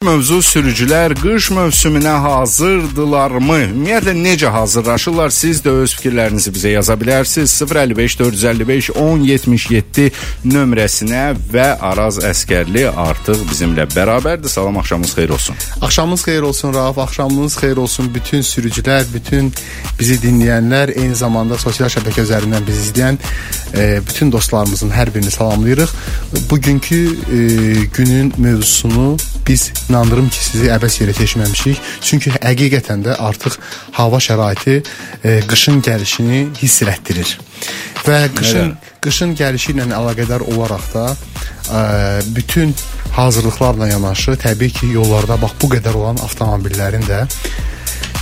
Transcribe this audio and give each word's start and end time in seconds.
Mövzu 0.00 0.38
sürücülər 0.40 1.12
qış 1.12 1.50
mövsümünə 1.52 2.14
hazırdılarmı? 2.24 3.56
Ümumiyyətlə 3.66 4.14
necə 4.16 4.48
hazırlaşırlar? 4.48 5.28
Siz 5.36 5.58
də 5.60 5.74
öz 5.82 5.92
fikirlərinizi 5.98 6.52
bizə 6.54 6.70
yaza 6.72 6.94
bilərsiniz. 6.96 7.52
055 7.68 8.16
455 8.18 8.88
1077 8.96 10.06
nömrəsinə 10.54 11.24
və 11.52 11.66
Araz 11.90 12.16
Əskərli 12.30 12.86
artıq 12.88 13.42
bizimlə 13.50 13.84
bərabərdir. 13.92 14.48
Salam, 14.48 14.78
axşamınız 14.80 15.12
xeyir 15.18 15.34
olsun. 15.36 15.60
Axşamınız 15.82 16.24
xeyir 16.24 16.48
olsun 16.48 16.74
Rauf, 16.74 16.98
axşamınız 16.98 17.58
xeyir 17.60 17.82
olsun 17.84 18.08
bütün 18.14 18.40
sürücülər, 18.40 19.04
bütün 19.12 19.52
bizi 19.98 20.16
dinləyənlər, 20.24 20.94
eyni 20.96 21.14
zamanda 21.14 21.60
sosial 21.60 21.92
şəbəkə 21.92 22.24
üzərindən 22.24 22.64
bizi 22.64 22.86
izləyən 22.88 23.20
e, 23.76 24.00
bütün 24.08 24.32
dostlarımızın 24.32 24.96
hər 24.96 25.12
birini 25.14 25.30
salamlayırıq. 25.30 25.92
Bugünkü 26.50 27.04
e, 27.04 27.38
günün 27.96 28.32
mövzusunu 28.38 29.16
biz 29.48 29.72
inandırım 29.90 30.28
ki, 30.30 30.40
sizi 30.44 30.70
əbəs 30.72 31.00
yerə 31.02 31.14
keçməmişik. 31.18 31.80
Çünki 32.06 32.32
həqiqətən 32.38 33.04
də 33.06 33.16
artıq 33.18 33.58
hava 33.98 34.20
şəraiti 34.22 34.80
e, 34.80 35.40
qışın 35.50 35.82
gəlişini 35.86 36.42
hiss 36.62 36.82
elətdirir. 36.86 37.36
Və 38.06 38.20
qışın 38.36 38.70
Nədən? 38.70 38.94
qışın 39.04 39.34
gəlişi 39.36 39.74
ilə 39.74 39.88
əlaqədar 39.98 40.46
olaraq 40.54 40.86
da 40.94 41.06
ə, 41.10 41.80
bütün 42.36 42.74
hazırlıqlarla 43.16 43.88
yanaşı 43.88 44.36
təbii 44.40 44.72
ki, 44.72 44.92
yollarda 44.94 45.36
bax 45.42 45.56
bu 45.62 45.72
qədər 45.74 45.96
olan 45.96 46.20
avtomobillərin 46.24 47.04
də 47.08 47.24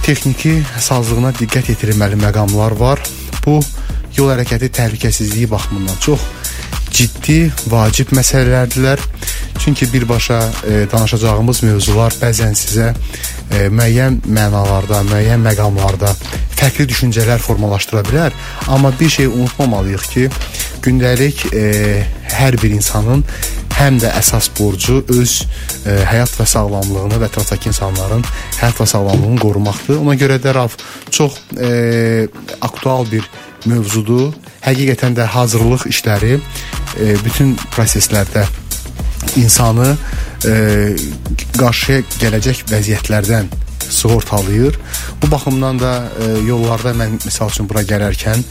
texniki 0.06 0.54
sazlığına 0.80 1.34
diqqət 1.38 1.72
yetirilməli 1.74 2.18
məqamlar 2.22 2.78
var. 2.80 3.02
Bu 3.44 3.60
yol 4.16 4.32
hərəkəti 4.32 4.70
təhlükəsizliyi 4.78 5.50
baxımından 5.50 6.00
çox 6.00 6.20
ciddi, 6.92 7.52
vacib 7.70 8.12
məsələlərdirlər. 8.16 9.02
Çünki 9.58 9.92
birbaşa 9.92 10.38
e, 10.68 10.86
danışacağımız 10.92 11.62
mövzular 11.66 12.14
bəzən 12.20 12.54
sizə 12.58 12.92
e, 12.94 13.68
müəyyən 13.68 14.20
mənalarda, 14.26 15.02
müəyyən 15.10 15.42
məqamlarda 15.44 16.12
fərqli 16.58 16.88
düşüncələr 16.90 17.42
formalaşdıra 17.42 18.02
bilər. 18.08 18.34
Amma 18.68 18.92
bir 19.00 19.08
şey 19.08 19.26
unutmamalıyıq 19.26 20.08
ki, 20.14 20.28
gündəlik 20.82 21.46
e, 21.52 22.02
hər 22.38 22.58
bir 22.62 22.74
insanın 22.78 23.24
həm 23.78 24.00
də 24.02 24.10
əsas 24.18 24.48
borcu 24.58 25.02
öz 25.14 25.34
e, 25.86 25.94
həyat 26.08 26.34
və 26.38 26.46
sağlamlığını 26.50 27.20
və 27.20 27.28
ətrafdakı 27.30 27.70
insanların 27.70 28.24
həyat 28.58 28.80
və 28.80 28.86
sağlamlığını 28.90 29.42
qorumaqdır. 29.42 30.00
Ona 30.02 30.16
görə 30.18 30.40
də 30.42 30.54
Raf 30.56 30.74
çox 31.10 31.38
e, 31.54 32.28
aktual 32.60 33.06
bir 33.12 33.28
mövzudur. 33.66 34.32
Həqiqətən 34.64 35.16
də 35.18 35.26
hazırlıq 35.34 35.86
işləri 35.92 36.38
e, 36.38 37.14
bütün 37.24 37.54
proseslərdə 37.74 38.46
insanı 39.38 39.92
e, 40.46 40.54
qarşıya 41.58 42.02
gələcək 42.18 42.64
vəziyyətlərdən 42.70 43.50
sığortalayır. 43.88 44.78
Bu 45.22 45.30
baxımdan 45.30 45.80
da 45.80 45.92
e, 46.04 46.30
yollarda 46.48 46.92
mən 46.98 47.18
məsəl 47.24 47.54
üçün 47.54 47.68
bura 47.70 47.82
gələrkən 47.88 48.44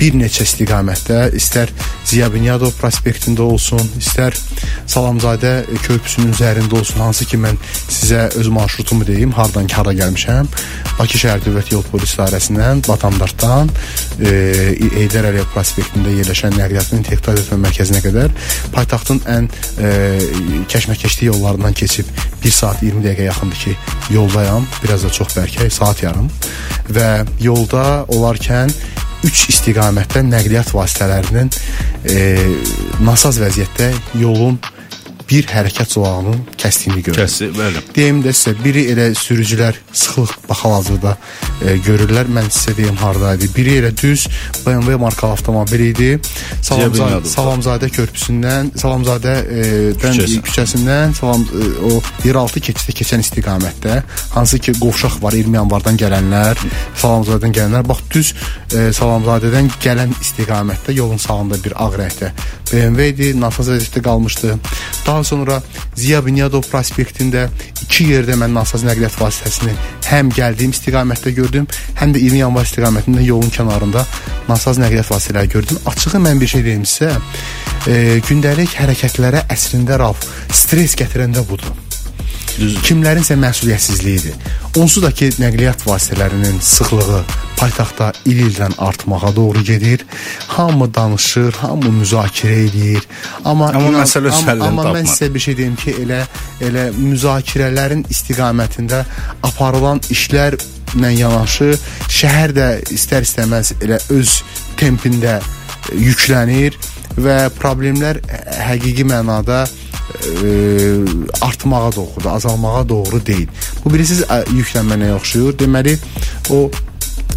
bir 0.00 0.16
neçə 0.16 0.46
istiqamətdə 0.48 1.30
istər 1.36 1.70
Ziya 2.08 2.30
Bünyadov 2.32 2.72
prospektində 2.80 3.44
olsun, 3.44 3.82
istər 4.00 4.34
Salamzadə 4.90 5.52
körpüsünün 5.84 6.32
üzərində 6.32 6.78
olsun, 6.80 7.02
hansı 7.04 7.26
ki 7.28 7.38
mən 7.38 7.58
sizə 7.84 8.24
öz 8.40 8.48
marşrutumu 8.50 9.06
deyim, 9.06 9.34
hardan 9.36 9.68
ki 9.70 9.76
hara 9.76 9.92
gəlmişəm. 9.98 10.48
Bakı 10.98 11.20
şəhər 11.20 11.44
Dövlət 11.44 11.70
Yol 11.74 11.84
Polis 11.92 12.16
İdarəsindən 12.16 12.82
Batamdarddan 12.88 13.70
e, 14.18 14.32
Heydər 14.96 15.28
Əliyev 15.30 15.52
prospektində 15.54 16.16
yerləşən 16.16 16.56
nəqliyyatın 16.58 17.02
intellektual 17.02 17.38
ötmə 17.44 17.60
mərkəzinə 17.66 18.02
qədər 18.04 18.34
paytaxtın 18.74 19.22
ən 19.36 19.50
e, 19.78 19.92
kəşməkeşli 20.72 21.28
yollarından 21.30 21.76
keçib 21.76 22.08
1 22.42 22.56
saat 22.56 22.82
20 22.82 23.04
dəqiqə 23.04 23.28
yaxındır 23.28 23.62
ki, 23.66 23.76
yoldayam. 24.16 24.66
Biraz 24.82 25.04
da 25.04 25.12
çox 25.20 25.36
bəlkə 25.36 25.70
saat 25.70 26.02
yarım 26.02 26.32
və 26.90 27.10
yolda 27.44 27.84
olarkən 28.10 28.72
3 29.24 29.50
istiqamətdə 29.52 30.22
nəqliyyat 30.26 30.72
vasitələrinin 30.74 31.50
e, 32.08 32.20
nasaz 33.04 33.40
vəziyyətdə 33.42 33.90
yolun 34.22 34.56
bir 35.30 35.46
hərəkət 35.46 35.94
zolağının 35.94 36.40
kəsdiyini 36.58 37.04
görürəm. 37.06 37.22
Kəsi, 37.22 37.48
bəli. 37.54 37.82
Deyim 37.94 38.20
də 38.24 38.32
sizə 38.34 38.54
biri 38.58 38.82
elə 38.90 39.10
sürücülər 39.14 39.78
sıxlıq 39.94 40.32
baxal-hazırda 40.48 41.12
e, 41.62 41.76
görürlər. 41.86 42.30
Mən 42.34 42.50
sizə 42.50 42.74
deyim 42.78 42.98
hardaydı. 42.98 43.50
Biri 43.54 43.76
elə 43.80 43.92
düz 43.94 44.26
BMW 44.64 44.98
markalı 45.00 45.38
avtomobil 45.38 45.84
idi. 45.90 46.10
Salamzadə. 46.66 47.22
Salamzadə 47.30 47.90
körpüsündən, 47.94 48.72
Salamzadə 48.80 49.36
e, 49.46 49.62
dən 50.02 50.18
Küçəsi. 50.18 50.40
küçəsindən 50.48 51.14
Salam 51.18 51.46
e, 51.46 51.70
o 51.90 52.02
yeraltı 52.26 52.62
keçiddə 52.66 52.96
keçən 53.00 53.22
istiqamətdə 53.24 54.00
hansı 54.34 54.58
ki 54.58 54.74
qovşaq 54.82 55.20
var 55.22 55.38
20 55.38 55.60
yanvardan 55.60 55.98
gələnlər, 56.00 56.58
Salamzadədən 56.98 57.54
gələnlər 57.56 57.86
bax 57.86 58.02
düz 58.10 58.34
e, 58.74 58.90
Salamzadədən 58.96 59.70
gələn 59.82 60.14
istiqamətdə 60.18 60.96
yolun 60.98 61.22
sağında 61.22 61.62
bir 61.64 61.78
ağ 61.78 61.90
rəngdə 62.00 62.32
BMW 62.70 63.08
idi, 63.10 63.28
nasaz 63.40 63.68
vəziyyətdə 63.72 64.02
qalmışdı. 64.06 64.54
Daha 65.06 65.19
sonra 65.26 65.60
Ziya 65.96 66.20
Bünyadov 66.24 66.66
prospektində 66.70 67.48
iki 67.82 68.10
yerdə 68.12 68.36
mən 68.40 68.54
nasaz 68.56 68.84
nəqliyyat 68.86 69.18
vasitəsini 69.20 69.74
həm 70.10 70.32
gəldiyim 70.34 70.74
istiqamətdə 70.74 71.34
gördüm, 71.36 71.68
həm 72.00 72.14
də 72.14 72.22
20 72.24 72.42
yanvar 72.42 72.66
istiqamətində 72.68 73.24
yolun 73.26 73.52
kənarında 73.54 74.06
nasaz 74.48 74.80
nəqliyyat 74.82 75.12
vasitələri 75.12 75.52
gördüm. 75.52 75.78
Açığı 75.86 76.22
mən 76.22 76.40
bir 76.40 76.54
şey 76.54 76.66
deyim 76.66 76.88
sizə, 76.88 77.12
e, 77.86 78.18
gündəlik 78.26 78.74
hərəkətlərə 78.80 79.46
əslində 79.52 80.00
raf 80.02 80.26
stres 80.62 80.98
gətirən 80.98 81.38
də 81.38 81.46
budur 82.58 82.80
kimlərinsə 82.86 83.36
məsuliyyətsizliyidir. 83.40 84.34
Onsuz 84.80 85.02
da 85.02 85.10
ki, 85.12 85.30
nəqliyyat 85.40 85.84
vasitələrinin 85.86 86.58
sıxlığı 86.62 87.20
paytaxtda 87.60 88.12
il-ildən 88.30 88.74
artmağa 88.78 89.32
doğru 89.36 89.62
gedir. 89.64 90.04
Hamı 90.48 90.88
danışır, 90.94 91.52
hamı 91.62 91.90
müzakirə 92.00 92.58
edir. 92.68 93.02
Amma 93.44 93.68
Amma 93.74 94.02
məsələ 94.02 94.30
öz 94.32 94.34
amma, 94.48 94.66
amma 94.66 94.82
mən 94.82 95.04
tapmadı. 95.04 95.12
sizə 95.14 95.34
bir 95.34 95.40
şey 95.46 95.56
deyim 95.56 95.76
ki, 95.76 95.94
elə 96.04 96.20
elə 96.66 96.84
müzakirələrin 96.96 98.04
istiqamətində 98.10 99.02
aparılan 99.42 100.00
işlərlə 100.10 101.10
yanaşı 101.18 101.74
şəhər 102.08 102.56
də 102.56 102.68
istər-istəməz 102.96 103.74
elə 103.84 104.00
öz 104.16 104.36
tempində 104.80 105.40
yüklənir 105.94 106.76
və 107.20 107.38
problemlər 107.60 108.20
ə, 108.24 108.40
həqiqi 108.70 109.04
mənada 109.04 109.64
ə, 110.10 110.54
artmağa 111.40 111.90
doğrudur, 111.96 112.30
azalmağa 112.30 112.88
doğru 112.88 113.20
deyil. 113.26 113.48
Bu 113.84 113.92
bilirsiniz 113.94 114.24
ə, 114.28 114.42
yüklənmə 114.52 115.00
nəyə 115.00 115.18
oxşuyur? 115.18 115.58
Deməli, 115.58 115.96
o 116.50 116.70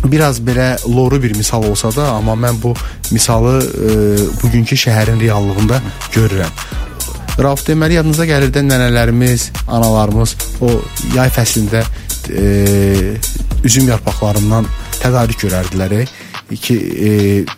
biraz 0.03 0.41
belə 0.44 0.75
loru 0.88 1.22
bir 1.23 1.35
misal 1.38 1.63
olsa 1.69 1.91
da, 1.95 2.09
amma 2.17 2.35
mən 2.47 2.62
bu 2.63 2.73
misalı 3.12 3.59
ə, 3.59 4.00
bugünkü 4.44 4.79
şəhərin 4.88 5.22
reallığında 5.22 5.81
görürəm. 6.16 6.63
Rauf 7.41 7.63
deməli 7.66 7.97
yadınıza 7.97 8.28
gəlir 8.29 8.51
də 8.53 8.62
nənələrimiz, 8.67 9.47
analarımız 9.66 10.35
o 10.62 10.69
yay 11.16 11.31
fəslində 11.33 11.81
e, 12.29 13.16
üzüm 13.66 13.88
yarpaqlarından 13.89 14.67
tədarük 15.00 15.41
görərdilər. 15.41 15.95
E, 15.97 16.06
ki 16.51 16.75
e, 16.77 17.09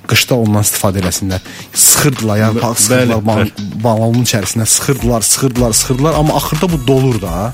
qışda 0.08 0.38
ondan 0.40 0.66
istifadə 0.66 1.02
eləsinlər. 1.04 1.44
Sıxırdılar, 1.74 2.38
yarpaq 2.44 2.78
sıxırdılar 2.80 3.24
bəli. 3.30 3.70
balonun 3.84 4.26
içərisinə, 4.28 4.66
sıxırdılar, 4.66 5.22
sıxırdılar, 5.22 5.74
sıxırdılar, 5.74 6.14
amma 6.14 6.36
axırda 6.36 6.72
bu 6.72 6.88
dolur 6.88 7.22
da. 7.22 7.52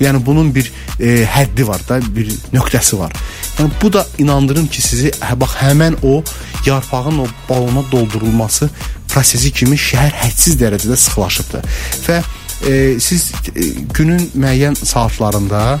Yəni 0.00 0.20
bunun 0.26 0.52
bir 0.54 0.70
e, 1.00 1.24
həddi 1.26 1.66
var 1.66 1.80
da, 1.88 1.98
bir 2.14 2.30
nöqtəsi 2.54 2.98
var. 2.98 3.12
Yəni 3.58 3.70
bu 3.82 3.92
da 3.92 4.06
inandırım 4.18 4.68
ki, 4.70 4.82
sizi 4.82 5.10
hə, 5.10 5.34
bax 5.40 5.56
həmin 5.58 5.98
o 6.02 6.22
yarpağın 6.66 7.18
o 7.18 7.26
balona 7.48 7.82
doldurulması 7.92 8.70
prosesi 9.08 9.50
kimi 9.52 9.76
şəhər 9.76 10.14
hədsiz 10.22 10.58
dərəcədə 10.60 10.96
sıxlaşıbdı. 10.96 11.62
Və 12.06 12.20
e, 12.66 12.98
siz 13.00 13.32
e, 13.54 13.64
günün 13.94 14.30
müəyyən 14.34 14.74
saatlarında 14.84 15.78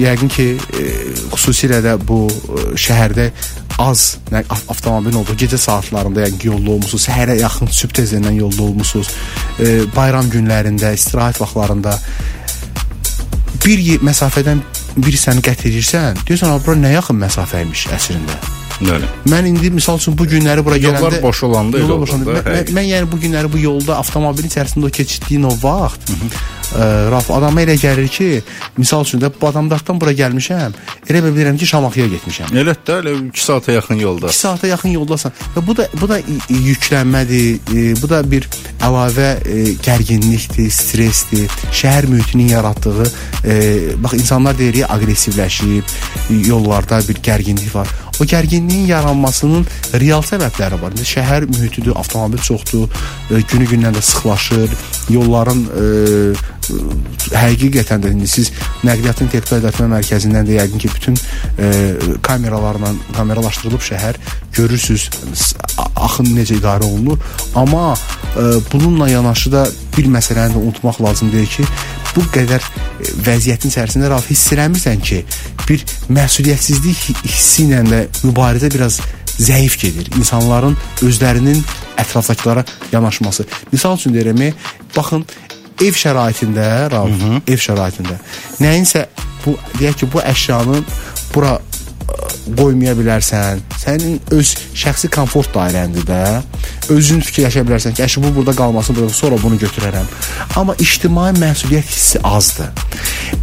yəqin 0.00 0.28
ki, 0.32 0.46
e, 0.56 0.86
xüsusilə 1.34 1.82
də 1.84 1.96
bu 2.08 2.26
e, 2.30 2.66
şəhərdə 2.80 3.30
az 3.78 4.16
nə, 4.32 4.40
av- 4.48 4.64
avtomobilin 4.72 5.18
olduğu 5.20 5.36
gecə 5.44 5.58
saatlarında 5.60 6.24
yəqin 6.26 6.38
ki, 6.38 6.48
yolda 6.48 6.70
olmusunuz, 6.76 7.04
səhərə 7.08 7.38
yaxın 7.40 7.68
sübh 7.72 7.92
tezlərindən 8.00 8.38
yolda 8.40 8.62
olmusunuz. 8.62 9.10
E, 9.60 9.80
bayram 9.96 10.30
günlərində, 10.32 10.94
istirahət 10.96 11.40
vaxtlarında 11.44 11.98
bir 13.64 13.82
məsafədən 14.06 14.62
bir 14.96 15.16
səni 15.20 15.42
qət 15.44 15.66
edirsən, 15.68 16.22
deyirsən, 16.24 16.54
"A, 16.54 16.60
bura 16.64 16.76
nə 16.80 16.92
yaxın 16.96 17.20
məsafə 17.20 17.62
imiş 17.66 17.88
əslində." 17.92 18.65
Bəli. 18.80 19.08
Mən 19.32 19.48
indi 19.48 19.70
misal 19.72 19.96
üçün 20.00 20.16
bu 20.18 20.26
günləri 20.28 20.64
bura 20.64 20.76
Yollar 20.76 21.00
gələndə 21.00 21.22
boş 21.22 21.42
olanda 21.48 21.78
yollar 21.80 22.02
boş 22.02 22.12
olanda 22.12 22.34
da, 22.36 22.42
mən, 22.44 22.74
mən, 22.76 22.88
yəni 22.92 23.08
bu 23.12 23.20
günləri 23.22 23.52
bu 23.52 23.62
yolda 23.62 23.96
avtomobilin 24.02 24.52
içərisində 24.52 24.90
o 24.90 24.92
keçirtdiyin 24.98 25.48
o 25.48 25.54
vaxt 25.62 26.12
ə, 26.74 26.86
Raf 27.12 27.30
adama 27.34 27.62
elə 27.64 27.76
gəlir 27.80 28.08
ki, 28.12 28.28
misal 28.76 29.04
üçün 29.06 29.22
də 29.22 29.30
bu 29.32 29.48
adamlardan 29.48 30.00
bura 30.00 30.12
gəlmişəm, 30.16 30.76
elə 31.08 31.22
bilirəm 31.24 31.58
ki, 31.60 31.68
Şamaxıya 31.70 32.06
getmişəm. 32.14 32.52
Elə 32.62 32.76
də 32.86 32.98
elə 33.02 33.14
2 33.30 33.44
saata 33.44 33.72
yaxın 33.72 34.00
yolda. 34.02 34.30
2 34.32 34.38
saata 34.38 34.70
yaxın 34.70 34.94
yoldasan. 34.96 35.34
Və 35.56 35.64
bu 35.66 35.76
da 35.78 35.88
bu 36.00 36.08
da 36.10 36.20
yüklənmədir, 36.50 37.72
e, 37.72 37.86
bu 38.02 38.10
da 38.10 38.22
bir 38.30 38.48
əlavə 38.84 39.30
e, 39.44 39.62
gərginlikdir, 39.86 40.70
stressdir. 40.70 41.50
Şəhər 41.72 42.10
mühitinin 42.12 42.52
yaratdığı 42.56 43.06
e, 43.44 43.54
bax 44.02 44.18
insanlar 44.20 44.58
deyir 44.58 44.84
aqressivləşib, 44.88 45.96
yollarda 46.46 47.00
bir 47.08 47.22
gərginlik 47.24 47.74
var. 47.74 47.88
O 48.20 48.24
gərginliyin 48.24 48.86
yaranmasının 48.88 49.66
real 50.00 50.24
səbəbləri 50.24 50.80
var. 50.80 50.94
İndi 50.94 51.06
şəhər 51.08 51.48
mühitidir, 51.50 51.92
avtomobil 52.00 52.40
çoxdur, 52.48 52.88
e, 53.30 53.40
günü-gündən 53.52 53.96
də 53.96 54.02
sıxlaşır, 54.02 54.72
yolların 55.12 55.64
e, 55.66 55.84
həqiqətən 57.36 58.02
də 58.02 58.12
indi 58.14 58.28
siz 58.30 58.50
nəqliyyatın 58.86 59.30
tədqiqat 59.34 59.68
etmə 59.70 59.88
mərkəzindən 59.96 60.48
də 60.48 60.56
yəqin 60.58 60.82
ki, 60.82 60.90
bütün 60.94 61.18
e, 61.58 61.70
kameralarla 62.26 62.92
kameralaşdırılıb 63.16 63.84
şəhər 63.90 64.18
görürsüz 64.56 65.10
axın 65.96 66.32
necə 66.36 66.56
idarə 66.58 66.88
olunur. 66.88 67.20
Amma 67.54 67.94
e, 68.36 68.42
bununla 68.72 69.08
yanaşı 69.10 69.52
da 69.52 69.66
bir 69.96 70.08
məsələni 70.12 70.56
də 70.56 70.62
unutmaq 70.64 71.00
lazım 71.04 71.32
deyil 71.32 71.46
ki, 71.58 71.64
bu 72.16 72.24
qədər 72.34 72.62
e, 72.62 73.12
vəziyyətin 73.26 73.72
içərisində 73.72 74.10
Rauf 74.10 74.30
hiss 74.30 74.52
eləmirsən 74.56 75.02
ki, 75.04 75.22
bir 75.68 75.84
məsuliyyətsizlik 76.16 77.26
hissi 77.26 77.66
ilə 77.66 77.82
də 77.86 78.02
mübarizə 78.24 78.70
biraz 78.72 79.00
zəif 79.36 79.76
gedir. 79.80 80.08
İnsanların 80.16 80.76
özlərinin 81.04 81.60
ətrafdakılara 82.00 82.64
yanaşması. 82.92 83.46
Misal 83.72 83.96
üçün 83.98 84.16
deyirəm, 84.16 84.52
baxın 84.96 85.26
ev 85.84 85.92
şəraitində, 85.92 86.90
Rauf, 86.92 87.10
Hı 87.10 87.26
-hı. 87.26 87.40
ev 87.52 87.60
şəraitində 87.60 88.16
nəyinsə 88.60 89.06
bu 89.44 89.58
deyək 89.78 89.96
ki, 90.00 90.12
bu 90.12 90.20
əşyanın 90.20 90.84
bura 91.34 91.58
qoymaya 92.56 92.94
bilərsən. 92.98 93.62
Sənin 93.80 94.20
öz 94.34 94.52
şəxsi 94.76 95.10
komfort 95.12 95.50
dairəndir 95.54 96.06
də. 96.06 96.22
Özün 96.94 97.22
fikirləşə 97.26 97.64
bilərsən 97.66 97.96
ki, 97.96 98.04
əşi 98.06 98.22
bu 98.22 98.32
burada 98.36 98.54
qalmasın, 98.56 98.96
burada 98.98 99.14
sonra 99.14 99.38
bunu 99.42 99.58
götürərəm. 99.60 100.06
Amma 100.56 100.76
ictimai 100.82 101.32
məsuliyyət 101.38 101.90
hissi 101.90 102.22
azdır. 102.22 102.70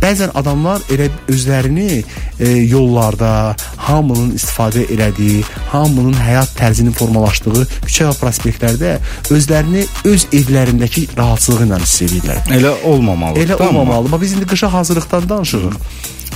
Bəzən 0.01 0.31
adamlar 0.39 0.83
elə 0.93 1.09
özlərini 1.31 1.99
e, 1.99 2.47
yollarda 2.71 3.55
hamının 3.87 4.33
istifadə 4.37 4.85
elədiyi, 4.93 5.43
hamının 5.73 6.15
həyat 6.23 6.55
tərzinin 6.57 6.95
formalaşdığı 6.95 7.65
küçə 7.83 8.07
və 8.09 8.15
prospektlərdə 8.21 8.95
özlərini 9.33 9.85
öz 10.07 10.27
evlərindəki 10.39 11.09
rahatçılığı 11.17 11.67
ilə 11.67 11.83
hiss 11.83 12.01
edirlər. 12.07 12.43
Elə 12.55 12.73
olmamalıdır. 12.87 13.47
Elə 13.47 13.61
olmamalı. 13.67 14.11
Amma 14.11 14.21
biz 14.21 14.37
indi 14.37 14.47
qışa 14.47 14.73
hazırlıqdan 14.73 15.29
danışırıq. 15.29 15.79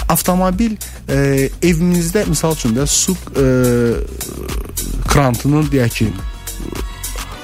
Avtomobil 0.08 0.78
e, 1.10 1.50
evimizdə 1.64 2.17
misal 2.30 2.56
üçün 2.58 2.76
də 2.78 2.88
su 2.90 3.16
e, 3.38 3.46
krantının 5.08 5.70
deyək 5.72 6.00
ki 6.00 6.10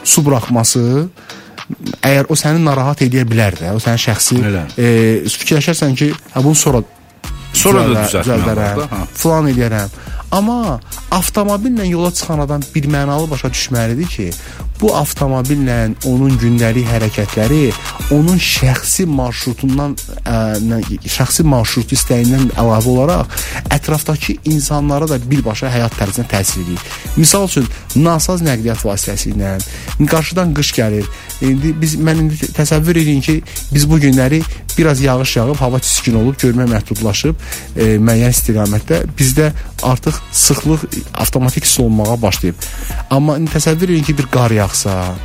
su 0.03 0.23
buraxması 0.25 0.83
əgər 2.03 2.29
o 2.29 2.37
səni 2.37 2.63
narahat 2.63 3.03
edə 3.05 3.23
bilər 3.27 3.55
də, 3.59 3.71
o 3.75 3.81
sənin 3.81 4.01
şəxsi 4.03 4.39
e, 4.77 4.89
fikirləşərsən 5.29 5.95
ki, 5.99 6.09
hə 6.33 6.43
bunu 6.43 6.59
sonra 6.59 6.83
sonra 7.53 7.85
da 7.87 8.03
düzəltmərəm, 8.09 8.83
falan 9.15 9.49
eləyərəm. 9.53 9.93
Amma 10.33 10.79
avtomobillə 11.13 11.85
yola 11.87 12.09
çıxan 12.11 12.41
adam 12.43 12.63
bir 12.73 12.87
mənalı 12.89 13.29
başa 13.29 13.51
düşməlidir 13.53 14.09
ki, 14.09 14.29
bu 14.83 14.91
avtomobillə 14.99 15.77
onun 16.09 16.35
gündəlik 16.39 16.87
hərəkətləri 16.91 17.61
onun 18.11 18.39
şəxsi 18.41 19.05
marşrutundan 19.07 19.95
ə, 20.27 20.81
şəxsi 21.07 21.45
marşrut 21.47 21.93
istəyindən 21.95 22.51
əlavə 22.59 22.91
olaraq 22.91 23.37
ətrafdakı 23.71 24.37
insanlara 24.51 25.07
da 25.07 25.19
birbaşa 25.19 25.71
həyat 25.71 25.95
tərzinə 25.99 26.27
təsir 26.31 26.65
edir. 26.65 26.81
Misal 27.15 27.47
üçün 27.47 27.67
nasaz 27.95 28.43
nəqliyyat 28.43 28.83
vasitəsi 28.83 29.31
ilə 29.33 29.55
qarşıdan 30.09 30.53
qış 30.57 30.73
gəlir. 30.77 31.07
İndi 31.43 31.73
biz 31.79 31.95
mən 31.99 32.25
indi 32.25 32.51
təsəvvür 32.55 32.99
edin 33.01 33.21
ki, 33.23 33.39
biz 33.73 33.87
bu 33.89 33.99
günləri 34.03 34.41
biraz 34.77 35.01
yağış 35.01 35.35
yağıb, 35.37 35.55
hava 35.55 35.79
çiskin 35.79 36.15
olub, 36.15 36.37
görmə 36.39 36.65
məhdudlaşıb 36.69 37.35
e, 37.75 37.87
müəyyən 38.01 38.33
istiqamətdə 38.33 39.03
bizdə 39.17 39.51
artıq 39.83 40.17
sıxlıq 40.31 40.85
avtomatik 41.13 41.65
hiss 41.65 41.79
olunmağa 41.79 42.21
başlayıb. 42.21 42.55
Amma 43.09 43.37
indi 43.37 43.51
təsəvvür 43.53 43.93
edin 43.93 44.07
ki, 44.07 44.17
bir 44.17 44.29
qar 44.33 44.51
yağsa, 44.73 45.15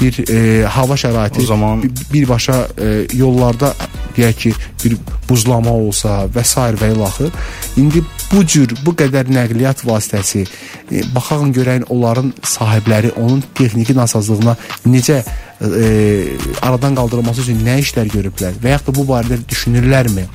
bir 0.00 0.14
e, 0.30 0.66
hava 0.66 0.94
şəraiti 0.94 1.42
o 1.42 1.46
zaman 1.46 1.82
birbaşa 2.12 2.68
e, 2.78 3.06
yollarda 3.12 3.74
deyək 4.16 4.34
ki, 4.34 4.52
bir 4.84 4.96
buzlama 5.28 5.70
olsa 5.70 6.28
və 6.34 6.44
s. 6.44 6.60
və 6.60 6.92
ilaxır. 6.94 7.30
İndi 7.76 8.02
bu 8.32 8.44
cür 8.46 8.74
bu 8.86 8.94
qədər 8.94 9.30
nəqliyyat 9.30 9.82
vasitəsi 9.86 10.46
e, 10.92 11.02
baxağın 11.14 11.52
görəyin 11.52 11.84
onların 11.88 12.32
sahibləri 12.42 13.10
onun 13.16 13.42
texniki 13.54 13.96
nasazlığına 13.96 14.56
necə 14.86 15.22
e, 15.60 16.28
aradan 16.62 16.94
qaldırılması 16.94 17.42
üçün 17.42 17.66
nə 17.66 17.80
işlər 17.82 18.10
görüblər 18.14 18.58
və 18.62 18.76
yaxud 18.76 18.92
da 18.92 18.98
bu 19.00 19.06
barədə 19.12 19.42
düşünürlərmi? 19.48 20.26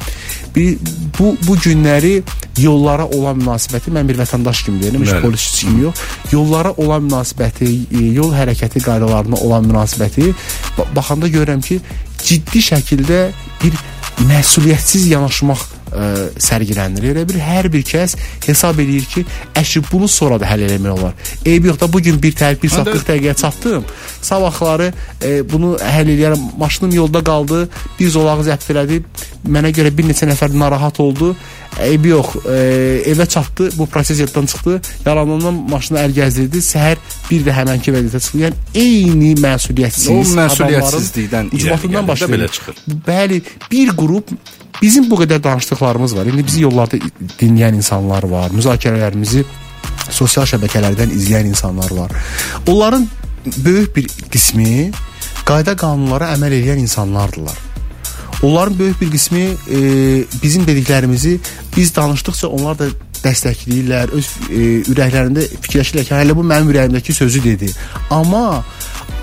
Bir, 0.56 0.78
bu 1.20 1.38
bu 1.48 1.56
günləri 1.56 2.22
yollara 2.58 3.06
olan 3.06 3.40
münasibəti 3.42 3.94
mən 3.94 4.08
bir 4.10 4.20
vətəndaş 4.22 4.64
kimi 4.66 4.82
deyirəm, 4.84 5.06
heç 5.06 5.22
polisçi 5.24 5.66
kimi 5.66 5.86
yox. 5.88 6.02
Yollara 6.32 6.74
olan 6.78 7.08
münasibəti, 7.08 7.70
e, 7.90 8.04
yol 8.18 8.34
hərəkəti 8.36 8.84
qaydalarına 8.86 9.40
olan 9.46 9.66
münasibəti 9.70 10.34
baxanda 10.96 11.30
görürəm 11.34 11.64
ki, 11.66 11.80
ciddi 12.24 12.62
şəkildə 12.70 13.22
bir 13.64 13.80
məsuliyyətsiz 14.30 15.10
yanaşmaq 15.14 15.66
ə, 15.94 16.10
sərgilənir. 16.42 17.10
Elə 17.14 17.26
bir 17.30 17.40
hər 17.44 17.70
bir 17.74 17.86
kəs 17.88 18.16
hesab 18.48 18.80
eləyir 18.84 19.08
ki, 19.10 19.26
əşi 19.60 19.84
bunu 19.92 20.10
sonra 20.12 20.40
da 20.42 20.50
həll 20.50 20.66
eləmək 20.68 20.98
olar. 20.98 21.14
Eyb 21.46 21.70
yox 21.70 21.80
da 21.82 21.92
bu 21.94 22.02
gün 22.04 22.22
bir 22.22 22.36
təl 22.38 22.58
1 22.62 22.76
saat 22.76 22.90
40 22.92 23.10
dəqiqəyə 23.10 23.36
çatdım. 23.42 23.86
Sabahları 24.22 24.92
e, 25.22 25.36
bunu 25.50 25.76
həll 25.82 26.14
eləyərəm. 26.14 26.48
Maşınım 26.58 26.96
yolda 26.96 27.24
qaldı, 27.24 27.68
bir 28.00 28.10
zolağı 28.10 28.48
zəbt 28.50 28.72
elədi. 28.74 29.04
Mənə 29.44 29.74
görə 29.76 29.92
bir 29.96 30.08
neçə 30.08 30.28
nəfər 30.30 30.56
narahat 30.58 31.00
oldu. 31.04 31.34
Eybi 31.82 32.14
yox, 32.14 32.36
e, 32.46 32.58
evə 33.12 33.26
çatdı, 33.28 33.70
bu 33.78 33.88
proses 33.90 34.20
yaddan 34.20 34.46
çıxdı. 34.46 34.80
Yalandan 35.06 35.62
maşını 35.70 36.00
əl 36.06 36.16
gəzdirdi. 36.20 36.62
Səhər 36.64 37.02
bir 37.30 37.46
də 37.48 37.56
həmənki 37.58 37.94
vəziyyətə 37.96 38.22
çıxdı. 38.26 38.44
Yəni 38.46 38.82
eyni 38.84 39.34
məsuliyyətsiz. 39.42 40.10
O 40.14 40.22
məsuliyyətsizlikdən 40.38 41.54
irəli 41.58 42.08
başlayır. 42.08 42.36
Belə 42.38 42.52
çıxır. 42.52 42.84
Bəli, 43.08 43.42
bir 43.72 43.96
qrup 43.98 44.36
Bizim 44.84 45.06
bu 45.08 45.22
qədər 45.22 45.40
danışdıqlarımız 45.44 46.16
var. 46.18 46.28
İndi 46.28 46.44
bizi 46.44 46.66
yollarda 46.66 46.98
dinləyən 47.40 47.78
insanlar 47.80 48.26
var. 48.28 48.52
Müzakirələrimizi 48.52 49.46
sosial 50.12 50.44
şəbəkələrdən 50.50 51.14
izləyən 51.16 51.48
insanlar 51.54 51.92
var. 51.96 52.12
Onların 52.68 53.08
böyük 53.58 53.96
bir 53.96 54.10
qismi 54.34 54.92
qayda 55.48 55.78
qanunlara 55.80 56.34
əməl 56.36 56.58
edən 56.60 56.84
insanlardılar. 56.84 57.56
Onların 58.44 58.80
böyük 58.80 59.02
bir 59.02 59.12
qismi 59.12 59.46
e, 59.72 59.80
bizim 60.44 60.68
dediklərimizi 60.68 61.38
biz 61.78 61.96
danışdıqca 61.96 62.48
onlar 62.48 62.76
da 62.80 62.92
dəstəkləyirlər, 63.24 64.12
öz 64.12 64.30
e, 64.50 64.62
ürəklərində 64.92 65.48
fikirləşirlər 65.64 66.10
ki, 66.10 66.16
hələ 66.18 66.36
bu 66.36 66.44
mənim 66.44 66.74
ürəyimdəki 66.74 67.16
sözü 67.16 67.44
dedi. 67.44 67.72
Amma 68.12 68.66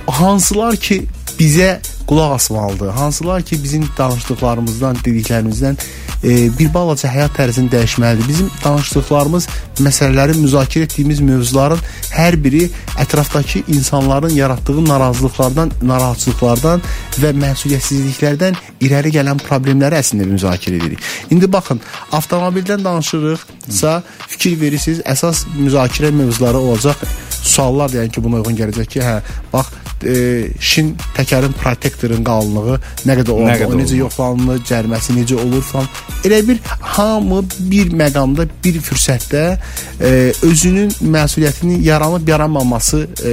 hansılar 0.09 0.76
ki 0.81 1.02
bizə 1.38 1.75
qulaq 2.11 2.33
asmalıdır. 2.35 2.88
Hansılar 2.88 3.43
ki, 3.43 3.62
bizim 3.62 3.85
danışdıqlarımızdan, 3.99 4.97
dediklərimizdən 4.97 5.76
e, 6.25 6.59
bir 6.59 6.73
balaca 6.75 7.09
həyat 7.09 7.37
tərzini 7.38 7.71
dəyişməlidir. 7.71 8.26
Bizim 8.29 8.49
danışdıqlarımız, 8.64 9.47
məsələləri 9.87 10.35
müzakirə 10.40 10.88
etdiyimiz 10.88 11.21
mövzuların 11.21 11.79
hər 12.11 12.35
biri 12.45 12.64
ətrafdakı 12.99 13.62
insanların 13.76 14.35
yaratdığı 14.35 14.85
narazılıqlardan, 14.88 15.71
narahatçılıqlardan 15.83 16.83
və 17.23 17.31
məsuliyyətsizliklərdən 17.45 18.59
irəli 18.83 19.14
gələn 19.14 19.38
problemləri 19.47 20.02
əslində 20.02 20.26
müzakirə 20.35 20.83
edirik. 20.83 20.99
İndi 21.31 21.52
baxın, 21.52 21.81
avtomobildən 22.12 22.85
danışırıqsa 22.85 24.02
fikir 24.26 24.61
verirsiniz, 24.61 25.05
əsas 25.07 25.47
müzakirə 25.55 26.11
mövzuları 26.11 26.59
olacaq 26.59 27.07
suallar 27.43 27.95
deyən 27.95 28.11
ki, 28.11 28.23
buna 28.25 28.43
uyğun 28.43 28.59
gələcək 28.59 28.90
ki, 28.97 29.00
hə, 29.07 29.21
bax 29.52 29.71
e, 30.05 30.14
şin 30.61 30.95
təkərin 31.17 31.55
protektorun 32.00 32.25
qalınlığı 32.25 32.78
nə 33.07 33.16
qədər 33.19 33.33
olur, 33.35 33.49
nə 33.49 33.57
qədər 33.61 33.75
o 33.75 33.80
necə 33.80 33.99
yoxlanılır, 33.99 34.62
cəriməsi 34.69 35.16
necə 35.16 35.37
olur 35.40 35.62
falan. 35.62 35.88
Elə 36.25 36.40
bir 36.49 36.61
hamı 36.80 37.42
bir 37.71 37.92
məqamda, 37.92 38.49
bir 38.64 38.80
fürsətdə 38.80 39.59
e, 40.00 40.33
özünün 40.42 40.90
məsuliyyətini 41.02 41.83
yaranıb 41.85 42.28
yaranmaması 42.28 43.07
e, 43.25 43.30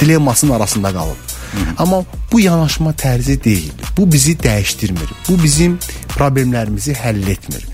dilemmasının 0.00 0.52
arasında 0.52 0.92
qalıb. 0.92 1.16
Hı 1.52 1.58
-hı. 1.58 1.74
Amma 1.78 2.04
bu 2.32 2.40
yanaşma 2.40 2.90
tərzi 2.90 3.44
deyil. 3.44 3.72
Bu 3.96 4.12
bizi 4.12 4.32
dəyişdirmir. 4.32 5.10
Bu 5.28 5.42
bizim 5.42 5.78
problemlərimizi 6.08 6.92
həll 6.94 7.30
etmir. 7.30 7.66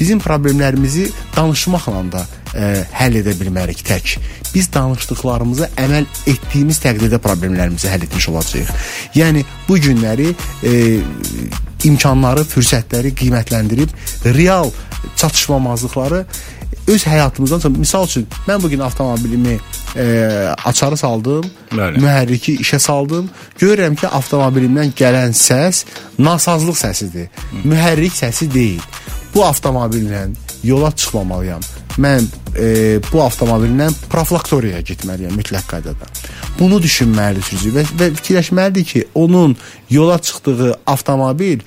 Bizim 0.00 0.18
problemlərimizi 0.18 1.10
danışmaqla 1.36 2.12
da 2.12 2.26
ə, 2.54 2.84
həll 3.00 3.20
edə 3.22 3.34
bilmərik 3.40 3.82
tək. 3.86 4.18
Biz 4.54 4.70
danışdıqlarımızı 4.74 5.70
əməl 5.78 6.06
etdiyimiz 6.30 6.80
təqdirdə 6.82 7.20
problemlərimizi 7.22 7.90
həll 7.92 8.06
etmiş 8.08 8.28
olacağıq. 8.32 8.70
Yəni 9.18 9.44
bu 9.68 9.78
günləri 9.82 10.30
ə, 10.32 10.76
imkanları, 11.88 12.44
fürsətləri 12.48 13.14
qiymətləndirib 13.16 13.92
real 14.36 14.72
çatışmamazlıqları 15.16 16.24
öz 16.90 17.04
həyatımızdan 17.06 17.78
misal 17.78 18.06
üçün 18.06 18.26
mən 18.48 18.62
bu 18.62 18.68
gün 18.70 18.78
avtomobilimi 18.78 19.58
e, 19.96 20.04
açarı 20.64 20.96
saldım, 20.96 21.46
Bəli. 21.72 22.00
mühərriki 22.02 22.56
işə 22.62 22.78
saldım. 22.78 23.30
Görürəm 23.60 23.96
ki, 23.96 24.06
avtomobilimdən 24.06 24.94
gələn 24.98 25.34
səs 25.36 25.84
nasazlıq 26.18 26.78
səsidir. 26.78 27.28
Hı. 27.50 27.62
Mühərrik 27.72 28.14
səsi 28.16 28.50
deyil. 28.52 28.82
Bu 29.34 29.44
avtomobillə 29.46 30.26
yola 30.64 30.90
çıxmamalıyam. 30.90 31.62
Mən 31.98 32.26
e, 32.56 32.98
bu 33.12 33.22
avtomobillə 33.24 33.90
profilaktoriyaya 34.12 34.82
getməliyəm 34.86 35.36
mütləq 35.36 35.66
qaydada. 35.70 36.08
Bunu 36.58 36.80
düşünməlidir 36.82 37.46
sürücü 37.46 37.74
və, 37.74 37.84
və 37.98 38.10
fikirləşməlidir 38.18 38.84
ki, 38.84 39.04
onun 39.14 39.56
yola 39.90 40.18
çıxdığı 40.18 40.74
avtomobil 40.86 41.60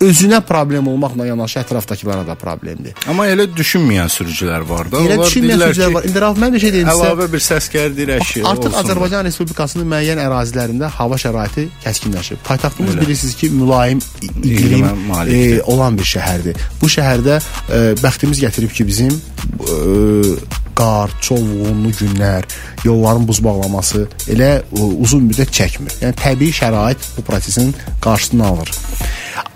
özünə 0.00 0.40
problem 0.46 0.88
olmaqla 0.88 1.26
yanaşı 1.26 1.60
ətrafdakılara 1.60 2.26
da 2.26 2.34
problemdir. 2.38 2.96
Amma 3.10 3.26
elə 3.30 3.46
düşünməyən 3.54 4.10
sürücülər 4.12 4.64
var 4.68 4.90
da. 4.92 5.02
Elə 5.04 5.18
düşünməyən 5.22 5.62
sürücülər 5.62 5.94
var. 5.94 6.08
İndi 6.08 6.22
Rauf 6.24 6.40
mən 6.42 6.56
bir 6.56 6.64
şey 6.64 6.72
deyim 6.76 6.88
sizə. 6.88 7.10
Əlavə 7.10 7.28
bir 7.32 7.44
səs 7.44 7.68
gəldi 7.72 8.08
rəşi. 8.10 8.42
Artıq 8.50 8.70
olsun. 8.70 8.80
Azərbaycan 8.82 9.28
Respublikasının 9.28 9.88
müəyyən 9.92 10.22
ərazilərində 10.24 10.90
hava 10.98 11.20
şəraiti 11.20 11.68
kəskinləşib. 11.84 12.42
Paytaxtımız 12.48 12.98
bilirsiniz 13.00 13.36
ki, 13.38 13.50
mülayim 13.54 14.02
iqlim 14.42 14.90
e, 15.28 15.62
olan 15.62 15.98
bir 15.98 16.10
şəhərdir. 16.16 16.66
Bu 16.82 16.90
şəhərdə 16.96 17.38
e, 17.38 17.84
bəxtimiz 18.02 18.42
gətirib 18.44 18.74
ki, 18.74 18.86
bizim 18.90 19.14
e, 19.14 20.62
qar, 20.76 21.10
çovğunlu 21.20 21.90
günlər, 21.98 22.46
yolların 22.84 23.26
buz 23.28 23.40
bağlaması 23.44 24.06
elə 24.30 24.50
ə, 24.62 24.88
uzun 25.04 25.26
müddət 25.28 25.52
çəkmir. 25.58 25.98
Yəni 26.02 26.18
təbii 26.20 26.54
şərait 26.54 27.10
bu 27.16 27.26
prosesin 27.26 27.74
qarşısını 28.04 28.46
alır. 28.46 28.72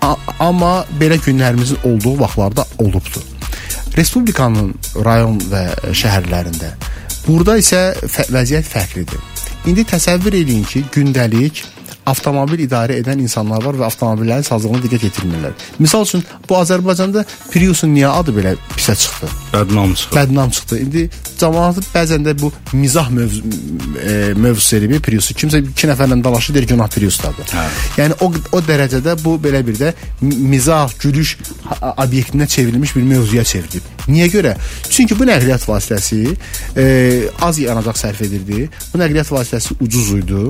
A 0.01 0.15
amma 0.39 0.85
belə 0.99 1.19
günlərimizin 1.25 1.83
olduğu 1.83 2.19
vaxtlarda 2.19 2.65
olubdu. 2.77 3.23
Respublikanın 3.97 4.73
rayon 5.05 5.39
və 5.51 5.65
şəhərlərində. 5.91 6.71
Burada 7.27 7.57
isə 7.59 7.81
vəziyyət 8.31 8.69
fərqlidir. 8.69 9.19
İndi 9.67 9.83
təsəvvür 9.83 10.39
edin 10.39 10.63
ki, 10.63 10.85
gündəlik 10.93 11.65
avtomobil 12.11 12.63
idarə 12.65 12.99
edən 13.01 13.21
insanlar 13.23 13.63
var 13.65 13.77
və 13.79 13.87
avtomobillərin 13.89 14.45
sazlığına 14.47 14.81
diqqət 14.85 15.07
yetirmirlər. 15.09 15.55
Misal 15.79 16.05
üçün 16.07 16.23
bu 16.49 16.57
Azərbaycanda 16.59 17.25
Priusun 17.51 17.93
niyə 17.95 18.11
adı 18.21 18.35
belə 18.35 18.55
pisə 18.75 18.95
çıxdı? 18.99 19.31
Bədnam 19.53 19.93
çıxdı. 19.93 20.15
Bədnam 20.17 20.53
çıxdı. 20.57 20.79
İndi 20.85 21.05
cəmaət 21.39 21.91
bəzən 21.93 22.25
də 22.27 22.35
bu 22.39 22.51
mizah 22.73 23.09
mövzu 23.13 23.43
e, 24.03 24.33
mövzusu 24.35 24.77
eləyir 24.79 25.03
Priusu. 25.05 25.35
Kimsə 25.37 25.61
iki 25.63 25.89
nəfərlə 25.89 26.19
dalaşır 26.23 26.57
deyir 26.57 26.67
günah 26.73 26.89
Priusdadır. 26.93 27.53
Hə. 27.55 27.67
Yəni 28.01 28.19
o 28.25 28.31
o 28.55 28.61
dərəcədə 28.65 29.15
bu 29.23 29.37
belə 29.41 29.61
bir 29.65 29.79
də 29.79 29.93
mizah, 30.21 30.91
gülüş 30.99 31.37
obyektinə 31.89 32.47
çevrilmiş 32.47 32.95
bir 32.95 33.07
mövzuya 33.13 33.43
çevrilib. 33.43 33.87
Niyə 34.09 34.29
görə? 34.33 34.55
Çünki 34.89 35.17
bu 35.19 35.27
nəqliyyat 35.29 35.65
vasitəsi 35.69 36.21
e, 36.77 36.85
az 37.45 37.59
yanacaq 37.61 37.99
sərf 37.99 38.23
edirdi. 38.25 38.67
Bu 38.93 39.01
nəqliyyat 39.01 39.31
vasitəsi 39.33 39.77
ucuz 39.79 40.13
idi 40.17 40.45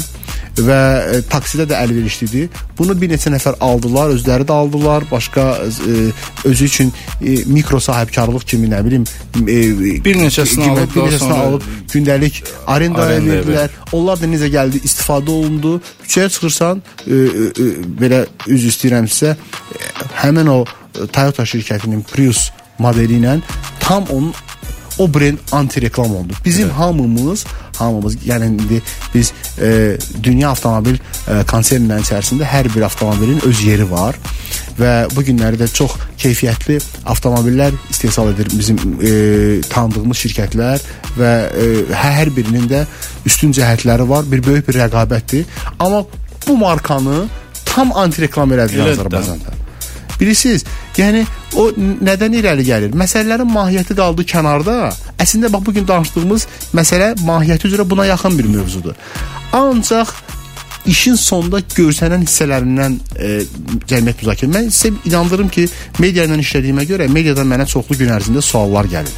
və 0.60 0.80
e, 1.18 1.22
taksidə 1.50 1.66
də 1.70 1.78
əlverişlidir. 1.84 2.50
Bunu 2.78 2.94
bir 3.00 3.10
neçə 3.10 3.32
nəfər 3.34 3.58
aldılar, 3.60 4.14
özləri 4.14 4.46
də 4.46 4.54
aldılar. 4.54 5.04
Başqa 5.12 5.58
e, 5.66 6.12
özü 6.46 6.66
üçün 6.66 6.94
e, 7.22 7.44
mikro 7.46 7.80
sahibkarlıq 7.80 8.46
kimi 8.46 8.70
nə 8.70 8.84
bilim 8.86 9.06
e, 9.42 10.04
bir 10.06 10.16
neçəsini 10.16 10.70
alıb, 10.70 10.94
bir 10.96 11.02
neçəsini 11.10 11.34
alıb 11.34 11.64
gündəlik 11.94 12.44
arendaya 12.68 13.20
verdilər. 13.20 13.70
Onlar 13.92 14.22
da 14.22 14.30
necə 14.30 14.52
gəldi, 14.54 14.84
istifadə 14.86 15.32
olundu. 15.32 15.80
Küçəyə 16.06 16.30
çıxırsan, 16.30 16.84
e, 17.08 17.16
e, 17.16 17.72
belə 18.02 18.26
üz 18.48 18.70
istəyirəm 18.70 19.10
sizə, 19.10 19.34
e, 19.34 19.90
həmin 20.22 20.54
o 20.54 20.64
Toyota 21.00 21.46
şirkətinin 21.46 22.04
Prius 22.12 22.50
modeli 22.80 23.20
ilə 23.20 23.40
tam 23.80 24.06
onun 24.14 24.34
o 25.00 25.08
brend 25.14 25.38
anti 25.52 25.82
reklam 25.82 26.16
oldu. 26.16 26.34
Bizim 26.46 26.66
evet. 26.66 26.78
hamımız 26.78 27.46
hamımız 27.80 28.16
yəni 28.16 28.46
indi 28.46 28.82
biz 29.16 29.34
e, 29.62 29.98
dünya 30.24 30.50
avtomobil 30.50 30.98
e, 31.00 31.40
konsernlərinin 31.48 32.04
içərisində 32.04 32.48
hər 32.48 32.68
bir 32.76 32.84
avtomobilin 32.90 33.40
öz 33.48 33.62
yeri 33.64 33.88
var 33.92 34.20
və 34.80 34.94
bu 35.16 35.24
günləri 35.28 35.60
də 35.60 35.68
çox 35.74 35.96
keyfiyyətli 36.20 36.80
avtomobillər 37.14 37.76
istehsal 37.90 38.34
edir 38.34 38.52
bizim 38.52 38.80
e, 39.00 39.14
tanıdığımız 39.70 40.26
şirkətlər 40.26 40.84
və 41.20 41.34
e, 41.48 41.70
hər 42.04 42.34
birinin 42.36 42.68
də 42.72 42.86
üstün 43.26 43.56
cəhətləri 43.56 44.08
var, 44.10 44.28
bir 44.32 44.44
böyük 44.46 44.68
bir 44.68 44.82
rəqabətdir. 44.84 45.48
Amma 45.80 46.04
bu 46.48 46.58
markanı 46.58 47.26
tam 47.66 47.96
anti 47.96 48.28
reklam 48.28 48.52
elədilər 48.56 48.96
Azərbaycanda. 48.96 49.69
Bilirsiniz, 50.20 50.66
yəni 50.98 51.24
o 51.56 51.70
nədən 52.04 52.36
irəli 52.40 52.66
gəlir? 52.68 52.96
Məsələlərin 53.00 53.48
mahiyyəti 53.54 53.96
qaldı 53.96 54.26
kənarda. 54.28 54.90
Əslində 55.20 55.52
bax 55.54 55.66
bu 55.66 55.76
gün 55.78 55.88
danışdığımız 55.88 56.48
məsələ 56.76 57.14
mahiyyəti 57.24 57.70
üzrə 57.72 57.88
buna 57.90 58.06
yaxın 58.10 58.38
bir 58.40 58.50
mövzudur. 58.52 58.96
Ancaq 59.54 60.12
işin 60.90 61.16
sonda 61.16 61.62
görsənən 61.76 62.26
hissələrindən 62.26 62.98
e, 63.16 63.32
cəmiyyət 63.90 64.24
müzakirə. 64.24 64.52
Mən 64.54 64.70
sizə 64.74 64.94
inandırım 65.10 65.52
ki, 65.54 65.68
media 66.00 66.28
ilə 66.28 66.40
işlədiyimə 66.44 66.88
görə 66.90 67.08
mediadan 67.12 67.48
mənə 67.48 67.68
çoxlu 67.70 67.98
gün 68.00 68.12
ərzində 68.16 68.44
suallar 68.46 68.90
gəlir. 68.92 69.16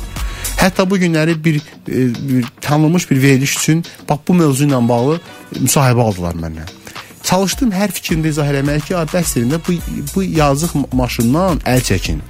Hətta 0.62 0.86
bu 0.90 1.00
günləri 1.02 1.38
bir, 1.44 1.58
e, 1.88 2.06
bir 2.14 2.46
tanınmış 2.62 3.10
bir 3.12 3.22
veriliş 3.22 3.58
üçün 3.58 3.86
bax 4.10 4.28
bu 4.28 4.38
mövzu 4.44 4.70
ilə 4.70 4.84
bağlı 4.90 5.18
müsahibə 5.58 6.08
aldılar 6.10 6.38
məndən 6.38 6.81
çalışdım 7.24 7.72
hər 7.76 7.94
fikrimdə 7.96 8.32
izah 8.34 8.50
eləməyə 8.52 8.84
ki, 8.86 8.96
bəs 9.14 9.36
elində 9.40 9.62
bu 9.68 9.78
bu 10.16 10.24
yazıq 10.24 10.76
maşından 10.94 11.62
əl 11.74 11.84
çəkin. 11.90 12.22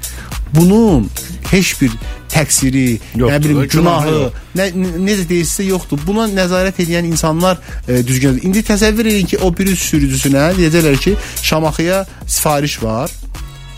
Bunun 0.54 1.08
heç 1.52 1.74
bir 1.82 1.94
təqsiri, 2.32 3.00
yoxdur, 3.16 3.32
nə 3.32 3.40
bilim 3.44 3.62
günahı, 3.72 4.20
nə 4.56 4.68
necə 4.76 5.26
deyilsə 5.30 5.66
yoxdur. 5.68 6.00
Buna 6.08 6.28
nəzarət 6.32 6.82
edən 6.84 7.08
insanlar 7.08 7.60
e, 7.88 8.02
düzgün. 8.08 8.40
İndi 8.48 8.64
təsəvvür 8.68 9.12
edin 9.12 9.30
ki, 9.32 9.40
o 9.44 9.52
bir 9.56 9.72
sürücüsünə 9.76 10.52
deyəcəklər 10.60 11.00
ki, 11.04 11.16
Şamaxıya 11.42 12.06
sifariş 12.28 12.82
var. 12.84 13.12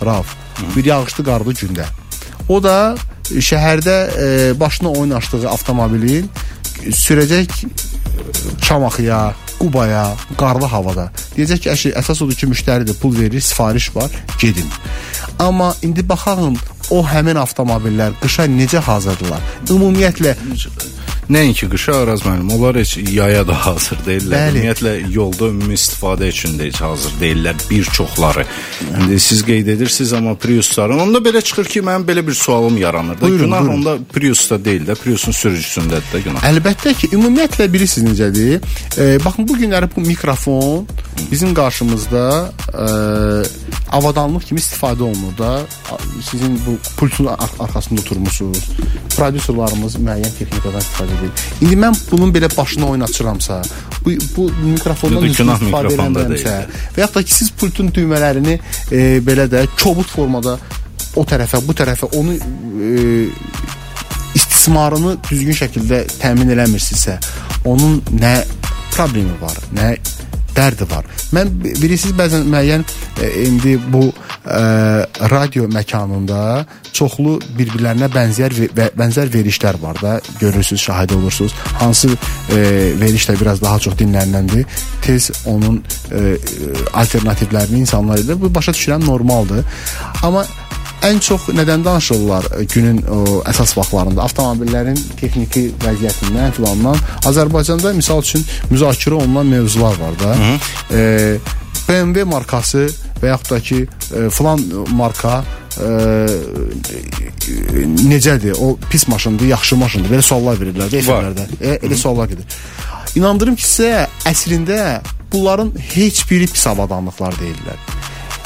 Raf, 0.05 0.35
bir 0.75 0.85
yağışlı 0.85 1.25
qarlı 1.25 1.53
gündə. 1.61 1.85
O 2.49 2.59
da 2.63 2.95
şəhərdə 3.31 3.97
e, 4.17 4.59
başına 4.59 4.91
oyun 4.91 5.17
açdığı 5.19 5.47
avtomobilin 5.49 6.29
sürəcək 6.83 7.65
Şamaxıya, 8.61 9.33
Qubaya, 9.63 10.03
qarlı 10.39 10.67
havada. 10.67 11.07
Deyəcək 11.37 11.63
ki, 11.63 11.69
əşi, 11.71 11.93
əsas 12.01 12.19
odur 12.25 12.35
ki, 12.35 12.49
müştəridir, 12.51 12.97
pul 12.99 13.15
verir, 13.15 13.39
sifariş 13.39 13.93
var, 13.95 14.11
gedin. 14.41 14.67
Amma 15.39 15.71
indi 15.87 16.03
baxaq 16.09 16.43
o 16.91 16.99
həmin 17.07 17.39
avtomobillər 17.39 18.17
qışa 18.19 18.49
necə 18.51 18.83
hazırdılar? 18.83 19.39
Ümumiyyətlə 19.71 20.35
Nəinki 21.29 21.69
qışa 21.71 21.95
Araz 22.03 22.21
müəllim, 22.25 22.49
onlar 22.53 22.75
heç 22.75 22.97
yaya 22.97 23.45
da 23.47 23.55
hazır 23.65 23.99
deyillər. 24.07 24.33
Bəli. 24.33 24.59
Ümumiyyətlə 24.59 24.93
yolda 25.13 25.47
ümumi 25.53 25.77
istifadə 25.77 26.27
üçün 26.33 26.57
də 26.59 26.67
heç 26.67 26.81
hazır 26.83 27.13
deyillər 27.21 27.55
bir 27.69 27.83
çoxları. 27.83 28.45
İndi 28.99 29.19
siz 29.19 29.43
qeyd 29.45 29.67
edirsiniz 29.67 30.13
amma 30.13 30.35
Priusların 30.35 30.99
onda 30.99 31.23
belə 31.23 31.41
çıxır 31.41 31.65
ki, 31.65 31.81
mənim 31.81 32.05
belə 32.07 32.27
bir 32.27 32.33
sualım 32.33 32.77
yaranır 32.77 33.21
da. 33.21 33.21
Buyurun, 33.21 33.45
günah 33.45 33.61
buyurun. 33.61 33.77
onda 33.77 33.97
Priusda 34.13 34.65
deyil 34.65 34.87
də, 34.87 34.95
Priusun 34.95 35.31
sürücüsündədir 35.31 36.11
də 36.13 36.23
günah. 36.27 36.47
Əlbəttə 36.51 36.93
ki, 36.93 37.13
ümumiyyətlə 37.15 37.69
bilirsiniz 37.73 38.19
necədir? 38.19 38.59
E, 38.97 39.17
baxın 39.25 39.47
bu 39.47 39.57
günləri 39.57 39.89
bu 39.95 40.01
mikrofon 40.01 40.87
bizim 41.31 41.53
qarşımızda 41.53 42.51
e, 42.73 42.85
avadanlıq 43.93 44.47
kimi 44.49 44.61
istifadə 44.61 45.03
olunur 45.05 45.37
da. 45.37 45.49
Sizin 46.31 46.55
bu 46.65 46.77
pultun 46.97 47.29
arxasında 47.33 48.01
oturmusunuz. 48.01 48.69
Prodüserlərimiz 49.15 49.97
müəyyən 50.01 50.37
texnikadan 50.37 50.81
istifadə 50.81 51.17
edir. 51.19 51.47
İndi 51.61 51.79
mən 51.85 51.97
bunun 52.11 52.33
belə 52.35 52.49
başına 52.57 52.89
oynatıramsa, 52.95 53.61
bu 54.05 54.15
bu 54.37 54.47
mikrofondan 54.63 55.27
istifadə 55.29 55.93
edəmirəmsə 55.93 56.55
və 56.95 57.03
yaxud 57.05 57.19
da 57.19 57.25
ki 57.27 57.35
siz 57.39 57.51
pultun 57.59 57.91
düymələrini 57.95 58.57
e, 58.91 59.03
belə 59.27 59.47
də 59.51 59.67
kobud 59.77 60.09
formada 60.09 60.57
o 61.15 61.25
tərəfə, 61.29 61.61
bu 61.67 61.75
tərəfə 61.77 62.09
onu 62.17 62.33
e, 62.33 63.27
istismarını 64.33 65.17
düzgün 65.29 65.57
şəkildə 65.61 66.03
təmin 66.17 66.49
eləmirsinizsə, 66.55 67.19
onun 67.69 67.99
nə 68.17 68.35
problemi 68.93 69.35
var, 69.41 69.57
nə 69.75 69.93
dərdi 70.55 70.87
var. 70.91 71.07
Mən 71.35 71.51
bilirsiniz 71.63 72.15
bəzən 72.17 72.47
müəyyən 72.51 72.85
e, 73.21 73.29
indi 73.47 73.75
bu 73.93 74.05
e, 74.09 74.61
radio 75.33 75.67
məkanında 75.71 76.65
çoxlu 76.93 77.39
bir-birlərinə 77.57 78.09
bənzər 78.13 78.55
və 78.77 78.89
bənzər 78.97 79.31
verilişlər 79.33 79.79
var 79.81 80.01
da. 80.01 80.19
Görürsüz, 80.39 80.81
şahid 80.81 81.15
olursunuz. 81.17 81.53
Hansı 81.81 82.13
e, 82.13 82.57
verilişlər 83.01 83.39
biraz 83.41 83.61
daha 83.61 83.79
çox 83.79 83.97
dinləniləndir. 83.99 84.65
Tez 85.01 85.31
onun 85.45 85.81
e, 86.11 86.37
alternativlərini 86.93 87.85
insanlar 87.85 88.21
edir. 88.21 88.41
Bu 88.41 88.53
başa 88.55 88.71
düşürəm 88.71 89.05
normaldır. 89.05 89.65
Amma 90.23 90.45
ən 91.07 91.19
çox 91.19 91.49
nədən 91.55 91.83
danışırlar 91.85 92.47
e, 92.57 92.63
günün 92.73 93.01
o, 93.11 93.23
əsas 93.49 93.75
vaxtlarında? 93.77 94.23
Avtomobillərin 94.27 94.99
texniki 95.19 95.65
vəziyyətindən, 95.83 96.53
filandan. 96.57 96.99
Azərbaycanda 97.29 97.93
misal 97.97 98.23
üçün 98.23 98.45
müzakirə 98.71 99.19
olunan 99.19 99.51
mövzular 99.51 99.99
var 99.99 100.19
da. 100.21 100.37
E, 100.91 101.03
BMW 101.87 102.23
markası 102.29 102.87
və 103.21 103.33
yaxud 103.33 103.51
da 103.51 103.59
ki, 103.59 103.81
e, 104.15 104.29
filan 104.31 104.63
marka 104.95 105.41
ə, 105.83 105.89
necədir? 108.07 108.55
O 108.59 108.77
pis 108.89 109.07
maşındır, 109.07 109.51
yaxşı 109.51 109.75
maşındır. 109.83 110.15
Belə 110.15 110.25
suallar 110.25 110.59
verirlər 110.61 110.91
də 110.91 111.03
efirlərdə. 111.03 111.47
E, 111.59 111.77
elə 111.83 111.99
suallar 111.99 112.31
gedir. 112.31 112.59
İnandırım 113.19 113.59
ki, 113.59 113.67
sizə 113.67 114.07
əslində 114.29 115.01
bunların 115.33 115.73
heç 115.93 116.23
biri 116.29 116.47
pis 116.47 116.65
avadanlıqlar 116.67 117.35
deyirlər. 117.41 117.79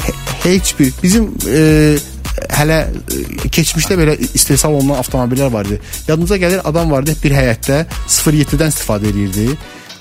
He, 0.08 0.14
heç 0.44 0.74
bir 0.80 0.94
bizim 1.04 1.34
e, 1.48 1.98
hələ 2.60 2.80
e, 2.88 3.50
keçmişdə 3.50 3.98
belə 4.00 4.16
istehsal 4.28 4.78
olunan 4.78 5.02
avtomobillər 5.02 5.52
var 5.54 5.70
idi. 5.70 5.82
Yadınıza 6.08 6.38
gəlir 6.42 6.64
adam 6.68 6.92
vardı 6.92 7.16
bir 7.24 7.36
həyətdə 7.38 7.84
07-dən 8.08 8.74
istifadə 8.74 9.12
edirdi 9.12 9.52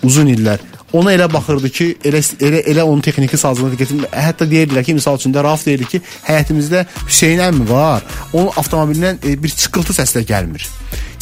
uzun 0.06 0.28
illər 0.30 0.60
ona 0.92 1.12
elə 1.12 1.26
baxırdı 1.32 1.70
ki, 1.72 1.86
elə 2.08 2.20
elə 2.46 2.60
elə 2.72 2.84
onun 2.86 3.02
texniki 3.04 3.38
sazlığına 3.40 3.74
diqqət 3.74 4.14
hətta 4.14 4.46
deyirdilər 4.50 4.86
ki, 4.86 4.94
misal 4.96 5.18
üçün 5.18 5.34
də 5.34 5.42
Rauf 5.44 5.66
deyirdi 5.66 5.88
ki, 5.90 6.00
həyətimizdə 6.28 6.84
Hüseyn 7.08 7.42
əmi 7.48 7.66
var. 7.70 8.06
Onun 8.32 8.52
avtomobilindən 8.62 9.20
e, 9.26 9.36
bir 9.42 9.52
çıxıltı 9.52 9.96
səsi 9.98 10.20
də 10.20 10.24
gəlmir. 10.30 10.68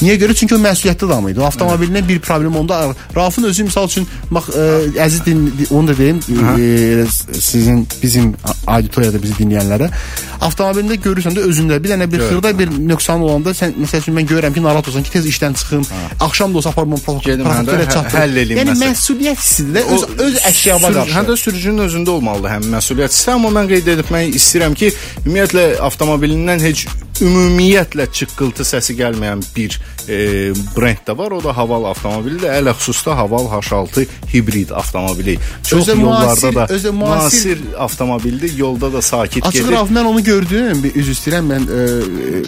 Niyə 0.04 0.18
görə? 0.20 0.36
Çünki 0.36 0.56
o 0.56 0.60
məsuliyyətli 0.60 1.08
adam 1.08 1.28
idi. 1.30 1.40
O 1.40 1.46
avtomobilindən 1.48 2.08
bir 2.08 2.20
problem 2.24 2.56
onda 2.60 2.80
Raufun 3.16 3.48
özü 3.48 3.64
misal 3.70 3.88
üçün 3.88 4.06
bax 4.30 4.50
ə, 4.52 4.66
əziz 5.06 5.24
din 5.24 5.46
onu 5.70 5.88
da 5.88 5.98
deyim 5.98 6.20
ə, 6.20 7.06
sizin 7.40 7.86
bizim 8.02 8.34
auditoriyada 8.66 9.22
bizi 9.22 9.38
dinləyənlərə 9.40 9.90
avtomobilində 10.44 10.96
görürsən 11.00 11.36
də 11.36 11.44
özündə 11.48 11.78
bir 11.82 11.94
dənə 11.94 12.08
bir 12.10 12.20
Gör. 12.22 12.32
xırda 12.32 12.52
bir 12.58 12.72
nöqsan 12.90 13.22
olanda 13.24 13.54
sən 13.56 13.74
məsəl 13.80 14.02
üçün 14.02 14.16
mən 14.18 14.28
görürəm 14.28 14.56
ki, 14.56 14.62
narahat 14.64 14.88
olsan 14.90 15.06
ki, 15.06 15.12
tez 15.14 15.28
işdən 15.30 15.56
çıxım, 15.60 15.86
ha. 15.90 16.02
axşam 16.26 16.52
da 16.52 16.60
olsa 16.60 16.72
aparmam 16.74 17.00
professorə 17.06 17.88
çatdır. 17.92 18.18
Həll 18.18 18.40
eləyim. 18.42 18.60
Yəni 18.62 18.76
məsuliyyət 18.82 19.40
hissidir 19.40 19.78
də 19.78 19.86
öz 19.94 20.04
öz 20.26 20.38
əşyaba 20.50 20.92
qarşı. 20.98 21.16
Həm 21.18 21.30
də 21.30 21.38
sürücünün 21.44 21.86
özündə 21.88 22.16
olmalıdır 22.18 22.54
həmin 22.56 22.76
məsuliyyət 22.76 23.16
hissi, 23.16 23.30
amma 23.36 23.54
mən 23.56 23.72
qeyd 23.72 23.90
etmək 23.96 24.38
istəyirəm 24.40 24.78
ki, 24.80 24.92
ümumiyyətlə 25.24 25.66
avtomobilindən 25.88 26.64
heç 26.64 26.86
ümumiyyətlə 27.22 28.08
çıqqıltı 28.10 28.66
səsi 28.66 28.96
gəlməyən 28.98 29.44
bir 29.56 29.78
e, 30.08 30.52
brend 30.76 31.04
də 31.06 31.16
var. 31.18 31.30
O 31.30 31.42
da 31.44 31.56
Haval 31.56 31.88
avtomobilidir. 31.90 32.48
Ələ 32.48 32.74
xüsusda 32.78 33.16
Haval 33.18 33.48
H6 33.52 34.06
hibrid 34.32 34.70
avtomobili. 34.70 35.38
Çox 35.62 35.88
özə 35.88 35.98
yollarda 36.00 36.50
müasir, 36.50 36.54
da 36.54 36.66
özə 36.76 36.92
müasir 36.92 37.64
avtomobildir. 37.86 38.56
Yolda 38.58 38.92
da 38.92 39.02
sakit 39.02 39.44
gedir. 39.44 39.66
Açıq 39.72 39.94
mən 39.94 40.10
onu 40.12 40.24
gördüm. 40.24 40.82
Bir 40.84 40.94
üzr 41.00 41.16
istəyirəm 41.16 41.50
mən 41.52 41.68
e, 41.68 41.82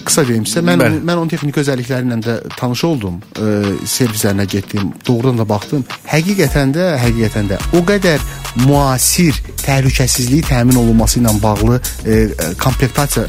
qısa 0.05 0.26
deyim 0.29 0.45
sizə. 0.49 0.65
Mən 0.67 0.85
Bəli. 0.85 1.03
mən 1.03 1.23
onun 1.23 1.33
texniki 1.33 1.62
özəllikləri 1.65 2.09
ilə 2.11 2.21
də 2.26 2.38
tanış 2.57 2.85
oldum. 2.91 3.21
E, 3.37 3.53
servislərinə 3.97 4.49
getdim. 4.50 4.93
Doğrudan 5.09 5.43
da 5.43 5.49
baxdım. 5.49 5.85
Həqiqətən 6.11 6.75
də, 6.76 6.91
həqiqətən 7.05 7.53
də 7.53 7.61
o 7.79 7.85
qədər 7.87 8.23
müasir 8.67 9.37
təhlükəsizliyi 9.67 10.47
təmin 10.49 10.81
olunması 10.81 11.21
ilə 11.21 11.35
bağlı 11.43 11.81
e, 12.07 12.26
komplektasiya 12.62 13.26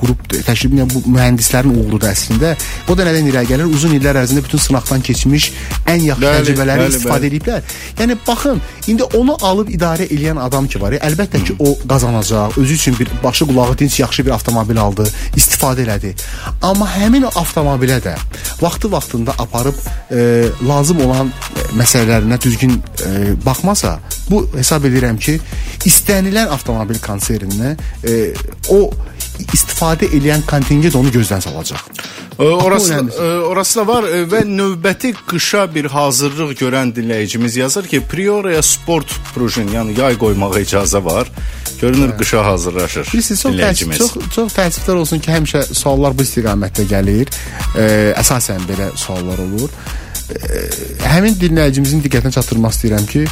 qrup 0.00 0.24
təşkil 0.46 0.74
bu 0.92 1.02
mühəndislərin 1.06 1.74
uğurudur 1.74 2.08
əslində. 2.10 2.54
O 2.88 2.96
da 2.96 3.06
nədən 3.08 3.28
irəli 3.30 3.50
gəlir? 3.52 3.68
Uzun 3.74 3.94
illər 3.98 4.20
ərzində 4.22 4.44
bütün 4.44 4.62
sınaqdan 4.62 5.04
keçmiş 5.04 5.50
ən 5.86 6.04
yaxşı 6.08 6.24
bəli, 6.24 6.42
təcrübələri 6.42 6.84
bəli, 6.84 6.94
istifadə 6.94 7.24
bəli. 7.24 7.30
ediblər. 7.32 7.76
Yəni 8.00 8.18
baxın, 8.26 8.62
indi 8.92 9.08
onu 9.18 9.36
alıb 9.50 9.72
idarə 9.74 10.08
edən 10.08 10.40
adam 10.42 10.68
ki 10.70 10.80
var, 10.82 10.96
əlbəttə 11.08 11.42
ki 11.44 11.56
o 11.58 11.74
qazanacaq. 11.88 12.58
Özü 12.60 12.74
üçün 12.74 12.98
bir 12.98 13.10
başı 13.24 13.46
qulağı 13.46 13.78
dinc 13.78 14.00
yaxşı 14.00 14.26
bir 14.26 14.36
avtomobil 14.38 14.78
aldı, 14.80 15.08
istifadə 15.36 15.86
elədi. 15.86 16.14
Amma 16.62 16.88
həmin 16.98 17.28
avtomobilə 17.28 18.00
də 18.04 18.16
vaxtı 18.62 18.92
vaxtında 18.92 19.32
aparıb 19.38 19.74
e, 20.10 20.46
lazım 20.68 21.00
olan 21.06 21.32
məsələlərinə 21.78 22.40
düzgün 22.44 22.72
e, 23.06 23.46
baxmasa, 23.46 23.98
bu 24.30 24.42
hesab 24.56 24.84
edirəm 24.88 25.18
ki, 25.18 25.38
istənilən 25.88 26.50
avtomobil 26.54 27.00
konserninə 27.04 27.76
e, 28.04 28.32
o 28.68 28.90
istifadə 29.54 30.08
edən 30.18 30.44
kontingent 30.48 30.96
onu 30.98 31.12
gözdən 31.14 31.42
salacaq. 31.44 31.82
Ə, 32.38 32.46
orası 32.46 32.98
ə, 33.00 33.28
orası 33.48 33.80
da 33.80 33.86
var 33.88 34.08
ə, 34.08 34.22
və 34.30 34.44
növbəti 34.46 35.12
qışa 35.28 35.66
bir 35.74 35.90
hazırlıq 35.92 36.54
görən 36.60 36.94
dinləyicimiz 36.96 37.58
yazır 37.58 37.88
ki, 37.90 38.02
Prioraya 38.10 38.62
sport 38.62 39.14
prujin, 39.34 39.70
yəni 39.74 39.98
yay 39.98 40.18
qoymağa 40.20 40.64
icazə 40.64 41.02
var. 41.04 41.30
Görünür 41.80 42.12
hə. 42.12 42.18
qışa 42.18 42.44
hazırlaşır. 42.46 43.12
Bilirsiniz, 43.12 43.42
çox 43.42 43.54
təəssüf, 43.60 43.96
çox 43.98 44.34
çox 44.34 44.58
təəssüflər 44.58 45.04
olsun 45.04 45.22
ki, 45.22 45.30
həmişə 45.34 45.64
suallar 45.74 46.16
bu 46.18 46.26
istiqamətdə 46.26 46.88
gəlir. 46.90 47.30
Ə, 47.74 47.88
əsasən 48.22 48.66
belə 48.70 48.92
suallar 48.98 49.46
olur 49.46 49.72
həmin 51.08 51.36
dinləyicimizin 51.40 52.02
diqqətinə 52.04 52.32
çatdırmaq 52.36 52.74
istəyirəm 52.74 53.06
ki, 53.08 53.24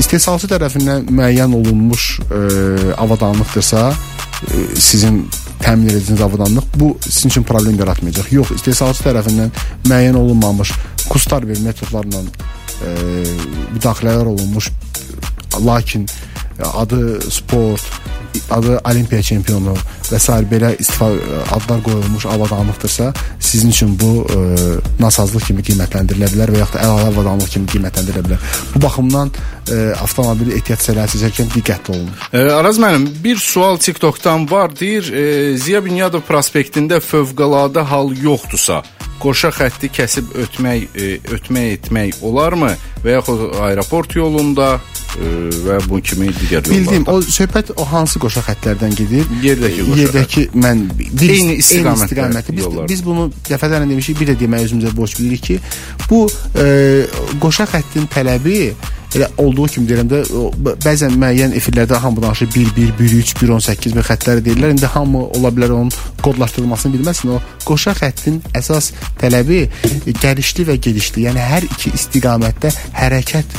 istehsalçı 0.00 0.48
tərəfindən 0.50 1.10
müəyyən 1.12 1.52
olunmuş 1.58 2.06
ə, 2.24 2.40
avadanlıqdırsa, 3.04 3.82
ə, 3.90 4.62
sizin 4.80 5.20
təmin 5.60 5.90
edəcəyiniz 5.92 6.24
avadanlıq 6.24 6.70
bu 6.80 6.94
sizin 7.04 7.34
üçün 7.34 7.44
problem 7.48 7.76
yaratmayacaq. 7.82 8.32
Yox, 8.32 8.54
istehsalçı 8.56 9.04
tərəfindən 9.08 9.52
müəyyən 9.88 10.16
olunmamış 10.16 10.72
kustar 11.10 11.44
bir 11.48 11.60
metodlarla 11.66 12.24
ə, 12.24 12.94
müdaxilələr 13.76 14.32
olunmuş 14.32 14.72
lakin 15.60 16.08
adı 16.64 17.20
sport 17.30 17.82
adı 18.50 18.78
olimpiya 18.90 19.22
çempionu 19.22 19.74
və 20.10 20.18
s. 20.18 20.34
belə 20.50 20.72
istifadə 20.82 21.40
adlar 21.54 21.82
qoyulmuş 21.86 22.26
avadanlıqdırsa, 22.26 23.12
sizin 23.40 23.70
üçün 23.70 23.96
bu 24.00 24.10
ə, 24.24 24.36
e, 24.36 24.68
nasazlıq 25.02 25.48
kimi 25.50 25.64
qiymətləndirilə 25.66 26.30
bilər 26.34 26.52
və 26.54 26.62
yaxud 26.62 26.78
da 26.78 26.86
əlavə 26.86 27.10
avadanlıq 27.12 27.52
kimi 27.54 27.70
qiymətləndirilə 27.74 28.24
bilər. 28.26 28.46
Bu 28.74 28.82
baxımdan 28.84 29.32
ə, 29.32 29.40
e, 29.74 29.80
avtomobili 29.98 30.56
ehtiyat 30.58 30.86
sərhəd 30.86 31.14
seçərkən 31.14 31.52
diqqətli 31.54 31.96
olun. 31.96 32.10
E, 32.32 32.46
Araz 32.58 32.80
müəllim, 32.82 33.08
bir 33.24 33.42
sual 33.42 33.78
TikTokdan 33.82 34.48
var, 34.50 34.74
deyir, 34.78 35.12
e, 35.12 35.26
Ziya 35.58 35.82
Bünyadov 35.84 36.26
prospektində 36.28 37.00
fövqəladə 37.04 37.86
hal 37.92 38.14
yoxdursa, 38.18 38.82
qoşa 39.20 39.52
xətti 39.54 39.90
kəsib 39.94 40.32
ötmək, 40.44 40.96
e, 40.96 41.10
ötmək 41.36 41.76
etmək 41.78 42.22
olarmı 42.26 42.72
və 43.04 43.18
yaxud 43.18 43.60
aeroport 43.66 44.16
yolunda 44.16 44.78
və 45.10 45.78
bu 45.88 45.98
kimi 46.04 46.28
digər 46.30 46.62
yollarda. 46.62 46.70
Bildim, 46.70 47.06
o 47.10 47.18
söhbət 47.24 47.72
o 47.76 47.86
hansı 47.88 48.20
qoşa 48.22 48.44
xəttlərdən 48.46 48.94
gedir? 48.98 49.26
Yerdəki 49.42 49.86
qoşa. 49.88 49.98
Yerdəki 50.00 50.44
mən 50.54 50.84
bir 50.98 51.34
eyni 51.34 51.56
istiqamətdə. 51.58 52.06
İstiqamətdə. 52.06 52.54
Biz, 52.56 52.64
yollar. 52.64 52.88
biz 52.88 53.02
bunu 53.04 53.26
dəfələrlə 53.48 53.90
demişik, 53.90 54.20
bir 54.20 54.30
də 54.30 54.38
demək 54.44 54.68
özümüzə 54.68 54.94
borc 54.96 55.18
bilirik 55.18 55.42
ki, 55.48 55.58
bu 56.10 56.22
e, 56.62 56.70
qoşa 57.42 57.66
xəttin 57.74 58.06
tələbi 58.14 58.60
elə 59.14 59.28
olduğu 59.42 59.66
kimi 59.74 59.88
deyirəm 59.90 60.10
də 60.10 60.20
bəzən 60.84 61.16
müəyyən 61.18 61.54
efirlərdə 61.58 61.98
hamı 62.02 62.22
danışır 62.22 62.50
1 62.54 62.70
1 62.76 62.92
1 63.00 63.16
3 63.22 63.34
1 63.42 63.54
18 63.56 63.96
və 63.98 64.04
xəttləri 64.10 64.44
deyirlər. 64.46 64.74
İndi 64.76 64.86
hamı 64.86 65.24
ola 65.38 65.50
bilər 65.54 65.74
onun 65.78 65.90
kodlaşdırılmasını 66.22 66.96
bilməsin. 66.96 67.34
O 67.34 67.40
qoşa 67.66 67.96
xəttin 67.98 68.40
əsas 68.54 68.92
tələbi 69.20 69.66
gəlişli 70.22 70.68
və 70.70 70.78
gedişli, 70.86 71.26
yəni 71.28 71.42
hər 71.50 71.66
iki 71.66 71.94
istiqamətdə 71.98 72.72
hərəkət 73.00 73.58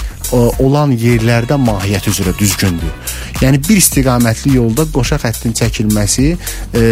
olan 0.64 0.94
yerlərdə 0.96 1.58
mahiyyət 1.60 2.08
üzrə 2.12 2.34
düzgündür. 2.40 2.94
Yəni 3.42 3.60
bir 3.68 3.82
istiqamətli 3.82 4.56
yolda 4.56 4.86
qoşa 4.94 5.20
xəttin 5.22 5.56
çəkilməsi 5.58 6.28
e, 6.32 6.84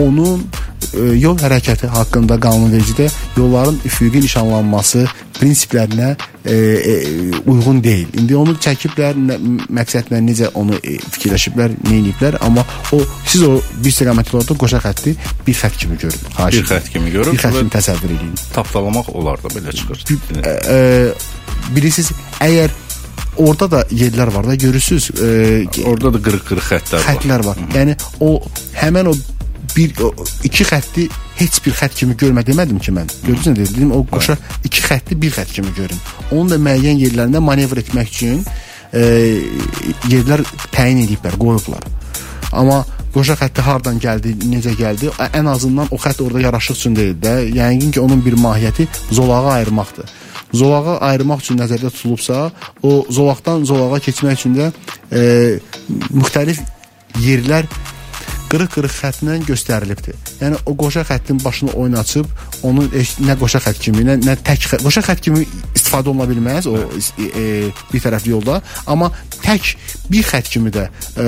onun 0.00 0.40
e, 0.40 0.75
yol 0.94 1.38
hərəkəti 1.40 1.90
haqqında 1.92 2.38
qanunvericidə 2.42 3.08
yolların 3.36 3.80
üfüqi 3.88 4.22
nişanlanması 4.24 5.06
prinsiplərinə 5.40 6.16
e, 6.44 6.54
e, 6.54 6.94
uyğun 7.46 7.82
deyil. 7.84 8.08
İndi 8.20 8.36
onu 8.36 8.54
çəkiblər, 8.62 9.18
nə, 9.18 9.36
məqsədlə 9.78 10.20
necə 10.24 10.50
onu 10.56 10.78
e, 10.80 10.96
fikirləşiblər, 11.16 11.76
nə 11.86 11.98
ediblər, 12.00 12.38
amma 12.46 12.64
o 12.96 13.02
siz 13.26 13.44
o 13.46 13.58
bir 13.82 13.90
istiqamətli 13.92 14.38
yolda 14.38 14.56
qoşa 14.62 14.80
xətti 14.84 15.16
bir 15.46 15.60
xətt 15.60 15.78
kimi 15.82 15.98
görün. 16.00 16.24
Xahiş 16.38 16.58
bir 16.62 16.70
xətt 16.72 16.90
kimi 16.94 17.12
görün. 17.14 17.36
Bir 17.36 17.44
xətt 17.44 17.60
kimi 17.60 17.74
təsəvvür 17.76 18.16
edin. 18.16 18.34
Tapdalamaq 18.56 19.12
olar 19.14 19.42
da 19.44 19.52
belə 19.52 19.76
çıxır. 19.76 20.04
E, 20.42 20.56
e, 20.76 21.70
bilirsiniz, 21.76 22.12
əgər 22.40 22.74
orada 23.36 23.70
da 23.70 23.86
yerlər 23.92 24.32
var 24.34 24.48
da 24.48 24.54
görürsüz. 24.54 25.10
E, 25.20 25.82
orada 25.84 26.14
da 26.16 26.22
qırıq-qırıq 26.28 26.70
xəttlər 26.72 27.00
var. 27.00 27.08
Xəttlər 27.10 27.46
var. 27.50 27.56
Hı 27.56 27.66
-hı. 27.66 27.78
Yəni 27.78 27.96
o 28.20 28.42
həmin 28.82 29.12
o 29.12 29.14
bir 29.76 29.92
o, 30.02 30.12
iki 30.44 30.64
xətti 30.64 31.06
heç 31.36 31.60
bir 31.64 31.76
xətt 31.76 31.96
kimi 32.00 32.16
görmə 32.18 32.44
demədim 32.46 32.78
ki 32.82 32.94
mən. 32.96 33.10
Gördünüz 33.26 33.46
nə 33.46 33.56
dedim? 33.60 33.92
O 33.92 34.02
qoşa 34.10 34.36
iki 34.64 34.82
xətti 34.82 35.18
bir 35.22 35.34
xətt 35.36 35.52
kimi 35.52 35.72
görün. 35.76 36.02
Onun 36.32 36.54
da 36.54 36.60
müəyyən 36.68 37.00
yerlərində 37.04 37.42
manevr 37.44 37.82
etmək 37.84 38.12
üçün 38.12 38.44
e, 38.92 39.02
yerlər 40.10 40.44
təyin 40.72 41.04
ediblər, 41.04 41.38
qoyublar. 41.40 41.84
Amma 42.52 42.82
qoşa 43.14 43.36
xətti 43.40 43.64
hardan 43.64 44.00
gəldi, 44.00 44.34
necə 44.48 44.76
gəldi? 44.78 45.10
Ən 45.32 45.50
azından 45.52 45.90
o 45.90 46.00
xətt 46.00 46.22
orada 46.24 46.46
yaraşıq 46.48 46.80
üçün 46.80 46.96
deyil 46.96 47.18
də. 47.22 47.38
Yəqin 47.56 47.92
ki, 47.92 48.00
onun 48.00 48.24
bir 48.24 48.38
mahiyyəti 48.40 48.88
zolağı 49.10 49.52
ayırmaqdır 49.58 50.14
zolağı 50.54 50.98
ayırmaq 51.08 51.42
üçün 51.42 51.58
nəzərdə 51.60 51.90
tutulubsa, 51.90 52.50
o 52.82 53.04
zolaqdan 53.10 53.64
zolağa 53.66 53.98
keçmək 54.04 54.38
üçün 54.38 54.54
də 54.56 54.70
e, 55.12 55.20
müxtəlif 56.14 56.60
yerlər 57.24 57.66
qırıq-qırıq 58.56 58.94
xəttlə 58.96 59.36
göstərilibdir. 59.44 60.16
Yəni 60.40 60.58
o 60.66 60.74
qoşa 60.78 61.04
xəttin 61.08 61.42
başını 61.44 61.74
oynaçıb 61.76 62.26
onu 62.66 62.86
nə 63.26 63.36
qoşa 63.40 63.60
xətt 63.66 63.80
kimi, 63.84 64.04
nə, 64.06 64.16
nə 64.24 64.36
tək 64.46 64.68
xətt, 64.70 64.84
qoşa 64.84 65.02
xətt 65.04 65.22
kimi 65.26 65.44
istifadə 65.76 66.08
oluna 66.12 66.26
bilməz 66.30 66.68
o 66.70 66.76
e, 67.20 67.68
bir 67.92 68.04
tərəfli 68.04 68.32
yolda, 68.32 68.60
amma 68.86 69.10
tək 69.42 69.74
bir 70.12 70.24
xətt 70.30 70.48
kimi 70.54 70.72
də 70.74 70.86
e, 71.20 71.26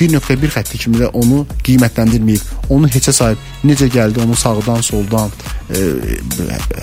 1.1 0.00 0.54
xətti 0.56 0.80
kimi 0.84 1.02
də 1.02 1.12
onu 1.20 1.44
qiymətləndirməyib, 1.66 2.66
onu 2.74 2.90
heçə 2.90 3.14
sayıb 3.14 3.46
necə 3.70 3.90
gəldi, 3.92 4.24
onu 4.24 4.38
sağdan, 4.38 4.82
soldan 4.86 5.30
e, 5.70 6.18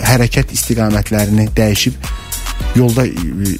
hərəkət 0.08 0.56
istiqamətlərini 0.56 1.50
dəyişib 1.56 2.00
yolda 2.76 3.06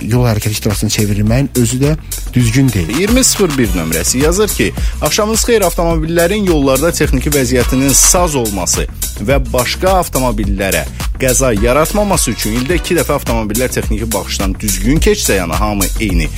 yol 0.02 0.26
hərəkəti 0.28 0.56
iştirakçısını 0.58 0.90
çevirməyin 0.90 1.50
özü 1.56 1.80
də 1.82 1.96
düzgün 2.34 2.68
deyil. 2.72 2.88
2001 3.08 3.74
nömrəsi 3.78 4.22
yazır 4.24 4.48
ki, 4.48 4.72
axşamınız 5.02 5.44
xeyir 5.48 5.66
avtomobillərin 5.68 6.46
yollarda 6.46 6.92
texniki 6.92 7.30
vəziyyətinin 7.34 7.94
saz 7.94 8.34
olması 8.34 8.86
və 9.20 9.40
başqa 9.52 9.98
avtomobillərə 10.02 10.84
qəza 11.18 11.52
yaratmaması 11.62 12.34
üçün 12.36 12.58
ildə 12.60 12.78
2 12.78 13.00
dəfə 13.00 13.18
avtomobillər 13.18 13.72
texniki 13.74 14.10
baxışdan 14.12 14.54
düzgün 14.60 15.02
keçsə, 15.02 15.40
yəni 15.40 15.58
hamı 15.62 15.88
eyni, 16.00 16.28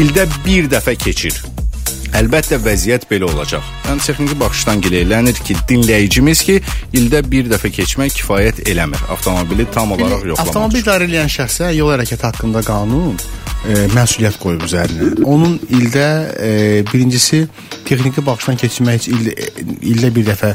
ildə 0.00 0.28
1 0.46 0.70
dəfə 0.76 0.96
keçir. 0.96 1.42
Əlbəttə 2.20 2.58
vəziyyət 2.58 3.06
belə 3.10 3.28
olacaq. 3.30 3.66
Yəni 3.86 4.02
texniki 4.02 4.36
baxışdan 4.40 4.80
gileylənir 4.82 5.38
ki, 5.46 5.54
dinləyicimiz 5.70 6.42
ki, 6.46 6.56
ildə 6.98 7.22
bir 7.30 7.46
dəfə 7.52 7.70
keçmək 7.72 8.16
kifayət 8.18 8.64
eləmir. 8.70 9.04
Avtomobili 9.14 9.68
tam 9.70 9.94
olaraq 9.94 10.26
yoxlamaq. 10.32 10.50
Avtomobil 10.50 10.82
idarə 10.82 11.06
edən 11.06 11.30
şəxsə 11.30 11.70
yol 11.76 11.94
hərəkəti 11.94 12.26
haqqında 12.26 12.64
qanun 12.66 13.14
e, 13.14 13.86
məsuliyyət 13.94 14.40
qoyub 14.42 14.66
üzərinə. 14.66 15.12
Onun 15.22 15.56
ildə 15.78 16.08
e, 16.34 16.50
birincisi 16.90 17.44
texniki 17.86 18.26
baxışdan 18.26 18.58
keçirmək 18.64 19.00
üçün 19.00 19.22
ildə, 19.22 19.48
ildə 19.94 20.12
bir 20.18 20.28
dəfə 20.32 20.52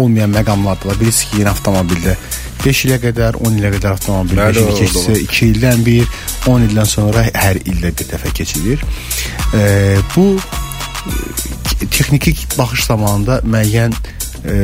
olmayan 0.00 0.32
məqamlardır. 0.34 0.98
Birisi 1.04 1.28
ki, 1.30 1.42
yeni 1.44 1.52
avtomobildə 1.52 2.16
5 2.64 2.84
ilə 2.88 3.00
qədər, 3.02 3.38
10 3.44 3.58
ilə 3.60 3.70
qədər 3.76 3.96
avtomobil 3.98 4.40
Bəli, 4.40 4.66
keçsə, 4.80 5.18
2 5.20 5.48
ildən 5.52 5.84
bir, 5.84 6.20
10 6.48 6.68
ildən 6.70 6.88
sonra 6.88 7.26
hər 7.28 7.60
ildə 7.60 7.92
bir 7.92 8.14
dəfə 8.14 8.32
keçilir. 8.40 8.84
E, 9.52 9.98
bu 10.14 10.30
texniki 11.90 12.34
baxış 12.58 12.86
zamanında 12.88 13.40
müəyyən 13.46 13.94
e, 14.44 14.54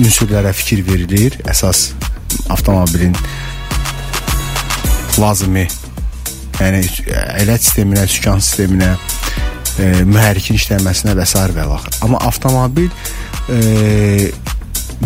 ünsürlərə 0.00 0.52
fikir 0.56 0.84
verilir. 0.86 1.38
Əsas 1.50 1.90
avtomobilin 2.50 3.14
lazımi 5.18 5.66
yəni 6.60 6.82
ələd 7.42 7.62
sisteminə, 7.62 8.06
sükan 8.10 8.42
sisteminə, 8.42 8.94
e, 9.78 9.90
mühərrikin 10.06 10.58
işləməsinə 10.58 11.14
və 11.18 11.26
s. 11.26 11.38
və 11.56 11.68
vaxt. 11.70 12.00
Amma 12.06 12.20
avtomobil 12.28 12.90
e, 13.50 14.30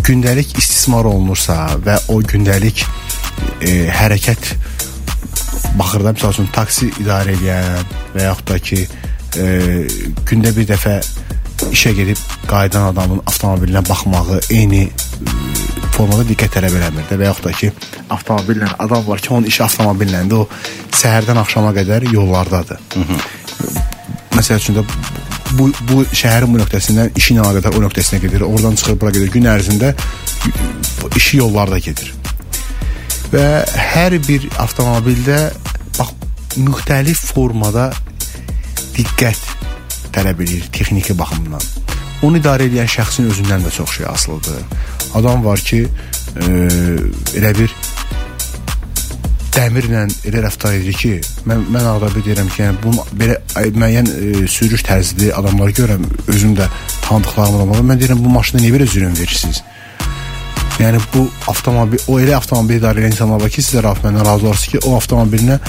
gündəlik 0.05 0.55
istismar 0.57 1.09
olunursa 1.09 1.75
və 1.85 1.97
o 2.13 2.19
gündəlik 2.21 2.85
e, 3.65 3.89
hərəkət 3.93 4.53
baxırda 5.79 6.13
məsəl 6.15 6.33
üçün 6.35 6.49
taksi 6.53 6.89
idarə 7.01 7.35
edən 7.37 7.93
və 8.15 8.25
yaxud 8.29 8.49
da 8.51 8.59
ki 8.69 8.83
e, 9.37 9.85
gündə 10.29 10.53
bir 10.55 10.67
dəfə 10.69 10.99
işə 11.69 11.93
gedib 11.97 12.19
qayıdan 12.49 12.89
adamın 12.93 13.21
avtomobilinə 13.27 13.83
baxmağı 13.89 14.39
eyni 14.55 14.87
formada 15.95 16.23
diqqət 16.29 16.55
tələb 16.55 16.77
eləmir 16.79 17.07
də 17.09 17.17
və 17.19 17.27
yaxud 17.27 17.49
da 17.49 17.53
ki 17.53 17.71
avtomobillə 18.15 18.69
adam 18.79 19.05
var 19.07 19.21
ki, 19.23 19.33
onun 19.35 19.49
işi 19.51 19.63
avtomobilləndə 19.65 20.37
o 20.37 20.47
səhərdən 20.95 21.41
axşama 21.41 21.73
qədər 21.75 22.07
yollardadır. 22.13 22.79
Hı 22.93 22.99
-hı. 22.99 23.17
Məsəl 24.37 24.61
üçün 24.61 24.79
də 24.79 24.85
bu 25.57 25.69
bu 25.89 26.03
şəhərin 26.21 26.53
bu 26.53 26.61
nöqtəsindən 26.61 27.17
işi 27.19 27.33
ilə 27.33 27.43
əlaqədar 27.43 27.75
o 27.77 27.83
nöqtəsinə 27.85 28.21
gedir. 28.21 28.41
Oradan 28.41 28.75
çıxır 28.75 28.99
bura 29.01 29.11
gedir. 29.11 29.31
Gün 29.33 29.49
ərzində 29.49 29.93
işi 31.15 31.37
yollarda 31.37 31.79
gedir. 31.79 32.13
Və 33.33 33.65
hər 33.93 34.15
bir 34.27 34.47
avtomobildə 34.57 35.39
bax 35.97 36.13
müxtəlif 36.57 37.19
formada 37.33 37.91
diqqət 38.99 39.39
tələb 40.13 40.43
edir 40.43 40.67
texniki 40.75 41.15
baxımdan. 41.17 41.63
Onu 42.25 42.39
idarə 42.41 42.67
edən 42.67 42.89
şəxsin 42.91 43.29
özündən 43.31 43.63
də 43.63 43.71
çox 43.71 43.97
şey 43.97 44.05
asılıdır. 44.09 44.63
Adam 45.15 45.45
var 45.45 45.59
ki, 45.59 45.85
e, 46.35 46.49
elə 47.39 47.53
bir 47.57 47.75
dəmirlə 49.55 50.03
elə 50.29 50.43
rəftar 50.45 50.75
edir 50.81 50.99
ki, 50.99 51.13
mən 51.47 51.65
mən 51.73 51.87
bir 52.03 52.25
deyirəm 52.27 52.51
ki, 52.51 52.61
yəni 52.65 52.83
bu 52.83 52.93
belə 53.21 53.39
müəyyən 53.79 54.11
e, 54.11 54.47
sürüş 54.47 54.83
tərzidir, 54.87 55.33
adamları 55.39 55.75
görürəm, 55.79 56.05
özüm 56.27 56.55
də 56.59 56.67
tanıdıqlarım 57.07 57.71
var. 57.71 57.83
Mən 57.91 58.01
deyirəm 58.03 58.23
bu 58.23 58.35
maşına 58.35 58.61
niyə 58.61 58.75
belə 58.75 58.87
zürün 58.87 59.15
verirsiniz? 59.17 59.63
Yəni 60.79 60.99
bu 61.13 61.25
avtomobil, 61.51 61.99
o 62.07 62.19
elə 62.23 62.35
avtomobil 62.37 62.79
idarə 62.79 63.01
edən 63.01 63.15
insanlar 63.15 63.41
var 63.43 63.51
ki, 63.51 63.63
sizə 63.63 63.83
məndən 63.83 64.25
razı 64.27 64.47
olarsınız 64.47 64.67
ki, 64.73 64.79
o 64.87 64.95
avtomobilinə 64.99 65.59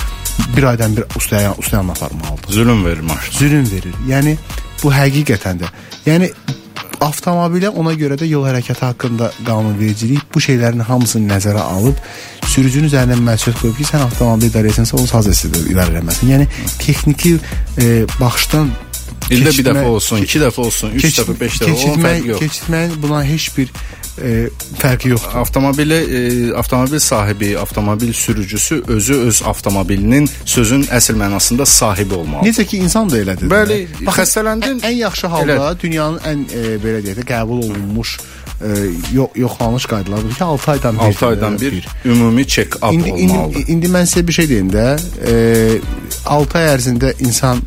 bir 0.57 0.63
aydan 0.63 0.97
bir 0.97 1.05
ustaya 1.17 1.55
ustayanla 1.59 1.93
aparmalıdır. 1.93 2.53
Zülm 2.53 2.85
verir 2.85 3.01
maşına. 3.01 3.39
Zülm 3.39 3.71
verir. 3.71 3.95
Yəni 4.09 4.37
bu 4.83 4.93
həqiqətən 4.93 5.63
də. 5.63 5.71
Yəni 6.07 6.31
avtomobilə 7.01 7.71
ona 7.81 7.95
görə 7.97 8.19
də 8.21 8.29
yol 8.29 8.45
hərəkəti 8.49 8.85
haqqında 8.85 9.31
qanunvericilik 9.47 10.27
bu 10.35 10.43
şeylərin 10.45 10.85
hamısını 10.85 11.33
nəzərə 11.33 11.65
alıb 11.77 11.97
sürücünün 12.51 12.91
üzərinə 12.91 13.17
məsuliyyət 13.25 13.63
qoyub 13.63 13.79
ki, 13.79 13.87
sən 13.89 14.05
avtomobil 14.05 14.51
idarə 14.51 14.71
edirsən, 14.71 14.91
onu 14.99 15.09
saz 15.09 15.29
idarə 15.31 16.01
etməlisən. 16.01 16.33
Yəni 16.35 16.49
texniki 16.83 17.37
e, 17.79 17.91
baxışdan 18.21 18.73
İldə 19.31 19.53
bir 19.55 19.67
dəfə 19.69 19.85
olsun, 19.87 20.25
iki 20.25 20.41
dəfə 20.43 20.63
olsun, 20.65 20.95
üç 20.99 21.21
dəfə, 21.21 21.35
beş 21.39 21.59
dəfə, 21.63 22.15
yox. 22.27 22.41
Keçirməyin 22.41 22.97
buna 22.99 23.21
heç 23.23 23.47
bir 23.55 23.71
e, 24.19 24.49
fərqi 24.79 25.13
yoxdur. 25.15 25.39
Avtomobili 25.41 25.99
e, 26.19 26.21
avtomobil 26.55 26.99
sahibi, 26.99 27.59
avtomobil 27.59 28.13
sürücüsü 28.13 28.83
özü 28.89 29.15
öz 29.15 29.43
avtomobilinin 29.47 30.29
sözün 30.45 30.83
əsl 30.83 31.19
mənasında 31.21 31.67
sahibi 31.67 32.15
olmalıdır. 32.15 32.51
Necə 32.51 32.67
ki 32.67 32.83
insan 32.85 33.11
da 33.11 33.19
elədir. 33.19 33.51
Bəli, 33.51 33.81
xəstələndin. 34.07 34.81
Ən, 34.81 34.87
ən 34.91 34.99
yaxşı 35.05 35.27
halda 35.27 35.57
elə. 35.57 35.81
dünyanın 35.83 36.19
ən 36.33 36.45
e, 36.51 36.77
belə 36.83 37.03
deyək 37.07 37.23
də 37.23 37.27
qəbul 37.33 37.65
olunmuş 37.65 38.19
e, 38.61 38.69
yox 39.13 39.31
yoxlanış 39.35 39.87
qaydaları 39.87 40.29
ki 40.29 40.45
6 40.45 40.71
aydan 40.71 40.95
bir 40.95 41.05
6 41.05 41.27
aydan 41.27 41.61
bir, 41.61 41.73
bir 41.73 41.89
ümumi 42.05 42.43
check-up 42.43 42.85
olmalıdır. 42.85 43.61
Indi, 43.61 43.73
indi 43.73 43.87
mən 43.87 44.07
sizə 44.07 44.27
bir 44.27 44.33
şey 44.33 44.49
deyim 44.49 44.71
də, 44.73 45.01
e, 45.27 45.81
6 46.27 46.59
ay 46.59 46.75
ərzində 46.75 47.15
insan 47.21 47.63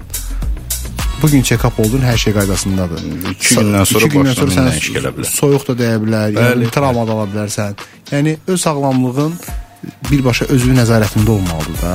bu 1.24 1.30
gün 1.32 1.42
check-up 1.48 1.80
oldun, 1.80 2.04
hər 2.04 2.18
şey 2.20 2.34
qaydasındadır. 2.36 3.04
2 3.32 3.56
gündən 3.56 3.86
sonra, 3.88 4.06
iki 4.06 4.18
gündən 4.18 4.36
sonra 4.36 4.56
sənə 4.58 4.74
gələ 4.98 5.12
bilər. 5.16 5.30
Soyuq 5.32 5.68
da 5.70 5.76
dəyə 5.80 6.00
bilər, 6.04 6.36
yəni 6.36 6.72
travma 6.76 7.06
da 7.08 7.16
ala 7.16 7.28
bilərsən. 7.32 7.78
Yəni 8.12 8.36
öz 8.48 8.60
sağlamlığın 8.62 9.38
birbaşa 10.12 10.50
özünün 10.54 10.82
nəzarətində 10.84 11.32
olmalıdır 11.38 11.80
da. 11.82 11.94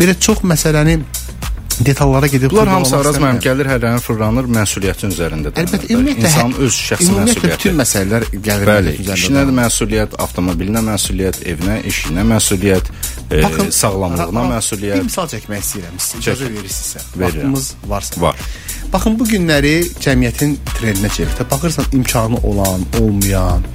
Belə 0.00 0.16
çox 0.20 0.40
məsələni 0.40 0.98
detallara 1.80 2.26
gedib 2.26 2.50
Bunlar 2.50 2.68
hamısı 2.68 2.96
araz 2.96 3.18
mənim 3.22 3.40
gəlir 3.42 3.68
hərlənir 3.70 4.02
fırlanır 4.02 4.48
məsuliyyətin 4.56 5.12
üzərindədir. 5.14 5.62
Əlbəttə 5.62 5.90
ümumiyyətlə 5.94 6.30
insan 6.30 6.54
öz 6.66 6.78
şəxsi 6.88 7.10
məsuliyyəti. 7.18 7.52
bütün 7.54 7.78
məsələlər 7.82 8.26
gəlir 8.48 8.70
Bəli, 8.72 8.94
işinə 9.14 9.44
də 9.48 9.54
məsuliyyət, 9.58 10.16
avtomobilinə 10.24 10.82
məsuliyyət, 10.88 11.42
evinə, 11.52 11.78
işinə 11.92 12.24
məsuliyyət, 12.32 12.90
e, 13.30 13.42
Baxın, 13.42 13.70
sağlamlığına 13.82 14.46
məsuliyyət. 14.54 14.98
Bir 15.02 15.08
misal 15.10 15.30
çəkmək 15.34 15.64
istəyirəm. 15.66 16.02
İcazə 16.22 16.50
verirsinizsə. 16.56 17.04
Vaxtımız 17.16 17.74
varsa. 17.86 18.20
Var. 18.20 18.36
Baxın 18.92 19.18
bu 19.20 19.28
günləri 19.28 19.74
cəmiyyətin 20.00 20.56
trendinə 20.78 21.12
çevirdi. 21.12 21.44
Baxırsan 21.50 21.84
imkanı 21.92 22.36
olan, 22.36 22.86
olmayan, 23.00 23.66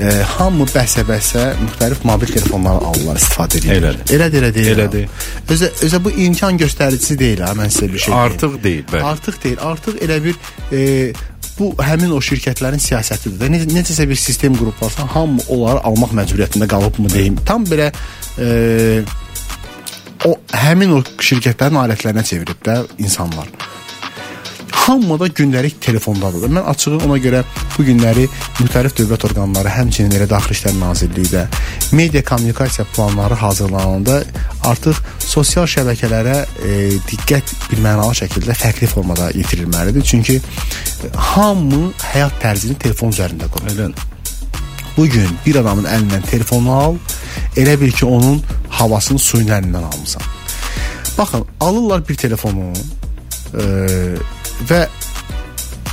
e, 0.00 0.08
hamı 0.36 0.66
bəsə-bəsə 0.72 1.44
müxtəlif 1.60 2.04
mobil 2.08 2.32
telefonları 2.32 2.86
alırlar, 2.90 3.20
istifadə 3.20 3.60
edirlər. 3.60 3.76
Elədir. 3.76 4.14
Elədir, 4.16 4.42
elə 4.42 4.54
deyil. 4.54 4.72
Elədir. 4.78 5.28
Özə 5.54 5.70
özə 5.86 6.00
bu 6.04 6.14
imkan 6.26 6.58
göstəricisi 6.58 7.18
deyil 7.18 7.43
ha, 7.48 7.54
mən 7.58 7.72
sizə 7.74 7.90
bir 7.92 8.04
şey 8.06 8.14
Artıq 8.14 8.58
deyil, 8.64 8.84
bəli. 8.92 9.04
Artıq 9.12 9.38
deyil. 9.44 9.58
Artıq 9.72 10.00
elə 10.06 10.18
bir 10.24 10.38
e, 10.72 10.80
bu 11.58 11.70
həmin 11.82 12.14
o 12.14 12.20
şirkətlərin 12.24 12.82
siyasətidir 12.82 13.38
də. 13.42 13.50
Necə, 13.54 13.68
necəsə 13.74 14.08
bir 14.10 14.18
sistem 14.18 14.56
qruplarsa 14.58 15.06
hamı 15.14 15.44
onları 15.54 15.84
almaq 15.90 16.16
məcburiyyətində 16.20 16.68
qalıbmı 16.70 17.12
deyim. 17.12 17.38
Tam 17.46 17.66
belə 17.68 17.90
e, 18.38 19.02
o 20.24 20.34
həmin 20.64 20.98
o 20.98 21.02
şirkətlərin 21.04 21.80
alətlərinə 21.84 22.24
çevirib 22.26 22.60
də 22.66 22.80
insanlar. 22.98 23.50
Hamı 24.84 25.16
da 25.20 25.26
gündəlik 25.26 25.80
telefondadır. 25.80 26.50
Mən 26.52 26.66
açığı 26.68 26.98
ona 27.06 27.16
görə 27.16 27.38
bu 27.72 27.84
günləri 27.86 28.26
müxtəlif 28.58 28.92
dövlət 28.98 29.22
orqanları, 29.30 29.70
həmçinin 29.72 30.12
elə 30.12 30.26
Daxili 30.28 30.58
İşlər 30.58 30.74
Nazirliyi 30.76 31.30
də 31.30 31.44
media 31.96 32.20
kommunikasiya 32.28 32.84
planları 32.92 33.38
hazırlananda 33.40 34.18
artıq 34.68 35.00
sosial 35.24 35.64
şəbəkələrə 35.64 36.34
e, 36.68 36.74
diqqət 37.08 37.54
bir 37.70 37.80
mənalı 37.86 38.18
şəkildə 38.20 38.58
fərqli 38.60 38.90
formada 38.92 39.30
yetirilməlidir. 39.32 40.04
Çünki 40.04 40.36
hamı 41.16 41.80
həyat 42.12 42.36
tərzini 42.44 42.76
telefon 42.84 43.16
üzərində 43.16 43.48
qurur. 43.48 43.72
Elədir. 43.72 44.12
Bu 44.98 45.08
gün 45.08 45.32
bir 45.46 45.62
adamın 45.64 45.88
əlindən 45.88 46.28
telefonu 46.28 46.76
al, 46.76 47.00
elə 47.56 47.80
bil 47.80 47.96
ki 47.96 48.04
onun 48.04 48.42
havasını 48.68 49.18
suyun 49.18 49.48
əlindən 49.48 49.88
almısan. 49.94 50.22
Baxın, 51.18 51.48
alırlar 51.60 52.08
bir 52.08 52.14
telefonu 52.14 52.72
e, 53.54 53.64
və 54.68 54.86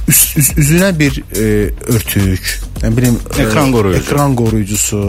üz, 0.08 0.22
üz, 0.38 0.50
üzünə 0.58 0.92
bir 1.00 1.22
e, 1.36 1.46
örtük, 1.94 2.56
nə 2.82 2.92
bilim 2.98 3.20
ekran 3.38 3.70
e, 3.70 3.72
qoruyucu. 3.76 4.02
ekran 4.04 4.36
qoruyucusu, 4.36 5.02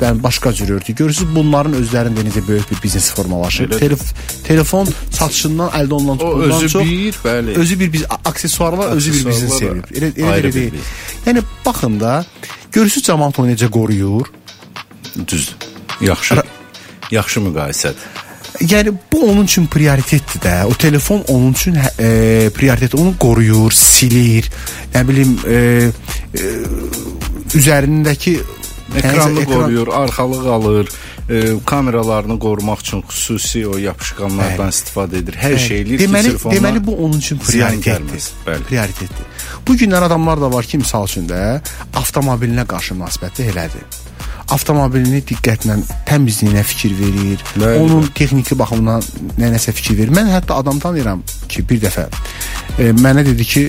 dən 0.00 0.22
başqa 0.22 0.52
cür 0.52 0.74
örtük. 0.76 0.98
Görürsüz 0.98 1.28
bunların 1.34 1.76
özlərində 1.80 2.24
necə 2.26 2.42
böyük 2.48 2.70
bir 2.70 2.82
biznes 2.82 3.10
formalaşıb. 3.16 3.72
Telef 3.80 4.02
telefon 4.46 4.88
satışından 5.10 5.72
əldə 5.80 5.92
olunan 5.98 6.18
O 6.18 6.34
özü 6.48 6.68
çox 6.68 6.84
bir, 6.84 7.20
bəli. 7.24 7.56
özü 7.56 7.80
bir 7.80 7.92
biz 7.92 8.04
aksesuarlar, 8.24 8.92
özü 8.96 9.12
bir 9.12 9.26
biznes 9.30 9.58
sevib. 9.58 9.84
Elə 9.96 10.12
elə 10.12 10.30
ayrı 10.32 10.48
elə 10.48 10.54
bir 10.54 10.60
deyil. 10.76 10.92
Yəni 11.26 11.44
baxın 11.66 12.00
da 12.00 12.24
görürsüz 12.72 13.02
cəmaət 13.08 13.40
onu 13.40 13.54
necə 13.54 13.70
qoruyur. 13.70 14.28
Düzdür. 15.16 15.56
Yaxşı. 16.00 16.42
Yaxşı 17.10 17.40
müqayisədir. 17.40 18.06
Yəni 18.60 18.92
bu 19.12 19.22
onun 19.30 19.44
üçün 19.44 19.66
prioritetdir 19.66 20.40
də. 20.40 20.64
O 20.64 20.74
telefon 20.74 21.24
onun 21.28 21.52
üçün 21.52 21.76
e, 21.98 22.50
prioritet. 22.54 22.94
Onu 22.94 23.14
qoruyur, 23.18 23.72
silir. 23.72 24.50
Nə 24.94 25.02
bilim 25.08 25.38
e, 25.48 25.56
e, 26.34 26.52
üzərindəki 27.58 28.38
Ekranı 28.94 29.40
yəni, 29.40 29.44
qoruyur, 29.50 29.88
arxalıq 29.88 30.46
alır, 30.46 30.88
e, 31.30 31.42
kameralarını 31.66 32.38
qorumaq 32.38 32.80
üçün 32.80 33.02
xüsusi 33.02 33.66
o 33.66 33.76
yapışqanlardan 33.82 34.70
istifadə 34.70 35.20
edir. 35.22 35.38
Hər 35.42 35.58
şey 35.58 35.82
eləyir 35.82 36.04
deməli, 36.04 36.30
ki, 36.30 36.36
telefonlar 36.36 36.56
deməli 36.56 36.84
bu 36.86 36.96
onun 37.04 37.18
üçün 37.18 37.42
prioritetdir. 37.42 38.30
Bəli. 38.46 38.66
Prioritetdir. 38.70 39.46
Bu 39.66 39.74
günlər 39.74 40.06
adamlar 40.06 40.40
da 40.40 40.52
var 40.52 40.70
ki, 40.70 40.78
misal 40.84 41.10
üçün 41.10 41.26
də 41.30 41.42
avtomobilinə 41.98 42.66
qarşı 42.70 42.94
münasibətdə 42.94 43.50
elədir. 43.50 44.05
Avtomobilini 44.54 45.22
diqqətlə 45.26 45.74
təmizliyinə 46.06 46.62
fikir 46.62 46.92
verir. 47.00 47.40
Bəli, 47.56 47.80
onun 47.82 48.06
texniki 48.14 48.58
baxımından 48.58 49.02
nəyəsə 49.40 49.74
fikir 49.74 49.98
verir. 49.98 50.12
Mən 50.14 50.30
hətta 50.30 50.60
adam 50.62 50.78
tanıyıram 50.82 51.24
ki, 51.50 51.64
bir 51.66 51.80
dəfə 51.82 52.06
e, 52.78 52.92
mənə 52.94 53.24
dedi 53.26 53.44
ki, 53.44 53.64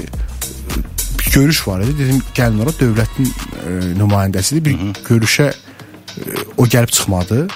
görüş 1.34 1.68
var 1.68 1.82
idi. 1.82 1.96
Dedim 2.00 2.22
gəlin 2.36 2.62
ora 2.66 2.76
dövlətin 2.78 3.32
e, 3.32 3.74
nümayəndəsidir. 3.98 4.64
Bir 4.66 5.02
görüşə 5.10 5.50
e, 5.50 6.46
o 6.58 6.68
gəlib 6.70 6.94
çıxmadı. 6.94 7.48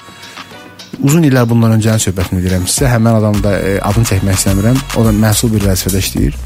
Uzun 1.02 1.24
illər 1.24 1.46
bundan 1.48 1.78
öncənin 1.78 2.02
söhbətini 2.02 2.42
deyirəm 2.42 2.66
sizə. 2.66 2.90
Həmin 2.92 3.14
adam 3.20 3.38
da 3.44 3.54
e, 3.58 3.78
adını 3.80 4.10
çəkmək 4.10 4.38
istəmirəm. 4.40 4.82
O 4.98 5.06
da 5.06 5.14
məsul 5.14 5.54
bir 5.54 5.70
vəzifədə 5.70 6.02
işləyir. 6.04 6.38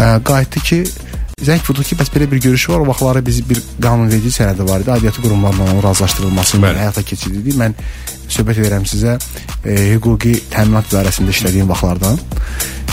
E, 0.00 0.08
qayıtdı 0.24 0.64
ki, 0.70 0.82
zəng 1.46 1.62
vurdu 1.66 1.84
ki, 1.86 1.96
bəs 1.98 2.10
belə 2.14 2.28
bir 2.30 2.40
görüş 2.44 2.68
var. 2.70 2.84
O 2.84 2.88
vaxtları 2.88 3.22
biz 3.26 3.42
bir 3.48 3.60
qanunverici 3.82 4.30
sənədi 4.36 4.68
var 4.68 4.80
idi. 4.84 4.92
Aidiyyatı 4.92 5.22
qurumlarla 5.22 5.68
onun 5.70 5.82
razılaşdırılması 5.82 6.58
ilə 6.60 6.72
həyata 6.78 7.02
keçirildi. 7.02 7.56
Mən 7.58 7.76
söhbət 8.30 8.62
edirəm 8.62 8.86
sizə 8.88 9.18
e, 9.64 9.76
hüquqi 9.94 10.34
təminat 10.54 10.90
idarəsində 10.92 11.34
işlədiyim 11.34 11.70
vaxtlardan. 11.72 12.18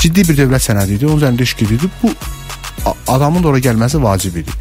Ciddi 0.01 0.25
bir 0.29 0.37
dövlət 0.41 0.65
sənədi 0.69 0.97
idi. 0.97 1.07
Onun 1.07 1.21
üzərində 1.21 1.47
iş 1.47 1.55
gedirdi. 1.61 1.91
Bu 2.03 2.13
adamın 3.07 3.43
da 3.43 3.53
ora 3.53 3.61
gəlməsi 3.63 4.01
vacib 4.03 4.41
idi. 4.41 4.59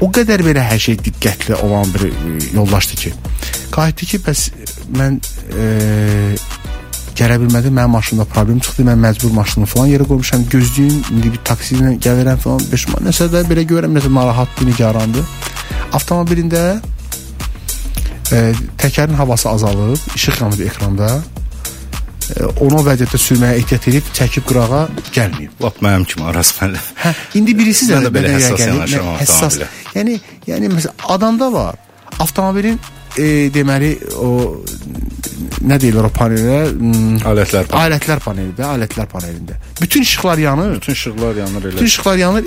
O 0.00 0.08
qədər 0.08 0.40
belə 0.44 0.62
hər 0.64 0.80
şey 0.80 0.96
diqqətli 1.04 1.58
olan 1.60 1.90
bir 1.94 2.08
e, 2.08 2.12
yoldaşdı 2.54 2.96
ki, 3.02 3.12
qayıtdı 3.74 4.06
ki, 4.12 4.20
bəs 4.24 4.46
mən 4.96 5.20
e, 5.52 5.66
gələ 7.20 7.36
bilmədim, 7.42 7.74
mənim 7.76 7.92
maşınımda 7.96 8.26
problem 8.32 8.60
çıxdı, 8.64 8.84
mən 8.88 9.00
məcbur 9.04 9.32
maşınımı 9.36 9.68
falan 9.68 9.90
yerə 9.92 10.06
qoymuşam, 10.08 10.46
gözləyim, 10.52 11.00
indi 11.14 11.32
bir 11.34 11.42
taksi 11.44 11.76
ilə 11.76 11.92
gəlirəm 12.06 12.38
falan, 12.40 12.62
5 12.72 12.86
man. 12.92 13.04
Nəsə 13.08 13.28
də 13.32 13.42
belə 13.50 13.64
görürəm, 13.68 13.92
nəsə 13.98 14.12
narahatdır, 14.14 14.70
nigarandır. 14.70 15.26
Avtomobilində 15.98 16.62
e, 18.32 18.40
təkərin 18.80 19.18
havası 19.18 19.50
azalıb, 19.50 20.08
işıq 20.16 20.40
yanır 20.40 20.64
ekranda. 20.70 21.10
E, 22.30 22.46
onu 22.64 22.80
o 22.80 22.84
vəziyyətdə 22.86 23.20
sürməyə 23.26 23.58
ehtiyat 23.60 23.90
edib 23.92 24.08
çəkib 24.16 24.46
qırağa 24.48 24.86
gəlməyib. 25.12 25.58
Lap 25.64 25.82
mənim 25.84 26.06
kimi 26.08 26.24
Arazməli. 26.30 26.80
Hə, 27.02 27.12
indi 27.40 27.56
birisi 27.58 27.90
də 27.90 28.00
də 28.06 28.14
belə 28.16 28.32
həssas 28.38 28.64
yanaşıram 28.64 29.12
avtomobilə. 29.18 29.68
Yəni, 29.98 30.16
yəni 30.48 30.72
məsələn 30.72 31.06
adamda 31.16 31.52
var. 31.52 31.84
Avtomobilin 32.20 32.80
e, 33.18 33.50
deməli 33.52 33.96
o 34.16 34.30
nə 35.60 35.76
deyirlər 35.82 36.06
o 36.08 36.10
panelə? 36.14 36.60
Hmm, 36.72 37.16
Alətlər 37.30 37.66
paneli. 37.68 37.94
alətlər 37.96 38.22
panelidə, 38.24 38.64
alətlər 38.64 39.08
panelində. 39.12 39.58
Bütün 39.80 40.02
işıqlar 40.06 40.38
yanır. 40.38 40.74
Bütün 40.80 40.92
işıqlar 40.92 41.36
yanır 41.36 41.62
elə. 41.68 41.72
Bütün 41.76 41.86
işıqlar 41.86 42.16
yanır. 42.16 42.42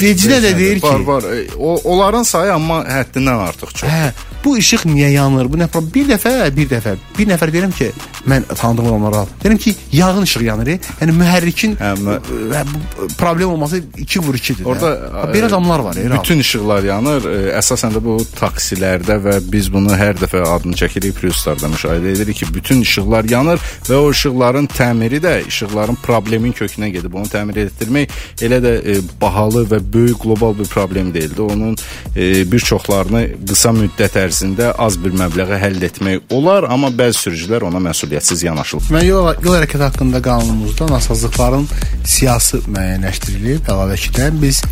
Vecinə 0.00 0.40
də 0.44 0.56
deyir 0.58 0.80
ki, 0.80 0.86
Var 0.86 1.00
var. 1.00 1.22
E, 1.22 1.46
O 1.58 1.74
onların 1.84 2.22
sayı 2.22 2.52
amma 2.54 2.82
həddindən 2.84 3.38
artıq 3.48 3.74
çox. 3.74 3.88
Hə, 3.90 4.10
bu 4.44 4.56
işıq 4.58 4.86
niyə 4.88 5.10
yanır? 5.12 5.46
Bu 5.52 5.56
nə 5.60 5.68
problem? 5.68 5.92
Bir 5.94 6.08
dəfə, 6.14 6.32
bir 6.56 6.68
dəfə, 6.70 6.94
bir 7.18 7.28
nəfər 7.28 7.52
deyirəm 7.54 7.72
ki, 7.76 7.90
mən 8.28 8.44
tanıdığım 8.54 8.86
adamlara 8.88 9.26
deyirəm 9.44 9.58
ki, 9.58 9.74
yağın 9.92 10.22
işığı 10.22 10.44
yanır. 10.44 10.66
e. 10.66 10.78
Yəni 11.00 11.12
mühərrikin 11.20 11.76
Hə, 11.76 11.92
mü- 12.00 12.18
ə, 12.54 12.64
bu 12.72 13.08
problem 13.18 13.48
olması 13.50 13.82
2 13.98 14.20
vur 14.20 14.34
2-dir. 14.34 14.64
Orada 14.64 14.90
hə. 14.90 15.32
belə 15.34 15.46
adamlar 15.46 15.78
var, 15.80 15.96
e, 15.96 16.10
Bütün 16.20 16.38
işıqlar 16.38 16.82
yanır. 16.82 17.24
E, 17.30 17.58
Əsasən 17.60 17.92
də 17.96 18.04
bu 18.04 18.18
taksilərdə 18.40 19.20
və 19.24 19.38
biz 19.52 19.72
bunu 19.72 19.92
hər 19.96 20.16
dəfə 20.20 20.42
adını 20.56 20.74
çəkirik 20.76 21.12
priuslarda 21.20 21.66
müşahidə 21.68 22.12
edirik 22.16 22.39
ki, 22.40 22.54
bütün 22.54 22.80
işıqlar 22.80 23.28
yanır 23.30 23.60
və 23.88 24.00
o 24.00 24.10
işıqların 24.10 24.66
təmiri 24.74 25.20
də 25.22 25.34
işıqların 25.48 26.00
problemin 26.02 26.52
kökünə 26.56 26.90
gedib. 26.94 27.14
Onu 27.14 27.30
təmir 27.30 27.64
etdirmək 27.66 28.16
elə 28.46 28.60
də 28.64 28.74
e, 28.80 28.98
bahalı 29.20 29.66
və 29.70 29.80
böyük 29.92 30.18
qlobal 30.24 30.58
bir 30.58 30.70
problem 30.72 31.14
deyildi. 31.14 31.42
Onun 31.42 31.76
e, 32.16 32.52
bir 32.52 32.64
çoxlarını 32.70 33.24
qısa 33.48 33.72
müddət 33.76 34.18
ərzində 34.24 34.72
az 34.78 34.98
bir 35.00 35.14
məbləğə 35.20 35.60
həll 35.60 35.82
etmək 35.90 36.34
olar, 36.34 36.68
amma 36.70 36.90
bəzi 36.94 37.24
sürücülər 37.26 37.66
ona 37.68 37.82
məsuliyyətsiz 37.90 38.44
yanaşılır. 38.46 38.90
Mən 38.94 39.06
yol, 39.06 39.30
yol 39.44 39.58
hərəkəti 39.58 39.86
haqqında 39.88 40.22
qanunumuzda 40.24 40.88
nasazlıqların 40.90 41.66
siyasi 42.04 42.62
müəyyənləşdirilib. 42.66 43.68
Əlavəkidən 43.70 44.40
biz 44.42 44.62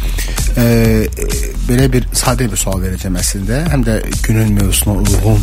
e, 0.56 0.64
e, 0.64 1.28
belə 1.68 1.88
bir 1.92 2.08
sadə 2.16 2.48
bir 2.50 2.60
sual 2.60 2.80
verəcəm 2.82 3.18
əslində. 3.20 3.62
Həm 3.72 3.84
də 3.86 3.98
günün 4.26 4.54
mövzusuna 4.58 4.94
uyğun 5.02 5.42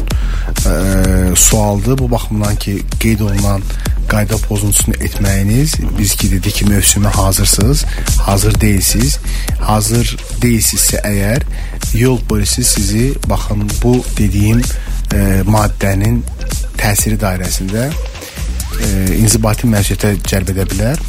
e, 0.72 1.36
sualdır. 1.36 1.98
Bu 2.00 2.10
baxımdan 2.16 2.56
ki, 2.64 2.80
qeyd 3.04 3.22
olunan 3.28 3.62
qayda 4.10 4.38
pozuntusunu 4.48 4.96
etməyiniz 5.06 5.78
biz 6.00 6.16
ki 6.20 6.32
dedik 6.32 6.60
ki, 6.62 6.66
mövsümə 6.72 7.12
hazırsınız, 7.20 7.86
hazır 8.28 8.60
deyilsiniz. 8.62 9.18
Hazır 9.62 10.18
deyilsinizsə 10.42 11.02
əgər 11.12 11.46
yol 11.98 12.20
polisi 12.30 12.64
sizi 12.64 13.06
baxın 13.30 13.66
bu 13.84 13.98
dediyim 14.18 14.62
e, 15.14 15.42
maddənin 15.48 16.22
təsiri 16.80 17.18
dairəsində 17.22 17.90
e, 18.82 19.18
inzibati 19.18 19.68
məsuliyyətə 19.72 20.16
cəlb 20.30 20.52
edə 20.54 20.66
bilər. 20.72 21.02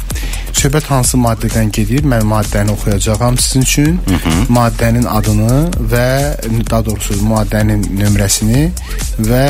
Söhbət 0.57 0.87
hansı 0.89 1.19
maddədən 1.21 1.69
gedir? 1.75 2.05
Mən 2.09 2.25
maddəni 2.25 2.73
oxuyacağam 2.73 3.37
sizin 3.37 3.61
üçün. 3.61 3.99
Hı 4.07 4.15
-hı. 4.15 4.35
Maddənin 4.57 5.05
adını 5.05 5.69
və 5.93 6.07
daha 6.69 6.85
doğrusu 6.85 7.13
maddənin 7.33 7.83
nömrəsini 8.01 8.71
və 9.29 9.45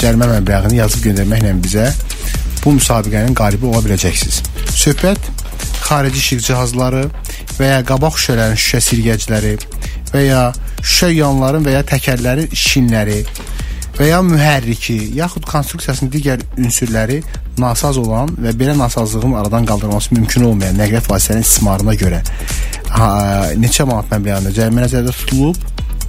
cərimə 0.00 0.28
məbləğini 0.34 0.78
yazıb 0.82 1.04
göndərməklə 1.06 1.54
bizə 1.64 1.92
bu 2.64 2.72
müsabiqənin 2.78 3.34
qalibi 3.34 3.66
ola 3.66 3.82
biləcəksiniz. 3.86 4.42
Söhbət 4.84 5.18
xarici 5.82 6.18
işıq 6.18 6.40
cihazları 6.46 7.04
və 7.58 7.70
ya 7.74 7.80
qabaq 7.86 8.18
şüşələrin 8.18 8.60
şüşə 8.64 8.80
sirgəcləri 8.88 9.56
və 10.12 10.22
ya 10.26 10.42
şüşə 10.80 11.10
yanların 11.16 11.66
və 11.66 11.76
ya 11.76 11.82
təkərlərin 11.86 12.54
şinləri 12.54 13.22
və 13.98 14.08
ya 14.08 14.20
mühərriki, 14.24 14.96
yaxud 15.18 15.44
konstruksiyasının 15.48 16.12
digər 16.12 16.42
ünsürləri 16.60 17.20
nasaz 17.60 17.98
olan 18.00 18.32
və 18.40 18.54
belə 18.56 18.76
nasazlığın 18.78 19.36
aradan 19.40 19.66
qaldırılması 19.68 20.14
mümkün 20.14 20.48
olmayan 20.48 20.78
nəqliyyat 20.80 21.10
vasitələrinin 21.10 21.48
istismarına 21.48 21.94
görə 22.00 22.22
ha, 22.96 23.10
neçə 23.60 23.86
manat 23.88 24.08
məbləğində 24.14 24.54
cərimə 24.56 24.86
nəzərdə 24.86 25.14
tutulub 25.20 25.60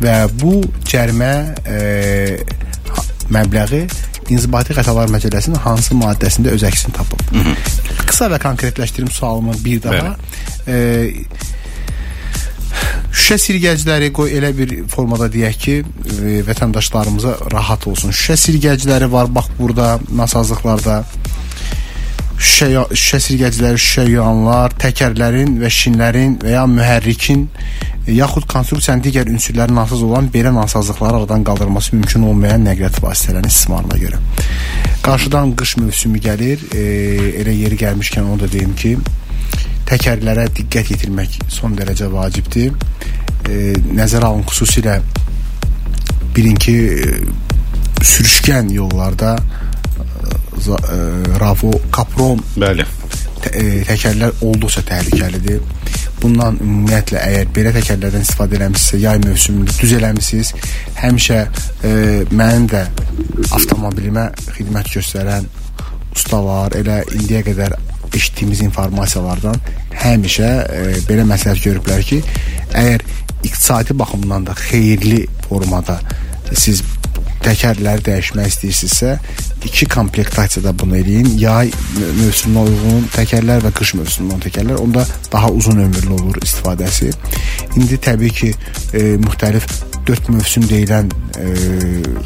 və 0.03 0.15
bu 0.39 0.61
cərimə 0.89 1.33
e, 1.67 1.77
məbləği 3.33 3.85
İnzibati 4.31 4.71
Xətalar 4.71 5.09
Məcəlləsinin 5.11 5.59
hansı 5.59 5.97
maddəsində 5.99 6.53
öz 6.55 6.63
əksini 6.63 6.93
tapıb? 6.95 7.23
Hı 7.33 7.41
-hı. 7.43 7.55
Qısa 8.07 8.29
və 8.31 8.39
konkretləşdirim 8.39 9.11
sualımı 9.11 9.53
bir 9.65 9.83
daha. 9.83 10.15
E, 10.67 10.75
Şüşə 13.13 13.38
sirgəcləri 13.39 14.09
qoy 14.15 14.33
elə 14.39 14.49
bir 14.57 14.71
formada 14.89 15.29
deyək 15.31 15.59
ki, 15.63 15.75
e, 15.83 16.39
vətəndaşlarımıza 16.47 17.36
rahat 17.53 17.88
olsun. 17.88 18.12
Şüşə 18.12 18.38
sirgəcləri 18.47 19.12
var 19.12 19.29
bax 19.36 19.51
burada 19.59 19.99
nasazlıqlarda. 20.09 21.03
Şüşə, 22.33 22.88
şüşə 22.89 23.19
sirgəcləri, 23.27 23.79
şüşə 23.79 24.07
yuanlar, 24.09 24.73
təkərlərin 24.81 25.55
və 25.62 25.69
şinlərin 25.71 26.39
və 26.41 26.55
ya 26.55 26.65
mühərrikin 26.67 27.45
e, 27.45 28.17
yaxud 28.17 28.49
konstruksiyanın 28.49 29.05
digər 29.05 29.29
ünsürlərin 29.31 29.77
nasaz 29.77 30.03
olan 30.03 30.27
belə 30.33 30.51
nasazlıqları 30.55 31.21
aradan 31.21 31.45
qaldırılması 31.47 31.95
mümkün 31.95 32.25
olmayan 32.27 32.65
nəqliyyat 32.65 32.99
vasitələrinin 33.03 33.53
istismarına 33.53 34.01
görə. 34.01 34.23
Qarşıdan 35.05 35.53
qış 35.59 35.77
mövsümü 35.77 36.19
gəlir. 36.27 36.65
E, 36.73 36.83
elə 37.43 37.53
yeri 37.62 37.77
gəlmişkən 37.86 38.25
onu 38.25 38.39
da 38.43 38.51
deyim 38.51 38.75
ki, 38.75 38.97
təkərlərə 39.89 40.47
diqqət 40.57 40.93
yetirmək 40.95 41.39
son 41.51 41.75
dərəcə 41.77 42.09
vacibdir. 42.13 42.73
E, 43.43 43.73
nəzərə 43.97 44.29
alın 44.29 44.45
xüsusilə 44.47 44.99
bilin 46.33 46.57
ki, 46.57 46.75
e, 46.93 48.03
sürüşkən 48.03 48.71
yollarda 48.73 49.35
e, 49.37 50.33
e, 50.57 50.99
Ravo, 51.39 51.71
Kapron 51.91 52.41
Bəli. 52.55 52.85
e, 53.51 53.83
təkərlər 53.89 54.43
olduqca 54.47 54.85
təhlükəlidir. 54.89 55.61
bundan 56.23 56.55
ümumiyyətlə 56.63 57.19
əgər 57.19 57.49
belə 57.51 57.71
təkərlərdən 57.75 58.21
istifadə 58.23 58.55
eləmisinizsə, 58.55 58.99
yay 59.01 59.17
mövsümündə 59.25 59.73
düz 59.75 59.95
eləmisiniz. 59.97 60.53
Həmişə 61.01 61.39
e, 61.83 61.91
mənim 62.31 62.69
də 62.71 62.85
avtomobilimə 63.51 64.29
xidmət 64.55 64.93
göstərən 64.95 65.49
ustalar 66.15 66.77
elə 66.79 67.01
indiyə 67.17 67.43
qədər 67.49 67.75
eşitdiyimiz 68.13 68.63
informasiyalardan 68.69 69.60
həmişə 70.04 70.49
e, 70.63 70.82
belə 71.10 71.28
məsləhət 71.30 71.63
görüblər 71.67 72.04
ki, 72.10 72.21
əgər 72.73 73.06
iqtisadi 73.43 73.95
baxımdan 73.99 74.47
da 74.47 74.56
xeyirli 74.58 75.26
formada 75.47 75.99
siz 76.54 76.84
təkərləri 77.43 78.04
dəyişmək 78.06 78.49
istəyirsinizsə, 78.49 79.15
iki 79.67 79.88
komplektasiya 79.91 80.63
da 80.63 80.73
bunu 80.80 80.95
eləyin. 80.99 81.34
Yay 81.39 81.71
mövsümünə 82.21 82.63
uyğun 82.69 83.08
təkərlər 83.15 83.63
və 83.65 83.71
qış 83.76 83.95
mövsümünə 83.99 84.32
uyğun 84.32 84.45
təkərlər. 84.47 84.80
Onda 84.84 85.06
daha 85.32 85.52
uzun 85.52 85.84
ömürlü 85.84 86.13
olur 86.15 86.39
istifadəsi. 86.43 87.12
İndi 87.76 87.99
təbii 88.08 88.32
ki, 88.39 88.54
e, 88.93 89.04
müxtəlif 89.23 89.67
4 90.07 90.29
mövsüm 90.33 90.65
deyilən 90.67 91.09
e, 91.39 91.47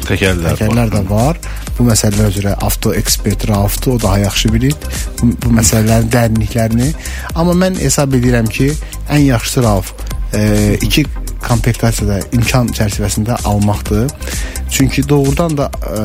təkərlər, 0.06 0.58
təkərlər 0.58 0.92
də 0.92 1.02
var. 1.08 1.38
Bu 1.78 1.86
məsələlər 1.86 2.32
üzrə 2.32 2.56
avto 2.64 2.92
ekspert 2.98 3.46
Rauftu 3.50 3.94
o 3.94 4.00
daha 4.02 4.18
yaxşı 4.24 4.50
bilir 4.54 4.74
bu, 5.20 5.30
bu 5.44 5.54
məsələlərin 5.60 6.10
dərinliklərini. 6.14 6.90
Amma 7.38 7.54
mən 7.58 7.78
hesab 7.82 8.16
edirəm 8.18 8.50
ki, 8.50 8.72
ən 9.08 9.24
yaxşısı 9.28 9.64
Rauf 9.66 9.94
e, 10.34 10.74
iki 10.82 11.06
komplektasiyada 11.46 12.18
imkan 12.34 12.72
çərçivəsində 12.74 13.38
almaqdır. 13.46 14.10
Çünki 14.70 15.04
doğrudan 15.08 15.54
da 15.56 15.68
ə, 15.70 16.02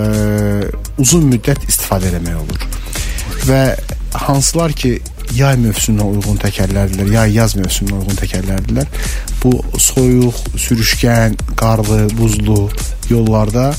uzun 1.01 1.25
müddət 1.31 1.65
istifadə 1.67 2.13
etmək 2.13 2.37
olur. 2.39 2.67
Və 3.49 3.63
hansılar 4.27 4.71
ki 4.77 4.99
yay 5.37 5.57
mövsümünə 5.61 6.05
uyğun 6.13 6.39
təkərlərdirlər, 6.41 7.09
yay 7.13 7.35
yaz 7.37 7.55
mövsümünə 7.57 7.99
uyğun 8.01 8.19
təkərlərdirlər. 8.19 8.89
Bu 9.43 9.53
soyuq, 9.81 10.39
sürüşkən, 10.65 11.37
qarlı, 11.59 12.05
buzlu 12.17 12.67
yollarda 13.09 13.71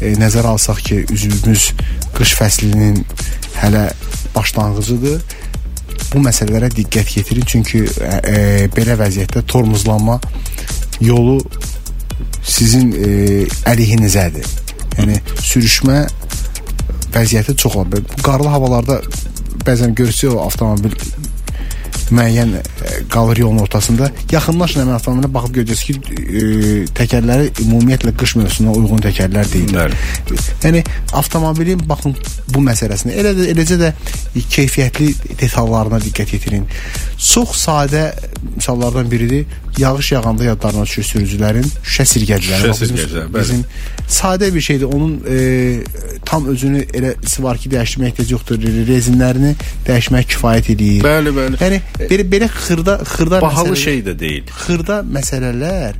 e, 0.00 0.14
nəzərə 0.20 0.54
alsaq 0.54 0.82
ki, 0.88 1.00
üzümüz 1.14 1.70
qış 2.16 2.34
fəslinin 2.38 3.02
hələ 3.60 3.88
başlanğıcıdır. 4.34 5.20
Bu 6.14 6.22
məsələlərə 6.24 6.70
diqqət 6.74 7.16
yetirin 7.18 7.46
çünki 7.52 7.84
e, 7.84 8.10
e, 8.32 8.36
belə 8.74 8.98
vəziyyətdə 9.00 9.44
tormozlanma 9.50 10.20
yolu 11.02 11.40
sizin 12.44 12.92
e, 12.94 13.08
əleyhinizədir. 13.70 14.46
Yəni 14.98 15.18
sürüşmə 15.42 16.04
vəziyyəti 17.14 17.56
çox 17.58 17.76
olur. 17.82 18.04
Bu 18.16 18.22
qarlı 18.22 18.48
havalarda 18.48 19.00
bəzən 19.66 19.94
görürsüz 19.98 20.34
o 20.34 20.42
avtomobil 20.46 20.94
müəyyən 22.10 22.52
qalır 23.10 23.36
yolun 23.36 23.58
ortasında. 23.64 24.10
Yaxınlaşın 24.32 24.82
həmin 24.82 24.96
avtomobilə 24.98 25.30
baxıb 25.34 25.56
görəcəksiniz 25.58 26.00
ki, 26.04 26.16
e, 26.20 26.42
təkərləri 26.98 27.50
ümumiyyətlə 27.64 28.12
qış 28.20 28.36
mövsümünə 28.40 28.74
uyğun 28.78 29.04
təkərlər 29.06 29.48
deyillər. 29.52 29.96
Yəni 30.64 30.84
avtomobilin 31.16 31.84
baxın 31.88 32.16
bu 32.52 32.62
məsələsinə, 32.68 33.14
elə 33.20 33.34
də 33.38 33.48
eləcə 33.54 33.80
də 33.80 33.92
keyfiyyətli 34.36 35.10
detallarına 35.40 36.02
diqqət 36.04 36.36
yetirin. 36.36 36.68
Çox 37.16 37.56
sadə 37.64 38.10
misallardan 38.56 39.10
biridir. 39.10 39.46
Yağış 39.78 40.12
yağanda 40.12 40.44
yadlarına 40.44 40.84
düşür 40.86 41.06
sürücülərin 41.08 41.66
şüşə 41.82 42.04
sirgəcləri. 42.12 42.60
Şüşə 42.62 42.74
sirgəcləri, 42.78 43.32
bəli. 43.34 43.40
Bizim 43.42 43.64
sadə 44.08 44.52
bir 44.54 44.60
şeydir. 44.60 44.84
Onun 44.84 45.16
e, 45.28 45.38
tam 46.24 46.46
özünü 46.52 46.84
elə 46.94 47.14
var 47.42 47.58
ki, 47.58 47.72
dəyişdirmək 47.74 48.12
ehtiyac 48.12 48.30
yoxdur. 48.36 48.62
Rezinlərini 48.90 49.54
dəyişmək 49.88 50.30
kifayət 50.36 50.70
edir. 50.76 51.02
Bəli, 51.04 51.34
bəli. 51.40 51.60
Yəni 51.64 51.82
belə 52.12 52.28
belə 52.36 52.50
xırda 52.54 53.00
xırda 53.02 53.42
bahalı 53.42 53.76
şey 53.76 54.02
də 54.06 54.18
deyil. 54.18 54.54
Xırda 54.62 55.02
məsələlər 55.18 55.98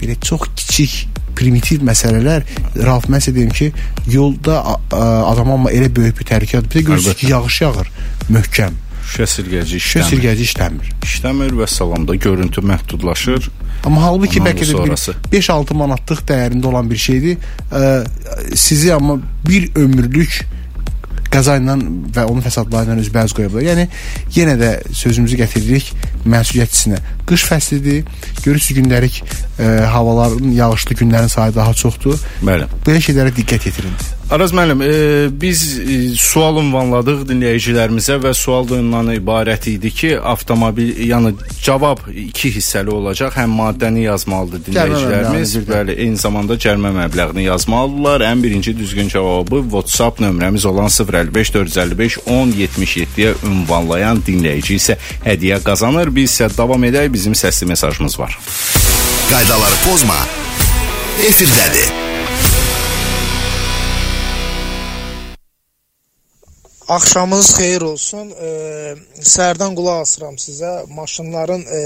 belə 0.00 0.18
çox 0.20 0.48
kiçik 0.56 1.06
primitiv 1.36 1.84
məsələlər 1.84 2.46
Rauf 2.86 3.10
mən 3.12 3.22
sizə 3.24 3.36
deyim 3.36 3.52
ki, 3.52 3.70
yolda 4.12 4.60
a, 4.62 4.76
a, 4.92 5.04
adam 5.32 5.52
amma 5.58 5.72
elə 5.74 5.90
böyük 5.92 6.20
bir 6.20 6.28
təhlükədir. 6.30 6.70
Bir 6.70 6.80
də 6.80 6.86
görürsüz 6.90 7.16
ki, 7.20 7.30
yağış 7.34 7.60
yağır 7.66 7.90
möhkəm. 8.32 8.78
Şüşə 9.06 9.26
sirgəci 9.30 9.78
Şüşə 9.78 10.02
işləmir. 10.02 10.10
sirgəci 10.10 10.46
işləmir. 10.50 10.90
İşləmir 11.06 11.54
və 11.60 11.68
salamda 11.70 12.14
görüntü 12.14 12.60
məhdudlaşır. 12.66 13.48
Amma 13.86 14.02
halbuki 14.02 14.40
bəlkə 14.42 14.66
də 14.66 14.72
sonrası. 14.72 15.14
5-6 15.32 15.74
manatlıq 15.78 16.24
dəyərində 16.28 16.66
olan 16.72 16.90
bir 16.90 16.96
şeydir. 17.00 17.38
Ə, 17.70 18.04
sizi 18.58 18.92
amma 18.94 19.18
bir 19.46 19.70
ömürlük 19.78 20.40
qəza 21.30 21.56
ilə 21.60 21.74
və 22.16 22.24
onun 22.30 22.42
fəsadları 22.44 22.94
ilə 22.94 23.02
üzbəüz 23.04 23.34
qoya 23.36 23.50
bilər. 23.52 23.66
Yəni 23.70 23.86
yenə 24.36 24.54
də 24.60 24.70
sözümüzü 24.96 25.38
gətiririk 25.42 25.90
məsuliyyətçisinə. 26.26 27.00
Qış 27.28 27.44
fəslidir. 27.50 28.04
Görürsüz 28.44 28.76
gündəlik 28.78 29.20
ə, 29.22 29.84
havaların 29.92 30.50
yağışlı 30.56 30.98
günlərin 31.02 31.28
sayı 31.32 31.54
daha 31.54 31.74
çoxdur. 31.74 32.18
Bəli. 32.46 32.68
Belə 32.86 33.02
şeylərə 33.06 33.34
diqqət 33.36 33.68
yetirin. 33.70 33.94
Araz 34.30 34.52
müəllim, 34.52 34.80
e, 34.82 35.40
biz 35.40 35.60
e, 35.78 35.96
sual 36.18 36.56
ünvanladıq 36.58 37.20
dinləyicilərimizə 37.28 38.16
və 38.24 38.32
sual 38.34 38.64
da 38.66 38.80
ondan 38.80 39.12
ibarət 39.14 39.68
idi 39.70 39.92
ki, 39.94 40.08
avtomobil, 40.18 40.88
yəni 41.06 41.30
cavab 41.62 42.00
iki 42.10 42.50
hissəli 42.56 42.90
olacaq. 42.90 43.36
Həm 43.38 43.52
maddəni 43.54 44.02
yazmalıdır 44.08 44.64
dinləyicilərimiz, 44.66 45.52
bəli, 45.68 45.94
eyni 46.02 46.18
zamanda 46.18 46.56
cərimə 46.58 46.90
məbləğini 46.96 47.44
yazmalıdırlar. 47.46 48.24
Ən 48.26 48.42
birinci 48.42 48.74
düzgün 48.78 49.12
cavabı 49.14 49.60
WhatsApp 49.62 50.18
nömrəmiz 50.24 50.66
olan 50.66 50.90
055 50.90 51.52
455 51.54 52.16
1077-yə 52.26 53.36
ünvanlayan 53.46 54.24
dinləyici 54.26 54.80
isə 54.80 54.96
hədiyyə 55.28 55.60
qazanır. 55.68 56.10
Biz 56.18 56.32
isə 56.32 56.50
davam 56.56 56.82
edək, 56.90 57.12
bizim 57.14 57.38
səsli 57.38 57.70
mesajımız 57.70 58.18
var. 58.18 58.34
Qaydaları 59.30 59.78
pozma. 59.86 60.18
Efirdədir. 61.30 62.05
Axşamınız 66.88 67.48
xeyir 67.58 67.82
olsun. 67.82 68.28
E, 68.30 68.48
sərdən 69.18 69.72
qulaq 69.74 70.04
asıram 70.04 70.36
sizə. 70.38 70.84
Maşınların 70.94 71.64
e, 71.66 71.80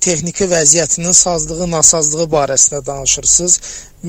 texniki 0.00 0.48
vəziyyətinin 0.50 1.14
sazlığı, 1.14 1.68
nasazlığı 1.70 2.26
barəsində 2.32 2.80
danışırsınız. 2.86 3.60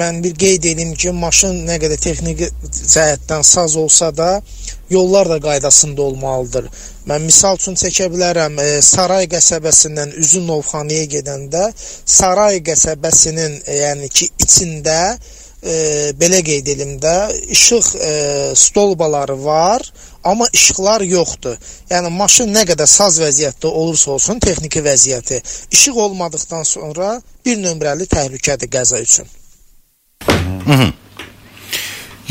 Mən 0.01 0.23
bir 0.23 0.33
qeyd 0.43 0.65
edim 0.71 0.95
ki, 0.95 1.11
maşın 1.11 1.59
nə 1.67 1.77
qədər 1.83 2.01
texniki 2.01 2.49
cəhətdən 2.93 3.45
saz 3.45 3.75
olsa 3.75 4.09
da, 4.17 4.31
yollar 4.89 5.29
da 5.29 5.37
qaydasında 5.39 6.01
olmalıdır. 6.01 6.71
Mən 7.07 7.21
misal 7.29 7.61
üçün 7.61 7.77
çəkə 7.83 8.09
bilərəm, 8.15 8.57
e, 8.63 8.81
Saray 8.81 9.29
qəsəbəsindən 9.35 10.15
Üzün 10.23 10.49
Novxanaya 10.49 11.05
gedəndə 11.13 11.67
Saray 12.17 12.57
qəsəbəsinin, 12.71 13.61
e, 13.67 13.77
yəni 13.83 14.09
ki, 14.09 14.31
içində 14.47 14.97
e, 15.13 15.40
belə 15.61 16.41
qeyd 16.41 16.67
edim 16.73 16.95
də 17.01 17.15
işıq 17.53 17.95
e, 17.95 18.11
stolbaları 18.55 19.37
var, 19.45 19.81
amma 20.23 20.45
işıqlar 20.53 21.01
yoxdur. 21.01 21.57
Yəni 21.89 22.09
maşın 22.17 22.49
nə 22.53 22.65
qədər 22.69 22.89
saz 22.89 23.19
vəziyyətdə 23.21 23.67
olursa 23.67 24.11
olsun, 24.11 24.39
texniki 24.39 24.81
vəziyyəti 24.81 25.41
işıq 25.71 25.97
olmadıktan 26.05 26.63
sonra 26.63 27.21
bir 27.45 27.61
nömrəli 27.61 28.09
təhlükədir 28.09 28.71
qəza 28.73 29.01
üçün. 29.05 29.29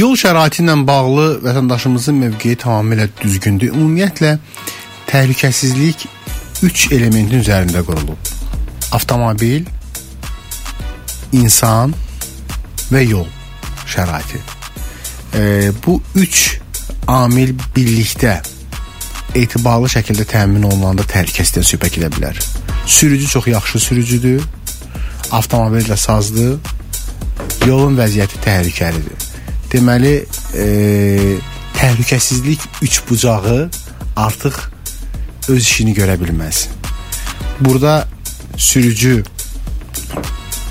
Yol 0.01 0.14
şəraiti 0.16 0.62
ilə 0.64 0.75
bağlı 0.87 1.27
vətəndaşımızın 1.45 2.21
mövqeyi 2.25 2.57
tamamilə 2.57 3.09
düzgündür. 3.23 3.75
Ümumiyyətlə 3.75 4.38
təhlükəsizlik 5.11 6.07
3 6.62 6.93
elementin 6.93 7.43
üzərində 7.43 7.83
qurulub. 7.87 8.31
Avtomobil, 8.93 9.66
insan 11.33 11.95
və 12.92 13.05
yol 13.09 13.26
şəraiti. 13.90 14.40
E, 15.35 15.72
bu 15.87 16.00
3 16.14 16.61
amil 17.11 17.55
birlikdə 17.76 18.40
etibarlı 19.35 19.90
şəkildə 19.94 20.26
təmin 20.31 20.66
olunanda 20.66 21.07
təhlükəsizlikdən 21.07 21.66
söhbət 21.66 21.98
gedə 21.98 22.11
bilər. 22.14 22.40
Sürücü 22.87 23.26
çox 23.26 23.46
yaxşı 23.46 23.81
sürücüdür. 23.81 24.42
Avtomobil 25.31 25.87
də 25.87 25.96
sazdır. 25.96 26.59
Yolun 27.66 27.96
vəziyyəti 27.98 28.40
təhlükəlidir. 28.44 29.29
Deməli, 29.70 30.14
e, 30.59 30.66
təhlükəsizlik 31.79 32.61
üç 32.83 33.03
bucağı 33.09 33.70
artıq 34.16 34.57
öz 35.48 35.62
işini 35.62 35.94
görə 35.94 36.18
bilməz. 36.20 36.66
Burada 37.61 38.09
sürücü 38.57 39.22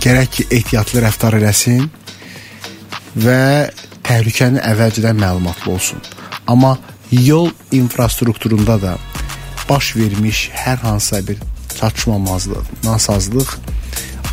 gərək 0.04 0.30
ki, 0.36 0.46
ehtiyatlı 0.52 1.04
rəftar 1.06 1.40
eləsin 1.40 1.88
və 3.16 3.72
təhlükəni 4.06 4.62
əvvəlcədən 4.66 5.20
məlumatlı 5.20 5.72
olsun. 5.72 6.02
Amma 6.48 6.78
yol 7.12 7.50
infrastrukturunda 7.72 8.80
da 8.82 8.98
baş 9.70 9.96
vermiş 9.96 10.50
hər 10.54 10.78
hansısa 10.78 11.28
bir 11.28 11.38
çatışmamazlıq, 11.80 12.66
nasazlıq 12.84 13.54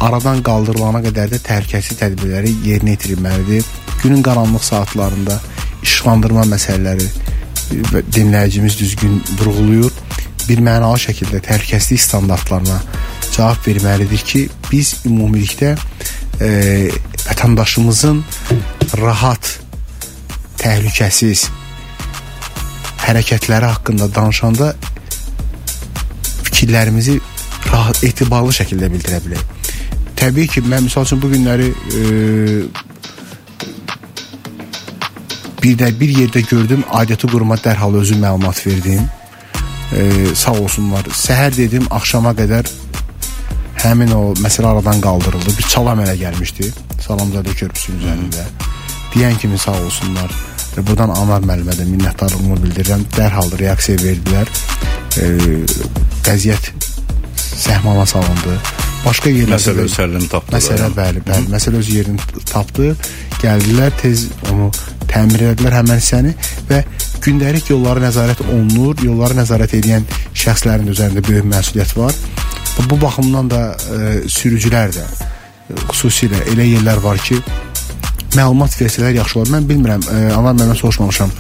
aradan 0.00 0.42
qaldırılana 0.42 1.02
qədər 1.04 1.34
də 1.34 1.40
təhlükəsizlik 1.44 2.00
tədbirləri 2.02 2.52
yerinə 2.64 2.96
yetirilməlidir. 2.96 3.64
Günün 4.02 4.22
qaranlıq 4.22 4.64
saatlarında 4.64 5.38
işıqlandırma 5.82 6.44
məsələləri 6.52 7.08
və 7.92 8.02
dinləyicimiz 8.12 8.78
düzgün 8.78 9.22
vurğulayır. 9.38 9.92
bir 10.48 10.60
mənalı 10.62 11.00
şəkildə 11.02 11.40
təhlükəsizlik 11.42 12.00
standartlarına 12.00 12.76
cavab 13.34 13.64
verməlidir 13.66 14.22
ki, 14.30 14.42
biz 14.70 14.94
ümumilikdə 15.08 15.72
e, 16.40 16.50
vətəndaşımızın 17.26 18.22
rahat, 19.02 19.58
təhlükəsiz 20.60 21.46
hərəkətləri 23.06 23.70
haqqında 23.70 24.08
danışanda 24.14 24.72
fikirlərimizi 26.46 27.18
rahat, 27.70 28.02
etibarlı 28.06 28.54
şəkildə 28.56 28.90
bildirə 28.92 29.20
bilək. 29.26 29.44
Təbii 30.16 30.48
ki, 30.48 30.62
mən 30.64 30.86
misal 30.86 31.04
üçün 31.04 31.20
bu 31.22 31.30
günləri 31.34 31.68
e, 31.70 32.02
bir 35.62 35.76
də 35.82 35.90
bir 36.00 36.14
yerdə 36.22 36.42
gördüm, 36.48 36.82
aidiyyəti 36.88 37.30
quruma 37.30 37.58
dərhal 37.60 37.98
özüm 38.00 38.22
məlumat 38.24 38.62
verdim. 38.66 39.04
E, 39.92 40.34
sağ 40.34 40.56
olsunlar. 40.64 41.06
Səhər 41.14 41.54
dedim, 41.56 41.86
axşama 41.90 42.32
qədər 42.38 42.70
həmin 43.82 44.12
o 44.16 44.22
məsələ 44.40 44.72
aradan 44.72 45.00
qaldırıldı. 45.04 45.56
Bir 45.58 45.68
çala 45.72 45.94
əmələ 45.96 46.16
gəlmişdi. 46.20 46.70
Salamzadə 47.06 47.54
körpüsünün 47.60 48.02
üzərində. 48.02 48.46
Deyən 49.14 49.38
kimi 49.40 49.58
sağ 49.58 49.76
olsunlar. 49.84 50.32
Və 50.76 50.84
buradan 50.84 51.12
Anar 51.16 51.44
müəllimə 51.46 51.76
də 51.78 51.86
minnətdarlığımı 51.88 52.58
bildirirəm. 52.64 53.06
Dərhal 53.16 53.52
reaksiya 53.60 54.00
verdilər. 54.02 54.50
E, 55.16 55.30
qəziyyət 56.26 56.72
səhmana 57.56 58.04
salındı. 58.08 58.58
Başqa 59.06 59.30
yerlərdə 59.30 59.56
Məsələ 59.56 59.86
öz 59.86 59.96
həllini 60.02 60.28
tapdı. 60.28 60.56
Məsələ 60.56 60.90
bəli, 60.96 61.22
bəli. 61.24 61.50
Məsələ 61.52 61.80
öz 61.80 61.90
yerini 61.94 62.44
tapdı. 62.50 62.92
Gəldilər, 63.40 63.92
tez 64.02 64.26
onu 64.50 64.70
təmir 65.06 65.52
etdilər 65.52 65.78
həmin 65.78 66.00
hissəni 66.00 66.34
və 66.70 66.82
gündəlik 67.24 67.70
yollara 67.70 68.02
nəzarət 68.08 68.42
olunur. 68.48 68.98
Yollara 69.06 69.38
nəzarət 69.38 69.76
edən 69.78 70.04
şəxslərin 70.34 70.90
üzərində 70.92 71.22
böyük 71.28 71.46
məsuliyyət 71.52 71.96
var. 72.00 72.18
Bu 72.84 73.00
baxımdan 73.00 73.50
da 73.50 73.60
e, 73.72 73.98
sürücülər 74.28 74.92
də 74.94 75.04
e, 75.04 75.76
xüsusilə 75.90 76.42
elə 76.52 76.66
yerlər 76.68 77.00
var 77.02 77.18
ki, 77.18 77.40
məlumat 78.36 78.76
versələr 78.80 79.16
yaxşı 79.16 79.40
olar. 79.40 79.52
Mən 79.56 79.68
bilmirəm, 79.70 80.04
e, 80.12 80.26
anar 80.36 80.54
məndən 80.54 80.78
soruşmamışam. 80.78 81.32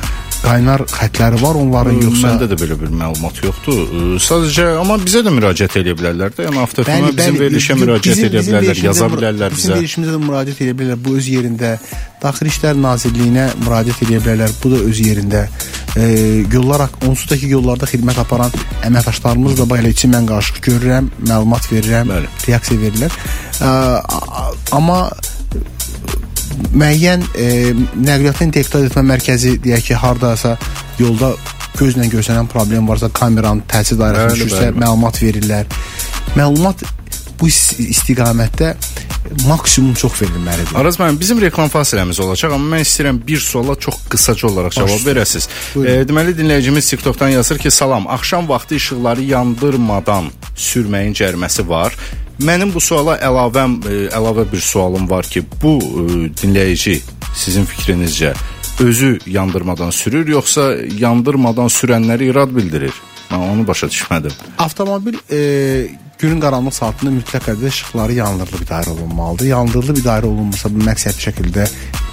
Qaynar 0.46 0.84
xətləri 0.86 1.40
var 1.42 1.56
onların 1.58 1.96
yoxsa 2.04 2.28
Məndə 2.30 2.46
də 2.52 2.56
belə 2.60 2.76
bir 2.78 2.92
məlumat 2.94 3.40
yoxdur. 3.42 3.80
Sadəcə 4.22 4.66
amma 4.78 4.94
bizə 5.02 5.24
də 5.26 5.32
müraciət 5.34 5.80
edə 5.80 5.94
bilərlər 5.98 6.36
də. 6.36 6.44
Yəni 6.46 6.60
avtofirma 6.62 7.10
bizim 7.18 7.38
verilişə 7.40 7.74
müraciət 7.80 8.20
edə 8.28 8.42
bilərlər, 8.46 8.82
yaza 8.86 9.08
bilərlər 9.10 9.56
Bizim 9.56 9.72
bizə. 9.72 9.74
verilişimizə 9.80 10.14
də 10.14 10.20
müraciət 10.22 10.62
edə 10.68 10.76
bilərlər. 10.78 11.00
Bu 11.02 11.16
öz 11.18 11.30
yerində. 11.34 11.72
Daxili 12.22 12.52
İşlər 12.54 12.78
Nazirliyinə 12.84 13.48
müraciət 13.64 14.04
edə 14.06 14.22
bilərlər. 14.22 14.54
Bu 14.62 14.70
da 14.76 14.82
öz 14.86 15.02
yerində. 15.02 15.42
E, 15.96 16.06
yollar 16.52 16.86
onsuz 17.08 17.26
da 17.32 17.40
ki 17.42 17.50
yollarda 17.56 17.88
xidmət 17.90 18.22
aparan 18.22 18.54
əməkdaşlarımız 18.86 19.58
da 19.58 19.66
belə 19.74 19.90
içi 19.90 20.10
mən 20.12 20.28
qarşı 20.30 20.60
görürəm, 20.66 21.10
məlumat 21.26 21.66
verirəm, 21.72 22.12
Bəli. 22.12 22.30
reaksiya 22.46 22.82
verirlər. 22.86 23.18
E, 23.64 23.70
amma 24.76 25.08
müəyyən 26.76 27.22
e, 27.36 27.46
nəqliyyatın 28.06 28.50
intellektüel 28.50 28.88
etmə 28.90 29.04
mərkəzi 29.12 29.56
deyək 29.64 29.88
ki, 29.90 29.94
hardasa 30.02 30.56
yolda 30.98 31.32
gözlə 31.76 32.06
görsənən 32.12 32.48
problem 32.48 32.88
varsa 32.88 33.08
kameranın 33.12 33.64
təsir 33.68 33.98
dairəsinə 34.00 34.36
düşürsə 34.36 34.70
məlumat 34.80 35.18
verirlər. 35.22 35.66
Məlumat 36.36 36.84
bu 37.40 37.48
is- 37.48 37.76
istiqamətdə 37.78 38.74
maksimum 39.46 39.94
çox 39.98 40.20
verilməlidir. 40.22 40.76
Araz 40.78 40.96
müəllim, 41.00 41.18
bizim 41.20 41.40
reklam 41.42 41.68
fasiləmiz 41.68 42.20
olacaq, 42.22 42.52
amma 42.54 42.76
mən 42.76 42.84
istəyirəm 42.86 43.18
bir 43.26 43.40
suala 43.42 43.74
çox 43.74 43.98
qısaca 44.12 44.46
olaraq 44.48 44.76
cavab 44.78 44.94
üstə. 44.94 45.08
verəsiz. 45.10 45.48
Buyurun. 45.74 45.92
E, 45.92 46.04
deməli 46.08 46.36
dinləyicimiz 46.38 46.88
TikTokdan 46.94 47.34
yazır 47.34 47.58
ki, 47.58 47.70
salam, 47.70 48.06
axşam 48.06 48.48
vaxtı 48.48 48.74
işıqları 48.80 49.22
yandırmadan 49.22 50.30
sürməyin 50.56 51.12
cəriməsi 51.18 51.68
var. 51.68 51.92
Mənim 52.36 52.68
bu 52.74 52.82
suala 52.84 53.14
əlavəm 53.24 53.78
e, 53.88 53.94
əlavə 54.12 54.44
bir 54.50 54.60
sualım 54.60 55.06
var 55.08 55.24
ki, 55.24 55.40
bu 55.62 55.78
e, 55.80 56.02
dinləyici 56.36 56.98
sizin 57.32 57.64
fikrinizcə 57.64 58.34
özü 58.84 59.14
yandırmadan 59.26 59.90
sürür 59.90 60.28
yoxsa 60.28 60.74
yandırmadan 61.00 61.72
sürənləri 61.72 62.28
irad 62.28 62.52
bildirir? 62.52 62.92
Mən 63.30 63.40
onu 63.40 63.64
başa 63.66 63.88
düşmədim. 63.88 64.36
Avtomobil 64.58 65.16
e, 65.32 65.38
günün 66.20 66.42
qaranlıq 66.44 66.76
saatında 66.76 67.14
mütləq 67.16 67.48
qədər 67.48 67.72
işıqları 67.72 68.20
yandırılıb 68.20 68.66
idarə 68.68 68.92
olunmalıdır. 68.92 69.48
Yandırılıb 69.54 70.02
idarə 70.04 70.28
olunmursa, 70.28 70.74
bu 70.76 70.84
məqsədli 70.84 71.30
şəkildə 71.30 71.64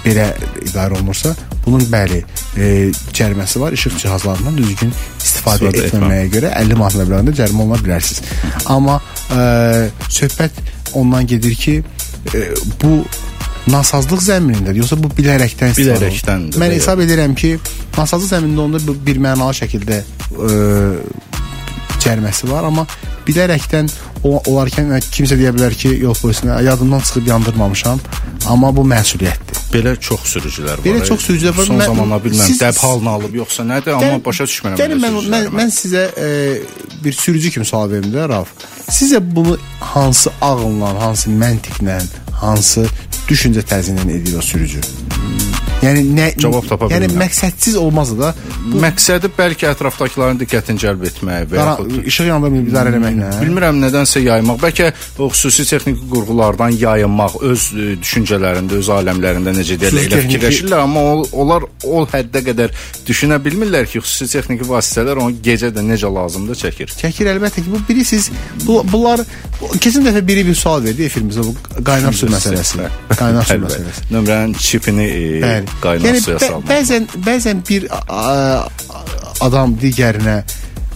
belə 0.06 0.30
idarə 0.64 0.96
olunursa, 0.96 1.34
bunun 1.64 1.84
bəli 1.90 2.20
e, 2.56 2.70
cəriməsi 3.16 3.60
var. 3.60 3.72
İşıq 3.72 3.98
cihazlarından 4.02 4.56
düzgün 4.56 4.92
istifadə, 4.92 5.70
İstifadə 5.70 5.84
etməməyə 5.88 6.30
görə 6.32 6.54
50 6.60 6.80
manat 6.80 6.98
məbləğində 7.02 7.36
cərimə 7.40 7.64
oluna 7.64 7.80
bilərsiniz. 7.82 8.22
Amma 8.72 9.00
e, 9.30 9.44
söhbət 10.08 10.60
ondan 10.94 11.26
gedir 11.26 11.54
ki, 11.54 11.78
e, 12.34 12.44
bu 12.82 12.98
nasazlıq 13.72 14.20
zəminindədir, 14.24 14.82
yoxsa 14.82 14.98
bu 15.00 15.10
bilərəkdən? 15.16 15.72
Bilərəkdəndir, 15.78 16.60
Mən 16.60 16.74
hesab 16.76 17.00
edirəm 17.04 17.36
ki, 17.38 17.54
nasazlıq 17.96 18.34
zəminində 18.34 18.66
onda 18.66 18.82
bu 18.84 18.96
bir 19.06 19.20
mənalı 19.24 19.56
şəkildə 19.62 20.02
e, 20.04 20.58
cəriməsi 22.04 22.50
var, 22.50 22.68
amma 22.68 22.84
bilərəkdən 23.24 23.88
o, 24.24 24.36
olarkən 24.36 24.92
kimsə 25.08 25.38
deyə 25.40 25.54
bilər 25.56 25.76
ki, 25.78 25.94
yol 26.04 26.16
polisinə 26.18 26.60
yadımdan 26.66 27.04
çıxıb 27.08 27.32
yandırmamışam, 27.32 28.04
amma 28.52 28.72
bu 28.76 28.84
məsuliyyətdir. 28.88 29.43
Belə 29.74 29.94
çox 30.00 30.26
sürücülər 30.34 30.78
var. 30.78 30.84
Belə 30.86 31.04
çox 31.06 31.24
sürücülər 31.26 31.56
var. 31.58 31.66
Son 31.70 31.80
zamanlar 31.80 32.20
bilmirəm, 32.24 32.50
siz- 32.52 32.60
dəb 32.62 32.78
halını 32.84 33.10
alıb 33.16 33.34
yoxsa 33.42 33.66
nədir, 33.66 33.96
amma 33.98 34.20
başa 34.24 34.44
düşmürəm. 34.50 34.76
Gəlin 34.80 35.02
mən, 35.04 35.18
mən, 35.34 35.48
mən 35.60 35.72
sizə 35.80 36.04
e, 36.26 36.28
bir 37.04 37.12
sürücü 37.12 37.50
kimi 37.56 37.66
sual 37.66 37.90
verim 37.90 38.12
də 38.14 38.28
Raf. 38.28 38.48
Sizə 38.88 39.18
bunu 39.36 39.58
hansı 39.80 40.30
ağılla, 40.40 40.94
hansı 41.02 41.30
məntiqlə, 41.42 41.98
hansı 42.44 42.86
düşüncə 43.28 43.66
tərzi 43.70 43.96
ilə 43.96 44.10
edir 44.20 44.38
o 44.38 44.42
sürücü? 44.42 44.80
Yəni 45.84 46.02
nə 46.16 46.26
Cavab 46.40 46.66
tapa 46.68 46.88
Yəni 46.92 47.08
bilmirəm. 47.10 47.22
məqsədsiz 47.24 47.76
olmaz 47.80 48.12
da 48.18 48.32
Məqsədi 48.84 49.28
bəlkə 49.36 49.68
ətrafdakıların 49.74 50.38
diqqətini 50.40 50.80
cəlb 50.80 51.02
etmək 51.10 51.48
və 51.52 51.58
yaxud 51.60 52.06
işıq 52.10 52.28
yandırmayıb 52.30 52.68
idarə 52.72 52.92
eləməklə. 52.94 53.28
bilmirəm 53.42 53.80
nədənsə 53.84 54.22
yaymaq, 54.24 54.58
bəlkə 54.62 54.90
o 55.20 55.28
xüsusi 55.34 55.66
texniki 55.68 56.06
qurğulardan 56.10 56.72
yayınmaq, 56.80 57.36
öz 57.50 57.66
e, 57.74 57.88
düşüncələrində, 58.02 58.78
öz 58.80 58.88
aləmlərində 58.96 59.52
necə 59.58 59.76
deyirlər, 59.82 60.06
elə 60.08 60.20
fikirləşirlər, 60.24 60.78
amma 60.86 61.00
o, 61.12 61.26
onlar 61.44 61.66
o 61.84 62.04
həddə 62.14 62.42
qədər 62.48 62.72
düşünə 63.06 63.38
bilmirlər 63.44 63.86
ki, 63.90 64.00
xüsusi 64.04 64.30
texniki 64.38 64.66
vasitələr 64.68 65.20
onu 65.24 65.36
gecə 65.44 65.70
də 65.74 65.84
necə 65.84 66.08
lazımdır 66.14 66.60
çəkir. 66.64 66.94
Çəkir 67.02 67.30
əlbəttə 67.34 67.64
ki, 67.64 67.68
bu 67.74 67.82
biri 67.88 68.04
siz 68.08 68.30
bu, 68.64 68.80
bunlar 68.92 69.20
bu- 69.60 69.72
keçən 69.76 70.06
dəfə 70.08 70.24
biri 70.26 70.46
bir 70.48 70.54
sual 70.58 70.82
verdi 70.84 71.04
efirimizdə 71.10 71.44
bu 71.46 71.54
qaynar 71.84 72.12
su 72.16 72.26
məsələsi. 72.32 72.88
Qaynar 73.18 73.44
su 73.52 73.60
məsələsi. 73.66 74.06
Nömrənin 74.14 74.54
çipini 74.58 75.06
e, 75.10 75.40
Bəli. 75.44 75.73
Qaynar 75.82 76.06
yəni, 76.08 76.20
suya 76.20 76.36
bə- 76.36 76.48
salmaq. 76.48 76.68
bəzən 76.70 77.08
bəzən 77.26 77.62
bir 77.68 77.88
a, 77.90 78.00
a, 78.08 78.68
adam 79.40 79.74
digərinə 79.80 80.42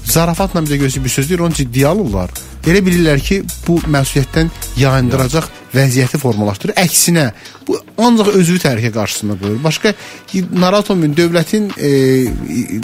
zarafatla 0.04 0.62
bir 0.64 0.70
də 0.70 0.76
gözü 0.84 1.04
bir 1.04 1.08
söz 1.12 1.28
deyir, 1.30 1.40
onu 1.40 1.52
ciddiyə 1.52 1.86
alırlar. 1.86 2.30
Elə 2.68 2.82
bilirlər 2.84 3.22
ki, 3.24 3.42
bu 3.66 3.78
məsuliyyətdən 3.88 4.50
yayındıracaq 4.76 5.48
vəziyyəti 5.72 6.20
formalaşdırır. 6.20 6.76
Əksinə, 6.80 7.30
bu 7.66 7.78
ancaq 8.04 8.32
özünü 8.40 8.62
təhlükə 8.64 8.92
qarşısında 8.94 9.38
qoyur. 9.40 9.58
Başqa 9.64 9.94
narahat 10.52 10.90
olmayın, 10.92 11.16
dövlətin 11.16 11.70
e, 11.76 11.90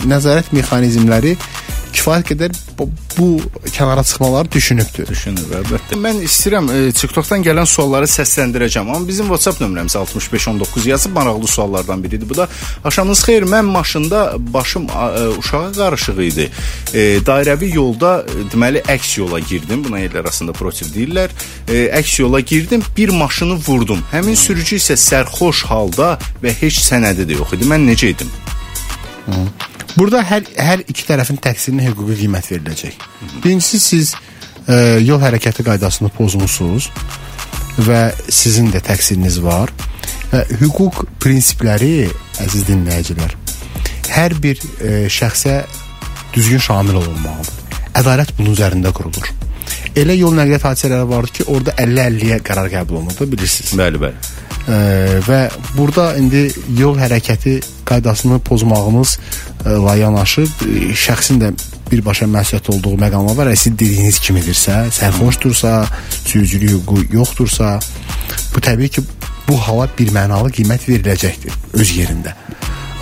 nəzarət 0.09 0.53
mexanizmləri 0.57 1.37
kifayət 1.95 2.31
qədər 2.33 2.55
bu, 2.79 2.89
bu 3.17 3.27
kənara 3.71 4.03
çıxmaları 4.05 4.51
düşünübdür. 4.53 5.07
düşünür 5.09 5.53
əlbəttə. 5.61 5.99
Mən 6.01 6.21
istəyirəm 6.27 6.71
e, 6.75 6.79
TikTokdan 6.97 7.45
gələn 7.47 7.69
sualları 7.71 8.09
səsləndirəcəm, 8.11 8.91
amma 8.91 9.09
bizim 9.09 9.31
WhatsApp 9.31 9.63
nömrəmiz 9.63 9.97
6519 9.99 10.87
yazıb 10.87 11.15
maraqlı 11.15 11.47
suallardan 11.47 12.05
biridir. 12.05 12.29
Bu 12.29 12.37
da 12.37 12.49
axşamınız 12.85 13.23
xeyir. 13.29 13.47
Mən 13.55 13.71
maşında 13.77 14.21
başım 14.39 14.89
e, 14.89 15.29
uşağa 15.39 15.73
qarışıq 15.79 16.19
idi. 16.27 16.51
E, 16.95 17.01
dairəvi 17.29 17.71
yolda 17.75 18.13
e, 18.27 18.47
deməli 18.53 18.83
əks 18.97 19.19
yola 19.21 19.41
girdim. 19.41 19.74
Buna 19.85 20.01
el 20.05 20.17
arasında 20.21 20.53
protiv 20.53 20.93
deyirlər. 20.95 21.33
E, 21.69 21.87
əks 21.99 22.21
yola 22.21 22.41
girdim, 22.41 22.83
bir 22.97 23.09
maşını 23.09 23.57
vurdum. 23.67 24.03
Həmin 24.13 24.39
sürücü 24.39 24.79
isə 24.79 24.97
sərxoş 25.01 25.65
halda 25.71 26.15
və 26.43 26.55
heç 26.61 26.83
sənədi 26.87 27.27
də 27.29 27.39
yox 27.41 27.57
idi. 27.57 27.69
Mən 27.71 27.87
necə 27.89 28.13
edim? 28.15 28.31
Burada 29.97 30.23
hər 30.27 30.47
hər 30.59 30.83
iki 30.87 31.07
tərəfin 31.09 31.39
təqsirinə 31.43 31.87
hüquqi 31.89 32.19
qiymət 32.25 32.51
veriləcək. 32.53 32.99
Birincisi 33.45 33.81
siz 33.81 34.15
e, 34.69 35.01
yol 35.07 35.23
hərəkəti 35.23 35.67
qaydasını 35.67 36.11
pozmusunuz 36.15 36.91
və 37.87 38.03
sizin 38.29 38.71
də 38.75 38.83
təqsiriniz 38.85 39.41
var. 39.43 39.73
Və 40.35 40.45
hüquq 40.61 41.07
prinsipləri 41.23 42.11
əziz 42.43 42.67
dinləyicilər 42.69 43.39
hər 44.15 44.35
bir 44.43 44.61
e, 44.81 45.07
şəxsə 45.11 45.63
düzgün 46.35 46.63
şamil 46.63 47.01
olunmalıdır. 47.01 47.81
Ədalət 47.99 48.35
bunun 48.39 48.55
üzərində 48.57 48.93
qurulur. 48.95 49.31
Elə 49.95 50.17
yol 50.19 50.35
nəqliyyat 50.35 50.65
hadisələri 50.67 51.07
vardır 51.07 51.33
ki, 51.37 51.45
orada 51.55 51.75
50-50-yə 51.79 52.41
qərar 52.43 52.71
qəbul 52.73 52.99
olunur 52.99 53.19
da 53.21 53.27
bilirsiniz. 53.31 53.75
Bəli, 53.79 54.01
bəli. 54.03 54.33
Ə, 54.65 54.79
və 55.23 55.39
burada 55.77 56.09
indi 56.19 56.49
yol 56.79 56.97
hərəkəti 56.99 57.59
qaydasını 57.87 58.41
pozmağınızla 58.49 59.95
yanaşı 60.01 60.49
ə, 60.49 60.89
şəxsin 60.99 61.39
də 61.43 61.53
birbaşa 61.93 62.27
məsuliyyət 62.33 62.73
olduğu 62.75 62.97
məqamlar 63.05 63.39
var. 63.39 63.53
Əgər 63.53 63.77
dediyiniz 63.79 64.19
kimidirsə, 64.25 64.81
sərxoşdursa, 64.99 65.77
sürücülük 66.25 66.75
hüququ 66.81 67.15
yoxdursa, 67.15 67.77
bu 68.55 68.65
təbii 68.67 68.91
ki, 68.97 69.05
bu 69.47 69.61
hala 69.61 69.87
bir 69.99 70.11
mənalı 70.17 70.51
qiymət 70.59 70.89
veriləcəkdir 70.89 71.55
öz 71.79 71.95
yerində. 72.01 72.35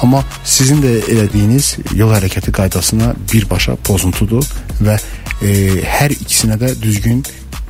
Amma 0.03 0.25
sizin 0.45 0.83
də 0.83 0.97
elədiyiniz 1.07 1.77
yol 1.95 2.11
hərəkəti 2.11 2.53
qaydasına 2.55 3.13
birbaşa 3.33 3.77
pozuntudur 3.87 4.45
və 4.83 4.97
e, 5.43 5.83
hər 5.99 6.11
ikisinə 6.15 6.57
də 6.61 6.75
düzgün 6.83 7.23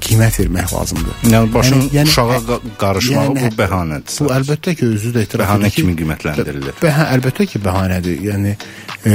qiymət 0.02 0.38
vermək 0.40 0.72
lazımdır. 0.74 1.14
Yəni 1.30 1.52
başın 1.54 1.80
Yəni- 1.80 1.90
yəni- 1.96 2.08
uşağa 2.08 2.38
qa- 2.48 2.60
qarışmağı 2.78 3.24
yəni- 3.26 3.50
bu 3.50 3.62
bəhanədir. 3.62 4.20
Bu 4.20 4.30
əlbəttə 4.36 4.74
ki, 4.78 4.86
özü 4.86 5.12
də 5.14 5.22
etiraf 5.22 5.48
Bəhanə 5.48 5.60
edir 5.60 5.70
ki, 5.70 5.76
kimi 5.76 5.94
qiymətləndirilir. 6.00 6.74
Bəhə, 6.82 7.04
əlbəttə 7.14 7.46
ki, 7.46 7.58
bəhanədir. 7.66 8.16
Yəni 8.30 8.56
e, 9.06 9.10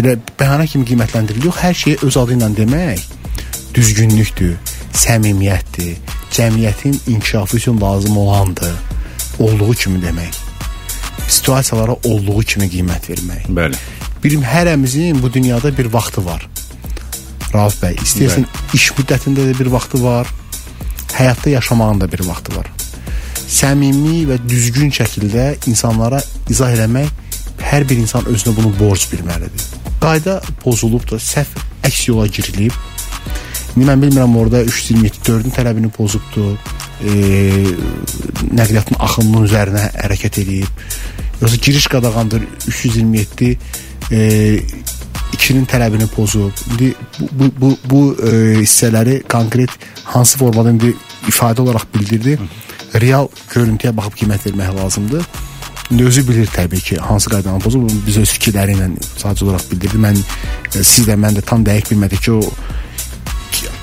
elə 0.00 0.16
bəhanə 0.40 0.66
kimi 0.66 0.84
qiymətləndirilir. 0.90 1.44
Yox, 1.44 1.56
hər 1.62 1.74
şeyi 1.74 1.96
öz 2.02 2.16
adı 2.16 2.32
ilə 2.38 2.48
demək 2.56 3.04
düzgünlükdür, 3.74 4.54
səmimiyyətdir, 4.92 5.94
cəmiyyətin 6.32 6.98
inkişafı 7.06 7.56
üçün 7.56 7.80
lazım 7.80 8.16
olandır. 8.16 8.74
Olduğu 9.38 9.72
kimi 9.72 9.98
demək. 10.04 10.34
Situasiyalara 11.28 11.92
olduğu 12.04 12.40
kimi 12.42 12.66
qiymət 12.66 13.08
vermək. 13.10 13.46
Bəli. 13.48 13.76
Bilim 14.24 14.42
hərəmizin 14.42 15.22
bu 15.22 15.32
dünyada 15.32 15.78
bir 15.78 15.86
vaxtı 15.86 16.24
var. 16.24 16.48
Rauf 17.52 17.76
bəy, 17.82 17.98
istəyirsən 18.00 18.46
iş 18.76 18.92
müddətində 18.96 19.44
də 19.50 19.56
bir 19.58 19.68
vaxtı 19.72 20.00
var. 20.02 20.28
Həyatda 21.12 21.50
yaşamağın 21.52 22.00
da 22.00 22.08
bir 22.12 22.24
vaxtı 22.24 22.56
var. 22.56 22.70
Səmimi 23.52 24.22
və 24.30 24.38
düzgün 24.48 24.92
şəkildə 24.96 25.50
insanlara 25.68 26.22
izah 26.50 26.72
eləmək 26.72 27.10
hər 27.60 27.84
bir 27.88 28.00
insan 28.00 28.24
özünə 28.32 28.54
bunu 28.56 28.72
borc 28.78 29.04
bilməlidir. 29.12 29.66
Qayda 30.00 30.40
pozulub 30.62 31.04
da 31.10 31.20
səhv 31.20 31.60
əks 31.88 32.08
yola 32.08 32.26
girilib. 32.26 32.72
İndi 33.76 33.88
mən 33.88 34.02
bilmirəm 34.02 34.36
orada 34.36 34.64
327-4-ün 34.64 35.52
tələbini 35.56 35.92
pozubdu. 35.92 36.56
E, 37.04 37.12
nəqliyyatın 38.52 39.00
axınının 39.00 39.46
üzərinə 39.48 39.86
hərəkət 39.96 40.40
edib. 40.42 40.82
Yoxsa 41.42 41.60
giriş 41.68 41.86
qadağandır 41.92 42.44
327 42.68 43.58
e, 44.12 44.20
2-nin 45.32 45.64
tələbini 45.64 46.06
pozub. 46.06 46.52
İndi 46.70 46.94
bu 47.20 47.50
bu 47.60 47.76
bu, 47.90 48.02
e, 48.22 48.32
hissələri 48.60 49.22
konkret 49.28 49.70
hansı 50.04 50.38
formada 50.38 50.70
indi 50.70 50.94
ifadə 51.28 51.60
olaraq 51.60 51.86
bildirdi. 51.94 52.38
Real 53.00 53.28
görüntüyə 53.54 53.96
baxıb 53.96 54.18
qiymət 54.20 54.46
vermək 54.46 54.76
lazımdır. 54.82 55.24
İndi 55.90 56.04
özü 56.04 56.28
bilir 56.28 56.46
təbii 56.46 56.80
ki, 56.80 56.96
hansı 56.96 57.30
qaydanı 57.30 57.60
pozub. 57.60 57.90
Biz 58.06 58.16
öz 58.24 58.36
fikirləri 58.36 58.76
ilə 58.76 58.90
sadəcə 59.16 59.44
olaraq 59.44 59.70
bildirdi. 59.72 59.98
Mən 60.06 60.20
e, 60.20 60.84
siz 60.84 61.08
də 61.08 61.18
mən 61.18 61.38
də 61.38 61.44
tam 61.48 61.64
dəqiq 61.64 61.92
bilmədik 61.94 62.22
ki, 62.28 62.32
o 62.32 62.42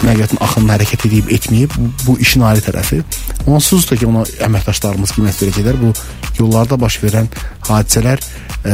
nəqliyyatın 0.03 0.41
axınına 0.43 0.77
hərəkət 0.77 1.05
edib 1.09 1.29
etməyib 1.35 1.75
bu, 2.05 2.15
işin 2.23 2.45
ali 2.47 2.63
tərəfi. 2.63 3.01
Onsuz 3.47 3.87
da 3.89 3.97
ki 3.99 4.07
ona 4.09 4.23
əməkdaşlarımız 4.47 5.15
qiymət 5.17 5.43
verəcəklər. 5.43 5.79
Bu 5.81 5.93
yollarda 6.39 6.79
baş 6.79 6.99
verən 7.03 7.29
hadisələr 7.67 8.23
e, 8.65 8.73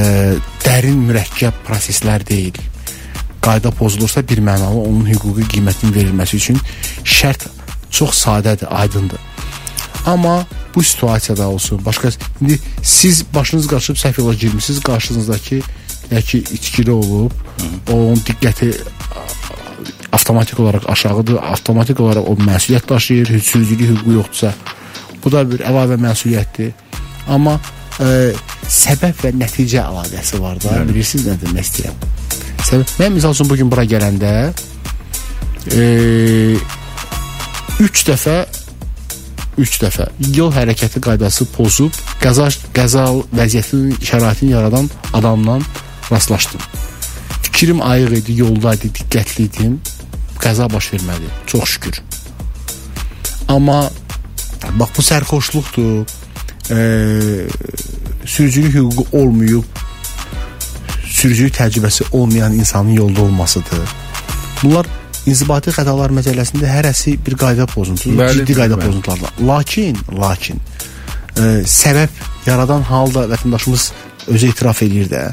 dərin 0.66 1.02
mürəkkəb 1.10 1.64
proseslər 1.68 2.26
deyil. 2.28 2.60
Qayda 3.46 3.72
pozulursa 3.78 4.24
bir 4.28 4.42
mənalı 4.42 4.86
onun 4.88 5.06
hüquqi 5.10 5.48
qiymətinin 5.56 5.96
verilməsi 5.96 6.42
üçün 6.42 6.62
şərt 7.04 7.48
çox 7.90 8.26
sadədir, 8.26 8.68
aydındır. 8.70 9.20
Amma 10.06 10.46
bu 10.76 10.84
situasiyada 10.84 11.48
olsun, 11.48 11.86
başqa 11.86 12.10
indi 12.42 12.60
siz 12.84 13.24
başınız 13.34 13.68
qaçıb 13.68 13.96
səhv 13.96 14.22
yola 14.22 14.34
girmisiniz, 14.34 14.84
qarşınızdakı 14.84 15.62
ya 16.12 16.22
ki 16.22 16.44
içkili 16.54 16.92
olub, 16.92 17.32
onun 17.92 18.16
diqqəti 18.16 18.74
avtomatik 20.26 20.60
olaraq 20.60 20.90
aşağıdır, 20.90 21.38
avtomatik 21.38 22.00
olaraq 22.00 22.26
o 22.26 22.34
məsuliyyət 22.34 22.90
daşıyır, 22.90 23.28
sürücülük 23.40 23.90
hüququ 23.90 24.14
yoxdursa, 24.14 24.54
bu 25.24 25.32
da 25.32 25.44
bir 25.46 25.62
əlavə 25.62 26.00
məsuliyyətdir. 26.02 26.72
Amma 27.30 27.60
e, 28.02 28.34
səbəb 28.66 29.22
və 29.22 29.32
nəticə 29.38 29.84
əlaqəsi 29.86 30.42
var 30.42 30.58
da, 30.64 30.72
Bəli. 30.72 30.90
bilirsiniz 30.90 31.28
nə 31.30 31.38
demək 31.44 31.70
istəyirəm? 31.70 32.10
Səbəb, 32.66 32.96
mən 33.04 33.14
misal 33.20 33.38
üçün 33.38 33.52
bu 33.52 33.60
gün 33.60 33.70
bura 33.70 33.86
gələndə 33.86 34.34
e, 35.70 36.58
3 37.86 38.06
dəfə 38.10 38.38
3 39.62 39.82
dəfə 39.86 40.10
yol 40.34 40.50
hərəkəti 40.58 41.04
qaydası 41.06 41.46
pozub 41.54 41.94
qəza 42.24 42.50
qəza 42.74 43.06
vəziyyətinin 43.30 44.02
şəraitini 44.02 44.56
yaradan 44.58 44.90
adamla 45.14 45.60
rastlaşdım. 46.10 46.66
Fikrim 47.44 47.86
ayıq 47.86 48.24
idi, 48.24 48.42
yoldaydı, 48.42 48.90
diqqətli 48.98 49.46
idim. 49.46 49.78
Qəza 50.46 50.70
baş 50.74 50.92
vermədi. 50.94 51.32
Çox 51.48 51.70
şükür. 51.76 52.02
Amma 53.48 53.90
bax 54.80 54.90
bu 54.98 55.02
sərxoşluqdur. 55.02 56.06
Eee 56.70 57.48
sürücülük 58.26 58.74
hüququ 58.76 59.06
olmayıb 59.12 59.64
sürücülük 61.06 61.56
təcrübəsi 61.56 62.04
olmayan 62.12 62.54
insanın 62.54 62.90
yolda 62.90 63.22
olmasıdır. 63.22 63.90
Bunlar 64.64 64.88
inzibati 65.26 65.74
xətalar 65.74 66.14
məcəlləsində 66.14 66.70
hərəsi 66.70 67.16
bir 67.26 67.38
qayda 67.42 67.66
pozuntusudur, 67.70 68.20
Bəli, 68.20 68.42
ciddi 68.42 68.58
qayda 68.60 68.78
pozuntularla. 68.82 69.32
Lakin, 69.48 69.98
lakin 70.20 70.62
e, 71.38 71.64
səbəb 71.66 72.22
yaradan 72.46 72.82
halda 72.82 73.26
vətəndaşımız 73.34 73.92
özü 74.28 74.52
etiraf 74.54 74.84
edir 74.86 75.10
də. 75.10 75.24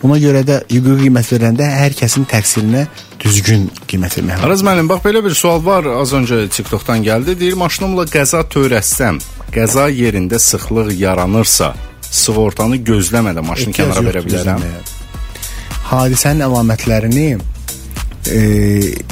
Ona 0.00 0.16
görə 0.16 0.40
də 0.48 0.62
hüquqi 0.70 0.94
qiymət 1.02 1.28
verəndə 1.34 1.66
hər 1.76 1.92
kəsin 1.98 2.24
təqsirinə 2.30 2.86
düzgün 3.20 3.66
qiymət 3.90 4.16
vermək 4.16 4.38
lazımdır. 4.38 4.46
Araz 4.46 4.62
müəllim, 4.64 4.88
bax 4.88 5.02
belə 5.04 5.20
bir 5.26 5.34
sual 5.36 5.60
var. 5.64 5.84
Az 6.00 6.14
öncə 6.16 6.38
TikTokdan 6.48 7.04
gəldi. 7.04 7.34
Deyir, 7.40 7.58
maşınımla 7.60 8.06
qəza 8.08 8.40
törətsəm, 8.54 9.20
qəza 9.52 9.90
yerində 9.92 10.40
sıxlıq 10.40 10.94
yaranırsa, 11.02 11.74
sığortanı 12.10 12.80
gözləmədən 12.88 13.46
maşını 13.46 13.74
Ehtiyac 13.74 13.92
kənara 13.92 14.06
verə 14.08 14.24
bilərəm. 14.24 14.64
gözləməyə. 14.64 14.80
Hadisənin 15.90 16.46
əlamətlərini 16.48 17.28
e, 18.30 18.40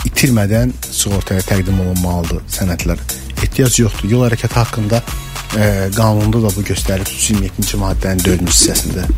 itirmədən 0.08 0.72
sığortaya 0.88 1.44
təqdim 1.50 1.84
olunmalıdır 1.84 2.40
sənədlər. 2.56 3.04
Ehtiyac 3.42 3.76
yoxdur. 3.84 4.08
Yol 4.14 4.24
hərəkəti 4.30 4.56
haqqında 4.62 5.02
e, 5.04 5.68
qanunda 6.00 6.46
da 6.48 6.56
bu 6.56 6.64
göstərilir 6.72 7.12
27-ci 7.12 7.84
maddənin 7.84 8.24
4-cü 8.24 8.52
hissəsində. 8.56 9.08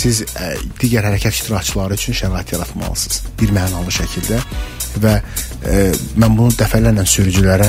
Siz 0.00 0.22
e, 0.24 0.50
digər 0.80 1.04
hərəkət 1.10 1.36
iştirakçıları 1.36 1.96
üçün 1.98 2.16
şərait 2.16 2.54
yaratmalısınız 2.54 3.22
bir 3.40 3.50
mənalı 3.52 3.92
şəkildə 3.92 4.38
və 5.02 5.16
e, 5.20 5.82
mən 6.16 6.36
bunu 6.38 6.54
dəfələrlə 6.56 7.04
sürücülərə 7.04 7.68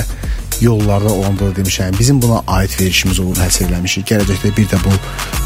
yollarda 0.62 1.12
olanda 1.12 1.50
da 1.50 1.60
demişəm. 1.60 1.98
Bizim 1.98 2.22
buna 2.22 2.42
aid 2.46 2.80
verişimiz 2.80 3.20
olur, 3.20 3.36
həsr 3.36 3.66
eləmişik. 3.68 4.06
Gələcəkdə 4.12 4.52
bir 4.56 4.68
də 4.70 4.80
bu 4.84 4.92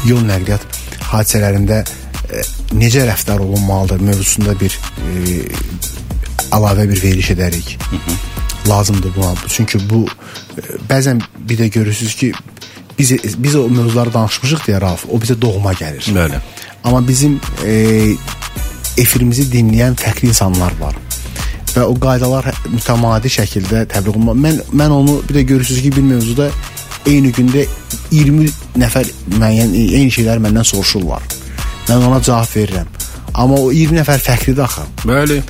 yol 0.09 0.23
nəqliyyat 0.29 0.79
hadisələrində 1.11 1.81
e, 1.83 2.43
necə 2.77 3.03
rəftar 3.09 3.43
olunmalıdır 3.43 4.03
mövzusunda 4.09 4.55
bir 4.59 4.77
e, 4.77 5.39
əlavə 6.55 6.87
bir 6.89 7.03
veriş 7.03 7.31
edərik. 7.35 7.77
Lazımdır 8.67 9.15
buna. 9.15 9.33
Çünki 9.47 9.81
bu 9.89 10.05
e, 10.07 10.77
bəzən 10.89 11.23
bir 11.49 11.59
də 11.59 11.67
görürsüz 11.79 12.15
ki 12.15 12.33
biz 12.99 13.11
biz 13.43 13.55
o 13.55 13.67
mövzuları 13.69 14.13
danışmışıq 14.13 14.63
deyə 14.67 14.81
Rauf, 14.81 15.05
o 15.09 15.19
bizə 15.21 15.35
doğma 15.41 15.73
gəlir. 15.77 16.07
Bəli. 16.15 16.39
Amma 16.87 17.01
bizim 17.07 17.39
e, 17.67 18.15
efirimizi 18.97 19.43
dinləyən 19.51 19.97
fərqli 19.99 20.29
insanlar 20.31 20.71
var. 20.79 20.95
Və 21.73 21.83
o 21.83 21.95
qaydalar 21.99 22.47
hə- 22.47 22.71
mütəmadi 22.71 23.31
şəkildə 23.33 23.83
təbliğ 23.91 24.13
olunmalı. 24.13 24.39
Mən 24.45 24.61
mən 24.81 24.93
onu 24.95 25.17
bir 25.27 25.35
də 25.35 25.43
görürsüz 25.51 25.81
ki, 25.83 25.91
bir 25.97 26.05
mövzuda 26.07 26.47
eyni 27.05 27.33
gündə 27.35 27.65
20 28.11 28.47
nəfər 28.79 29.11
müəyyən 29.35 29.75
eyni 29.75 30.13
şeyləri 30.15 30.45
məndən 30.47 30.65
soruşurlar. 30.71 31.27
Mən 31.89 32.07
ona 32.07 32.21
cavab 32.23 32.55
verirəm. 32.55 32.87
Amma 33.33 33.59
o 33.59 33.69
20 33.71 33.99
nəfər 33.99 34.23
fərqlidir 34.23 34.63
axı. 34.63 34.87
Bəli. 35.03 35.41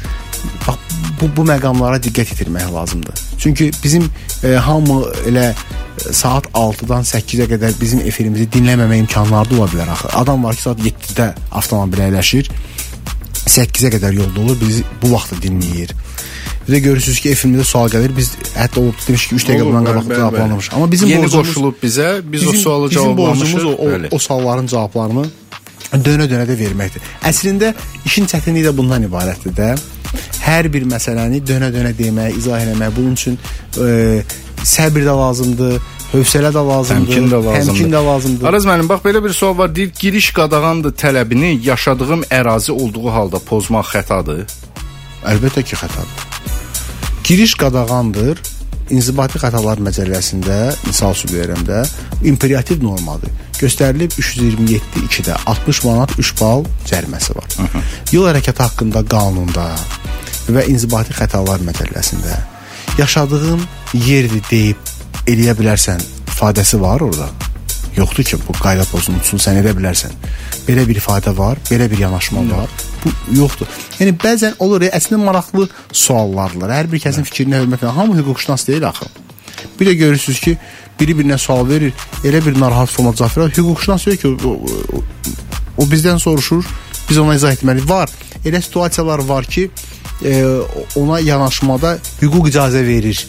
Bax 0.66 0.78
bu 1.22 1.30
bu 1.38 1.46
məqamlara 1.54 2.02
diqqət 2.02 2.34
yetirmək 2.34 2.74
lazımdır. 2.74 3.27
Çünki 3.38 3.72
bizim 3.84 4.10
e, 4.44 4.48
hamı 4.48 5.04
elə 5.30 5.50
e, 5.50 6.14
saat 6.14 6.48
6-dan 6.54 7.06
8-ə 7.06 7.48
qədər 7.54 7.78
bizim 7.82 8.02
efirimizi 8.06 8.50
dinləməmə 8.54 9.00
imkanları 9.04 9.52
da 9.52 9.60
ola 9.62 9.70
bilər 9.72 9.94
axı. 9.94 10.12
Adam 10.18 10.44
var 10.44 10.56
ki, 10.56 10.66
saat 10.66 10.84
7-də 10.86 11.30
avtomobilə 11.52 12.10
əyləşir. 12.10 12.52
8-ə 13.48 13.94
qədər 13.96 14.18
yolda 14.18 14.44
olur, 14.44 14.60
bizi 14.62 14.84
bu 15.02 15.14
vaxtda 15.14 15.40
dinləyir. 15.46 15.94
Bir 16.68 16.74
də 16.76 16.80
görürsüz 16.84 17.20
ki, 17.24 17.32
efimizdə 17.32 17.64
sual 17.64 17.90
gəlir. 17.92 18.12
Biz 18.18 18.34
hətta 18.58 18.82
olub 18.82 18.98
demiş 19.08 19.28
ki, 19.30 19.38
3 19.40 19.50
dəqiqə 19.50 19.68
bundan 19.70 19.86
qabaq 19.88 20.10
cavablanmış. 20.12 20.72
Amma 20.76 20.92
bizim 20.92 21.10
Yeni 21.10 21.24
borcumuz 21.24 21.54
qoşulub 21.54 21.78
bizə, 21.84 22.10
biz 22.24 22.48
o 22.48 22.52
bizim, 22.52 22.64
sualı 22.64 22.90
bizim 22.90 23.18
borcumuz 23.18 23.52
cavablamışıq. 23.52 24.10
o, 24.12 24.16
o, 24.16 24.16
o 24.16 24.20
sualların 24.20 24.68
cavablarını 24.68 25.26
dönə-dönə 25.94 26.48
də 26.48 26.58
verməkdir. 26.60 27.04
Əslində 27.28 27.74
işin 28.06 28.28
çətinliyi 28.30 28.68
də 28.68 28.74
bundan 28.78 29.06
ibarətdir 29.08 29.56
də. 29.58 29.70
Hər 30.44 30.70
bir 30.72 30.88
məsələni 30.88 31.42
dönə-dönə 31.48 31.94
demək, 31.98 32.38
izah 32.40 32.62
eləmək 32.64 32.94
bunun 32.96 33.16
üçün 33.18 33.38
e, 33.84 34.24
səbir 34.64 35.04
də 35.08 35.16
lazımdır, 35.18 35.80
hövsələ 36.14 36.52
də 36.56 36.64
lazımdır, 36.70 37.12
Təmkin 37.12 37.32
də 37.32 37.42
lazımdır. 37.46 37.74
Təmkin 37.74 37.96
də 37.96 38.04
lazımdır. 38.06 38.50
Araz 38.52 38.68
müəllim, 38.70 38.90
bax 38.90 39.04
belə 39.04 39.24
bir 39.24 39.36
sual 39.36 39.58
var. 39.58 39.74
Deyir, 39.76 39.92
giriş 40.00 40.32
qadağandır 40.38 40.96
tələbini 41.02 41.58
yaşadığım 41.68 42.24
ərazi 42.40 42.72
olduğu 42.72 43.12
halda 43.12 43.44
pozmaq 43.50 43.92
xətadır. 43.96 44.46
Əlbəttə 45.28 45.64
ki, 45.64 45.76
xətadır. 45.76 46.54
Giriş 47.28 47.56
qadağandır. 47.60 48.40
İnzibati 48.94 49.40
xətalar 49.42 49.82
məcəlləsində, 49.84 50.58
misal 50.88 51.16
üçün 51.16 51.34
verirəm 51.34 51.64
də, 51.68 51.82
imperativ 52.30 52.84
normadır. 52.84 53.34
Göstərilib 53.60 54.14
327-2-də 54.16 55.36
60 55.46 55.84
manat 55.86 56.14
3 56.20 56.34
bal 56.42 56.66
cəriməsi 56.86 57.36
var. 57.36 57.50
Hı 57.58 57.64
-hı. 57.64 57.82
Yol 58.16 58.30
hərəkəti 58.30 58.64
haqqında 58.64 59.04
qanunda 59.14 59.68
və 60.48 60.68
inzibati 60.72 61.14
xətalar 61.14 61.60
məcəlləsində 61.70 62.38
yaşadığın 62.98 63.62
yerdir 63.94 64.44
deyib 64.52 64.78
eləyə 65.28 65.54
bilərsən 65.60 66.02
ifadəsi 66.32 66.80
var 66.82 67.02
orada. 67.02 67.28
Yoxdur 67.98 68.24
ki, 68.24 68.38
bu 68.48 68.54
qayda 68.54 68.86
pozuntusunu 68.92 69.42
sən 69.42 69.58
edə 69.64 69.74
bilərsən. 69.78 70.14
Belə 70.68 70.84
bir 70.88 71.00
ifadə 71.02 71.34
var, 71.38 71.58
belə 71.70 71.88
bir 71.90 72.04
yanaşma 72.06 72.44
Hı. 72.44 72.58
var. 72.58 72.74
Bu 73.04 73.14
yoxdur. 73.40 73.70
Yəni 74.00 74.14
bəzən 74.22 74.58
olur, 74.60 74.86
ya, 74.86 74.92
əslində 74.98 75.24
maraqlı 75.24 75.66
suallardır. 75.92 76.74
Hər 76.78 76.92
bir 76.92 77.02
kəsin 77.02 77.26
fikrinə 77.26 77.64
hörmətlə 77.64 77.94
hamı 77.98 78.20
hüquqşünas 78.20 78.68
deyil 78.68 78.88
axı. 78.90 79.10
Bir 79.80 79.90
də 79.90 79.96
görürsüz 80.04 80.40
ki, 80.40 80.58
biri 81.00 81.18
birinə 81.18 81.40
sual 81.42 81.66
verir, 81.70 81.94
elə 82.24 82.44
bir 82.46 82.60
narahat 82.60 82.94
formada 82.94 83.18
cavab 83.18 83.38
verir. 83.38 83.58
Hüquqşünas 83.58 84.06
deyir 84.06 84.22
ki, 84.22 84.28
o, 84.46 84.54
o, 84.94 85.04
o 85.78 85.90
bizdən 85.90 86.22
soruşur, 86.22 86.66
biz 87.10 87.18
ona 87.18 87.36
izah 87.36 87.58
etməliyik. 87.58 87.90
Var. 87.90 88.14
Elə 88.46 88.62
situasiyalar 88.62 89.26
var 89.26 89.46
ki, 89.46 89.70
e, 90.26 90.38
ona 90.96 91.20
yanaşmada 91.20 91.98
hüquq 92.22 92.52
icazə 92.52 92.86
verir 92.86 93.26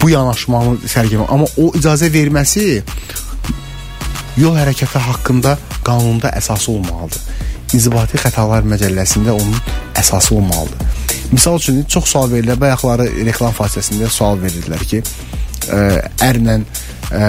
bu 0.00 0.10
yanaşmanı 0.12 0.76
sərgiləmək. 0.86 1.30
Amma 1.32 1.48
o 1.60 1.70
icazə 1.78 2.10
verməsi 2.12 2.66
yol 4.40 4.56
hərəkəti 4.58 5.02
haqqında 5.08 5.56
qanunda 5.86 6.32
əsası 6.38 6.70
olmalıdır. 6.74 7.22
İnzibati 7.74 8.20
xətalar 8.20 8.66
məcəlləsində 8.68 9.34
onun 9.34 9.56
əsası 9.98 10.34
olmalıdır. 10.36 10.84
Misal 11.32 11.58
üçün 11.58 11.82
çox 11.90 12.12
sual 12.12 12.30
verirlər. 12.30 12.58
Bayaqları 12.60 13.08
reklam 13.26 13.54
fasiləsində 13.56 14.10
sual 14.12 14.38
verirdilər 14.42 14.84
ki, 14.86 15.02
ə, 15.72 15.80
ərlə 16.28 16.60
ə, 16.60 17.24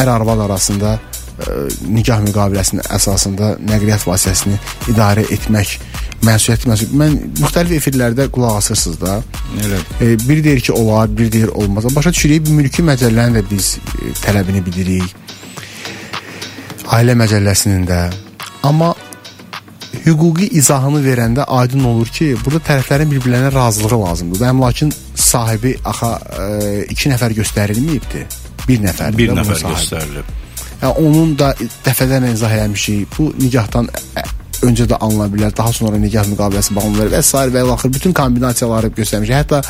ər 0.00 0.10
arvad 0.10 0.42
arasında 0.48 0.96
ə, 0.98 1.60
nikah 1.86 2.24
müqaviləsinin 2.26 2.88
əsasında 2.96 3.54
nəqliyyat 3.68 4.08
vasitəsini 4.08 4.58
idarə 4.90 5.26
etmək 5.34 5.78
məsuliyyəti 6.26 6.68
məsul. 6.70 6.94
Mən 6.98 7.16
müxtəlif 7.38 7.78
efirlərdə 7.78 8.28
qulaq 8.34 8.58
asırsınız 8.62 9.00
da. 9.00 9.18
Elə. 9.62 9.80
E, 10.00 10.12
biri 10.28 10.44
deyir 10.44 10.60
ki, 10.60 10.72
olar, 10.72 11.10
biri 11.18 11.32
deyir 11.32 11.48
olmaz. 11.48 11.86
Başa 11.96 12.12
düşürük, 12.12 12.48
mülki 12.48 12.84
məcəllənin 12.86 13.38
də 13.38 13.44
biz 13.50 13.76
e, 13.78 14.14
tələbini 14.22 14.64
bilirik. 14.66 15.14
Ailə 16.96 17.14
məcəlləsinin 17.20 17.84
də. 17.88 18.00
Amma 18.66 18.94
hüquqi 20.04 20.48
izahını 20.58 21.02
verəndə 21.04 21.44
aydın 21.60 21.84
olur 21.92 22.10
ki, 22.12 22.32
burada 22.44 22.64
tərəflərin 22.72 23.12
bir-birlərinə 23.12 23.52
razılığı 23.54 24.00
lazımdır. 24.02 24.42
Və 24.42 24.50
əmlakın 24.54 24.92
sahibi 25.14 25.76
axa 25.84 26.16
e, 26.18 26.50
iki 26.90 27.12
nəfər 27.14 27.36
göstərilməyibdi. 27.38 28.26
Bir 28.68 28.82
nəfər. 28.84 29.16
Bir 29.16 29.32
nəfər 29.36 29.64
göstərilib. 29.68 30.34
Yəni 30.82 31.06
onun 31.06 31.32
da 31.38 31.52
dəfələrlə 31.86 32.32
izah 32.34 32.52
eləmişik. 32.58 33.16
Bu 33.18 33.32
nikahdan 33.38 33.88
öncə 34.66 34.88
də 34.90 34.98
alına 35.00 35.28
bilər, 35.32 35.52
daha 35.56 35.72
sonra 35.72 35.98
nikah 36.00 36.26
müqaviləsi 36.30 36.74
bağlanır 36.76 37.12
və 37.12 37.22
s. 37.22 37.38
və 37.54 37.64
axır 37.72 37.92
bütün 37.94 38.12
kombinasiyaları 38.12 38.90
göstərmişik. 38.96 39.34
Hətta 39.34 39.62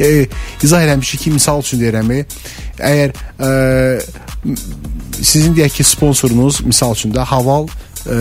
e, 0.00 0.26
izah 0.62 0.82
eləmişik 0.82 1.26
ki, 1.26 1.34
misal 1.38 1.62
üçün 1.62 1.82
deyirəm, 1.82 2.12
əgər 2.78 3.14
e, 3.46 3.50
sizin 5.20 5.54
deyək 5.56 5.78
ki, 5.78 5.84
sponsorunuz 5.84 6.60
misal 6.66 6.96
üçün 6.98 7.14
də 7.14 7.26
Haval 7.28 7.68
e, 8.06 8.16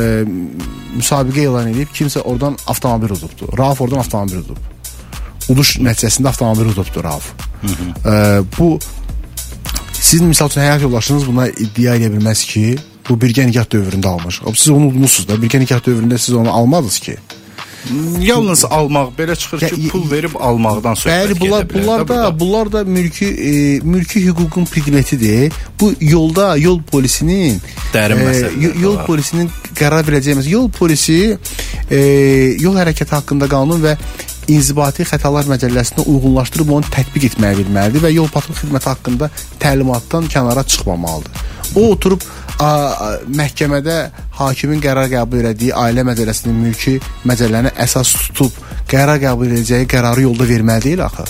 müsabiqə 0.98 1.48
elan 1.48 1.72
edib, 1.74 1.90
kimsə 1.96 2.22
oradan 2.22 2.58
avtomobil 2.68 3.16
udubdu. 3.18 3.50
Rauf 3.58 3.82
oradan 3.82 4.04
avtomobil 4.06 4.44
udub. 4.44 4.60
Uduş 5.50 5.78
nəticəsində 5.82 6.30
avtomobil 6.32 6.74
udubdu 6.76 7.04
Rauf. 7.04 7.34
Hı 7.62 7.68
-hı. 7.68 7.88
E, 8.40 8.44
bu 8.58 8.80
sizin 9.94 10.28
misal 10.28 10.48
üçün 10.48 10.62
həyat 10.62 10.82
yoldaşınız 10.82 11.28
buna 11.28 11.48
iddia 11.48 11.96
edə 11.96 12.10
bilməz 12.14 12.46
ki, 12.46 12.78
bu 13.10 13.18
birgə 13.20 13.46
nikah 13.48 13.68
dövründə 13.72 14.08
almış. 14.08 14.42
Siz 14.56 14.70
onu 14.70 14.92
udmusunuz 14.92 15.30
da, 15.30 15.40
birgə 15.42 15.60
nikah 15.60 15.82
dövründə 15.86 16.18
siz 16.18 16.36
onu 16.36 16.52
almadınız 16.52 17.00
ki. 17.00 17.18
Yalnız 18.22 18.66
almaq 18.66 19.08
belə 19.18 19.36
çıxır 19.36 19.60
ki, 19.60 19.82
ya, 19.82 19.90
pul 19.90 20.04
verib 20.12 20.36
almaqdan 20.40 20.98
söhbət 21.02 21.32
Bəli, 21.32 21.40
bunlar 21.40 21.66
bunlar 21.74 22.08
da 22.08 22.40
bunlar 22.40 22.72
da 22.72 22.84
mülki 22.84 23.26
e, 23.26 23.80
mülki 23.84 24.26
hüququn 24.26 24.66
priviletidir. 24.66 25.54
Bu 25.80 25.94
yolda 26.00 26.58
yol 26.58 26.82
polisinin 26.92 27.58
dərin 27.94 28.22
məsələdir. 28.22 28.76
E, 28.76 28.82
yol 28.84 29.00
polisinin 29.08 29.50
qərar 29.74 30.06
verəcəyi 30.06 30.38
məsələ. 30.38 30.54
Yol 30.54 30.70
polisi 30.70 31.18
e, 31.90 32.02
yol 32.62 32.78
hərəkəti 32.78 33.18
haqqında 33.18 33.50
qanun 33.50 33.82
və 33.82 33.96
inzibati 34.52 35.06
xətalar 35.08 35.50
məcəlləsinə 35.50 36.06
uyğunlaşdırıb 36.06 36.76
onu 36.78 36.94
tətbiq 36.94 37.32
etməyə 37.32 37.64
bilməlidir 37.64 38.06
və 38.06 38.14
yol 38.14 38.30
patrul 38.30 38.58
xidməti 38.62 38.94
haqqında 38.94 39.32
təlimatdan 39.62 40.30
kənara 40.30 40.68
çıxmamalıdır. 40.68 41.50
O 41.76 41.92
oturub 41.96 42.22
məhkəmədə 42.62 43.98
hakimin 44.38 44.82
qərar 44.84 45.10
qəbul 45.12 45.48
etdiyi 45.52 45.74
ailə 45.78 46.06
məcəlləsinin 46.08 46.60
mülki 46.66 46.98
məcəlləni 47.30 47.74
əsas 47.86 48.14
tutub 48.28 48.58
qərar 48.92 49.22
qəbul 49.24 49.56
edəcəyi 49.56 49.90
qərarı 49.90 50.28
yolda 50.28 50.48
verməli 50.50 50.90
deyil 50.90 51.06
axı. 51.06 51.26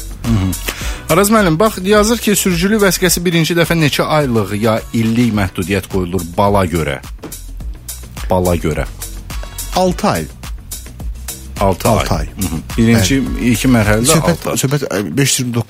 Araz 1.12 1.32
müəllim, 1.32 1.58
bax 1.60 1.80
yazır 1.84 2.20
ki, 2.24 2.36
sürücülük 2.40 2.84
vəsiqəsi 2.86 3.24
birinci 3.24 3.56
dəfə 3.58 3.76
neçə 3.76 4.06
aylıq 4.18 4.54
ya 4.62 4.78
illik 4.94 5.34
məhdudiyyət 5.36 5.90
qoyulur 5.92 6.24
bala 6.38 6.66
görə? 6.66 7.00
Bala 8.30 8.56
görə. 8.56 8.88
6 9.76 10.08
ay. 10.08 10.26
6 11.62 11.89
ay. 11.89 11.95
6 11.95 12.16
ay. 12.16 12.26
Hı 12.26 12.30
-hı. 12.41 12.78
Birinci 12.78 13.16
Bəli. 13.16 13.51
iki 13.51 13.68
mərhələdə 13.68 14.20
6 14.22 14.49
ay. 14.49 14.55
Söhbət 14.57 14.84
529 15.18 15.66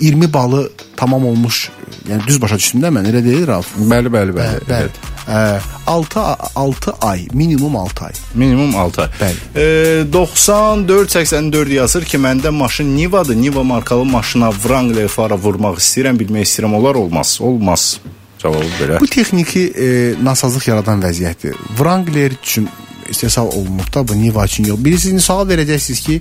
e, 0.00 0.06
20 0.06 0.32
balı 0.32 0.70
tamam 0.96 1.26
olmuş. 1.26 1.70
Yəni 2.10 2.26
düz 2.26 2.42
başa 2.42 2.56
düşdüm 2.58 2.82
də 2.82 2.90
mən, 2.90 3.06
elə 3.10 3.24
deyil 3.24 3.46
Rauf? 3.46 3.66
Bəli, 3.78 4.08
bəli, 4.16 4.32
bəli. 4.34 4.34
Bəli. 4.34 4.68
bəli. 4.68 4.90
Ə, 5.28 5.60
6 5.86 6.20
6 6.54 6.92
ay, 7.00 7.26
minimum 7.32 7.76
6 7.76 8.04
ay. 8.04 8.12
Minimum 8.34 8.76
6 8.76 9.02
ay. 9.02 9.08
Bəli. 9.20 9.38
E, 9.56 10.12
94 10.12 11.10
84 11.10 11.70
yazır 11.70 12.04
ki, 12.04 12.18
məndə 12.18 12.50
maşın 12.50 12.96
Niva-dır. 12.96 13.36
Niva 13.36 13.62
markalı 13.62 14.04
maşına 14.04 14.52
Wrangler 14.52 15.08
fara 15.08 15.34
vurmaq 15.38 15.78
istəyirəm, 15.78 16.18
bilmək 16.18 16.42
istəyirəm, 16.48 16.74
olar 16.74 16.94
olmaz. 16.94 17.38
Olmaz. 17.40 18.00
Cavabı 18.38 18.70
belə. 18.80 19.00
Bu 19.00 19.06
texniki 19.06 19.72
e, 19.78 19.86
nasazlıq 20.24 20.68
yaradan 20.68 21.02
vəziyyətdir. 21.02 21.54
Wrangler 21.78 22.32
üçün 22.42 22.68
istehsal 23.10 23.46
olunub 23.46 23.94
da 23.94 24.08
bu 24.08 24.18
Niva 24.18 24.44
üçün 24.44 24.64
yox. 24.64 24.78
Biri 24.84 24.98
sizin 25.00 25.18
sual 25.18 25.48
verəcəksiniz 25.48 26.00
ki, 26.06 26.20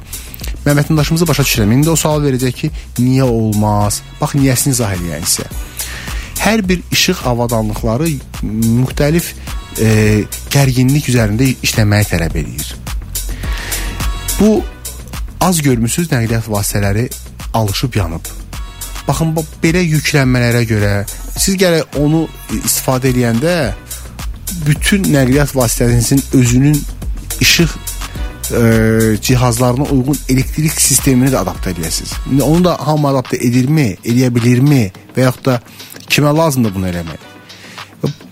mən 0.66 0.80
vətəndaşımızı 0.80 1.28
başa 1.28 1.44
düşürəm. 1.44 1.74
İndi 1.74 1.90
o 1.90 1.96
sual 1.96 2.24
verəcək 2.26 2.58
ki, 2.62 2.72
niyə 3.00 3.24
olmaz? 3.24 4.02
Bax 4.22 4.36
niyəsini 4.36 4.76
izah 4.76 4.94
eləyən 4.98 5.26
isə. 5.28 5.48
Hər 6.42 6.64
bir 6.68 6.82
işıq 6.92 7.26
avadanlıqları 7.30 8.10
müxtəlif 8.44 9.34
e, 9.80 10.24
gərginlik 10.54 11.10
üzərində 11.12 11.48
işləməyi 11.62 12.08
tələb 12.10 12.38
edir. 12.42 12.76
Bu 14.40 14.64
az 15.42 15.62
görmüsüz 15.62 16.10
nəqliyyat 16.12 16.50
vasitələri 16.50 17.10
alışıb 17.54 17.96
yanıb. 17.96 18.26
Baxın 19.08 19.36
bax 19.36 19.54
belə 19.64 19.82
yüklənmələrə 19.86 20.66
görə 20.70 20.92
siz 21.36 21.58
gərək 21.62 21.98
onu 22.02 22.26
istifadə 22.62 23.12
edəndə 23.14 23.56
bütün 24.66 25.03
nəqliyyat 25.14 25.55
vasitəsinizin 25.55 26.22
özünün 26.34 26.78
işıq 27.41 27.70
e, 28.51 28.62
cihazlarına 29.22 29.84
uyğun 29.84 30.18
elektrik 30.30 30.82
sistemini 30.82 31.32
də 31.34 31.41
adaptə 31.43 31.74
edəsiniz. 31.74 32.14
İndi 32.32 32.43
onu 32.43 32.64
da 32.64 32.78
hamı 32.88 33.07
adaptə 33.14 33.39
edirmi, 33.47 33.95
eləyə 34.05 34.32
bilirmi 34.36 34.84
və 35.16 35.28
yaxud 35.28 35.45
da 35.45 35.62
kimə 36.09 36.34
lazımdır 36.38 36.76
bunu 36.76 36.89
eləmək? 36.91 37.30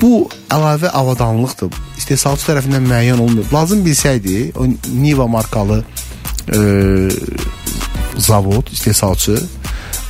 Bu 0.02 0.30
əlavə 0.50 0.90
avadanlıqdır. 0.98 1.74
İstehsalçı 1.98 2.48
tərəfindən 2.50 2.88
müəyyən 2.90 3.20
olunur. 3.22 3.46
Lazım 3.54 3.84
bilsəydi, 3.86 4.52
o 4.58 4.66
Niva 5.02 5.28
markalı 5.28 5.84
e, 6.54 6.60
zavod, 8.18 8.68
istehsalçı 8.72 9.40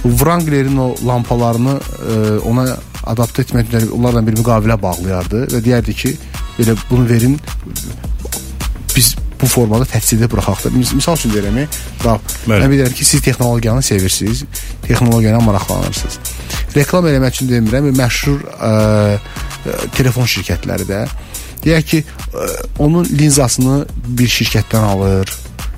Wranglerin 0.03 0.77
o 0.77 0.95
lampalarını 1.07 1.79
e, 2.11 2.39
ona 2.39 2.77
adaptə 3.13 3.45
etmək 3.45 3.71
üçün 3.71 3.95
onlarla 3.97 4.23
bir 4.27 4.37
müqavilə 4.39 4.77
bağlayardı 4.81 5.45
və 5.53 5.63
deyərdi 5.65 5.95
ki, 6.01 6.13
belə 6.59 6.75
bunu 6.89 7.07
verin 7.09 7.39
biz 8.95 9.15
bu 9.39 9.47
formada 9.47 9.87
təfsildə 9.87 10.27
buraxaq 10.31 10.65
da. 10.65 10.71
Mis 10.75 10.91
misal 10.93 11.15
üçün 11.15 11.31
deyirəm, 11.33 11.59
bax, 12.03 12.37
mən 12.49 12.67
bilirəm 12.71 12.95
ki, 12.95 13.05
siz 13.07 13.23
texnologiyanı 13.23 13.83
sevirsiniz, 13.83 14.43
texnologiyaya 14.83 15.39
maraqlanırsınız. 15.45 16.19
Reklam 16.75 17.07
eləmək 17.07 17.37
üçün 17.37 17.51
demirəm, 17.51 17.91
məşhur 17.97 18.43
ə, 18.51 18.71
ə, 19.19 19.77
telefon 19.95 20.27
şirkətləri 20.29 20.87
də 20.89 21.05
deyək 21.63 21.87
ki, 21.91 22.01
ə, 22.03 22.49
onun 22.83 23.07
linzasını 23.07 23.85
bir 24.19 24.35
şirkətdən 24.35 24.89
alır, 24.91 25.31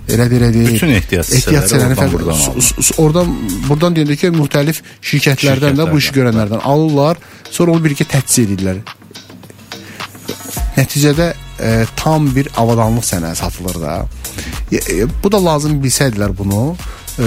Elədir, 0.10 0.42
elədir. 0.42 0.72
Bütün 0.74 0.96
ehtiyat 0.96 1.30
hissələri 1.30 1.94
oradan, 1.94 2.12
buradan, 2.14 2.40
oradan 3.04 3.36
buradan 3.68 3.96
deyəndə 3.96 4.18
ki, 4.20 4.32
müxtəlif 4.36 4.82
şirkətlərdən 5.12 5.78
də 5.78 5.86
bu 5.92 6.02
işi 6.02 6.16
görənlərdən 6.18 6.66
alırlar, 6.68 7.22
sonra 7.50 7.76
onu 7.76 7.86
birlikdə 7.86 8.10
təhsis 8.16 8.48
edirlər. 8.48 8.82
Nəticədə 10.78 11.32
e, 11.62 11.72
tam 12.00 12.28
bir 12.36 12.50
avadanlıq 12.58 13.06
sənədi 13.08 13.40
satılır 13.40 13.82
da. 13.82 13.96
E, 14.72 14.80
e, 14.80 15.08
bu 15.24 15.32
da 15.32 15.44
lazım 15.46 15.80
bilsəydilər 15.84 16.36
bunu. 16.38 16.76
E, 17.20 17.24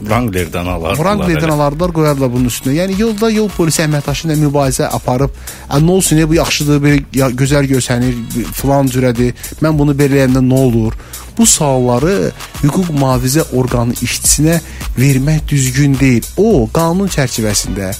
Wranglerdən 0.00 0.68
alardılar. 0.72 0.96
Wranglerdən 0.96 1.52
alardılar, 1.52 1.92
qoyardılar 1.96 2.32
bunun 2.32 2.48
üstünə. 2.48 2.74
Yəni 2.78 2.96
yolda 3.00 3.30
yol 3.30 3.50
polisi 3.52 3.82
əməkdaşı 3.84 4.28
ilə 4.28 4.38
mübarizə 4.40 4.88
aparıb, 4.98 5.30
"Ə 5.68 5.80
nə 5.84 5.90
olsun, 5.90 6.22
bu 6.28 6.34
yaxşıdır, 6.34 6.82
bir 6.84 7.04
ya, 7.12 7.28
gözəl 7.30 7.68
görsənir, 7.72 8.14
filan 8.52 8.86
cürədir. 8.86 9.34
Mən 9.62 9.78
bunu 9.78 9.92
beləyəndə 9.92 10.40
nə 10.40 10.54
olur?" 10.54 10.92
Bu 11.38 11.46
sualları 11.46 12.32
hüquq 12.62 12.88
mühafizə 12.90 13.44
orqanı 13.52 13.92
işçisinə 14.02 14.60
vermək 14.98 15.48
düzgün 15.48 15.98
deyil. 16.00 16.24
O 16.36 16.68
qanun 16.72 17.08
çərçivəsində 17.08 17.92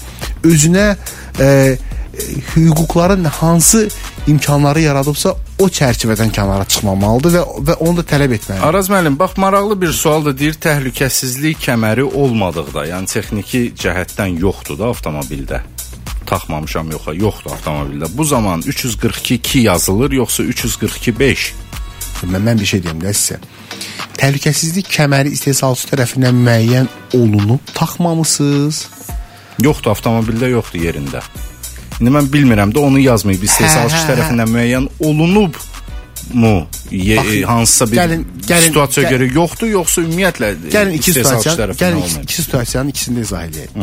özünə 0.43 0.95
e, 1.39 1.77
hüquqların 2.55 3.23
hansı 3.23 3.89
imkanları 4.27 4.81
yaradıbsa 4.81 5.35
o 5.59 5.67
çərçivədən 5.67 6.31
kənara 6.35 6.67
çıxmamalıdır 6.67 7.35
və 7.35 7.43
və 7.67 7.75
onu 7.83 7.99
da 7.99 8.05
tələb 8.11 8.35
etməlidir. 8.37 8.65
Araz 8.65 8.89
müəllim, 8.89 9.17
bax 9.19 9.37
maraqlı 9.37 9.81
bir 9.81 9.93
sual 9.93 10.25
da 10.25 10.35
deyir, 10.37 10.55
təhlükəsizlik 10.63 11.59
kəməri 11.65 12.05
olmadıqda, 12.07 12.85
yəni 12.93 13.11
texniki 13.11 13.63
cəhətdən 13.79 14.39
yoxdur 14.39 14.79
da 14.79 14.91
avtomobildə. 14.93 15.61
Taxmamışam 16.29 16.91
yoxa, 16.93 17.15
yoxdur 17.17 17.55
avtomobildə. 17.57 18.11
Bu 18.17 18.25
zaman 18.25 18.63
342 18.65 19.59
yazılır, 19.59 20.11
yoxsa 20.11 20.43
342 20.43 21.19
5? 21.19 21.53
Mən, 22.29 22.43
mən 22.43 22.59
bir 22.59 22.71
şey 22.73 22.83
deyim 22.83 23.03
də 23.03 23.15
sizə. 23.15 23.39
Təhlükəsizlik 24.19 24.89
kəməri 24.91 25.31
istehsalçı 25.35 25.87
tərəfindən 25.93 26.41
müəyyən 26.45 26.89
olunub 27.15 27.75
taxmamısınız. 27.75 28.87
Yoxdur, 29.63 29.95
avtomobildə 29.95 30.51
yoxdur 30.55 30.83
yerində. 30.83 31.23
İndi 31.99 32.09
mən 32.15 32.29
bilmirəm 32.33 32.71
də 32.75 32.79
onu 32.79 32.99
yazmayıb. 33.03 33.43
İstehsalçı 33.43 33.95
Hə, 33.95 33.99
hə, 33.99 34.05
hə. 34.05 34.13
tərəfindən 34.13 34.53
müəyyən 34.55 34.85
olunub 34.99 35.55
mu? 36.33 36.67
Ye, 36.91 37.17
Baxın, 37.17 37.43
hansısa 37.43 37.85
bir 37.91 37.97
gəlin- 37.97 38.23
gəlin- 38.47 38.65
situasiyaya 38.67 39.09
gəl- 39.11 39.15
görə 39.19 39.33
yoxdur, 39.33 39.67
yoxsa 39.67 40.01
ümumiyyətlə 40.01 40.47
Gəlin 40.73 40.93
iki 40.97 41.13
situasiya, 41.13 41.53
gəlin 41.81 41.99
iki, 42.05 42.21
iki 42.23 42.33
situasiyanın 42.41 42.89
ikisini 42.89 43.17
də 43.19 43.21
izah 43.27 43.43
edək. 43.45 43.75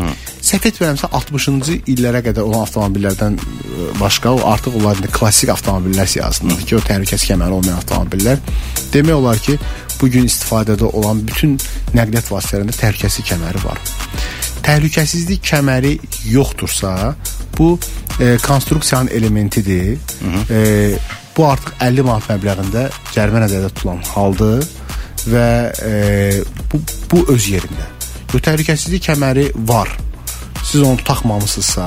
Səhv 0.49 0.67
etmirəmsə 0.71 1.11
60-cı 1.21 1.77
illərə 1.93 2.23
qədər 2.27 2.41
olan 2.47 2.65
avtomobillərdən 2.67 3.39
ə, 3.39 4.01
başqa 4.01 4.33
o 4.35 4.41
artıq 4.51 4.75
onlar 4.81 4.97
indi 4.99 5.09
klassik 5.19 5.49
avtomobillər 5.55 6.07
siyahısındadır 6.17 6.67
ki, 6.67 6.77
o 6.77 6.81
təhlükəsizlik 6.89 7.31
kəməri 7.35 7.59
olmayan 7.61 7.79
avtomobillər. 7.83 8.39
Demək 8.95 9.15
olar 9.21 9.39
ki, 9.39 9.59
bu 10.01 10.09
gün 10.11 10.27
istifadədə 10.27 10.91
olan 10.93 11.23
bütün 11.27 11.59
nəqliyyat 11.95 12.31
vasitələrində 12.35 12.75
təhlükəsizlik 12.81 13.31
kəməri 13.35 13.65
var. 13.65 13.79
Təhlükəsizlik 14.67 15.45
kəməri 15.47 15.95
yoxdursa, 16.27 17.15
bu 17.59 17.79
e, 18.21 18.37
konstruksiyanın 18.43 19.09
elementidir. 19.09 19.99
E, 20.51 20.99
bu 21.37 21.47
artıq 21.47 21.77
50 21.85 22.03
manat 22.07 22.27
məbləğində 22.31 22.87
cərimə 23.15 23.45
nəzərdə 23.45 23.71
tutulan 23.75 24.03
haldır 24.15 24.65
və 25.31 25.47
e, 25.85 25.93
bu, 26.73 26.81
bu 27.13 27.23
öz 27.35 27.49
yerində. 27.53 27.87
Bu 28.33 28.41
təhlükəsizlik 28.43 29.07
kəməri 29.07 29.51
var. 29.69 29.93
Siz 30.65 30.83
onu 30.83 30.99
taxmamısınızsa, 31.07 31.87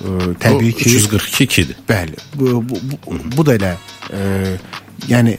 e, 0.00 0.08
təbii 0.44 0.74
ki, 0.76 0.90
342-dir. 0.98 1.78
Bəli. 1.88 2.20
Bu 2.34 2.60
bu, 2.68 2.80
bu, 2.90 3.18
bu 3.36 3.46
da 3.46 3.56
elə 3.56 3.74
e, 4.12 4.56
yəni 5.08 5.38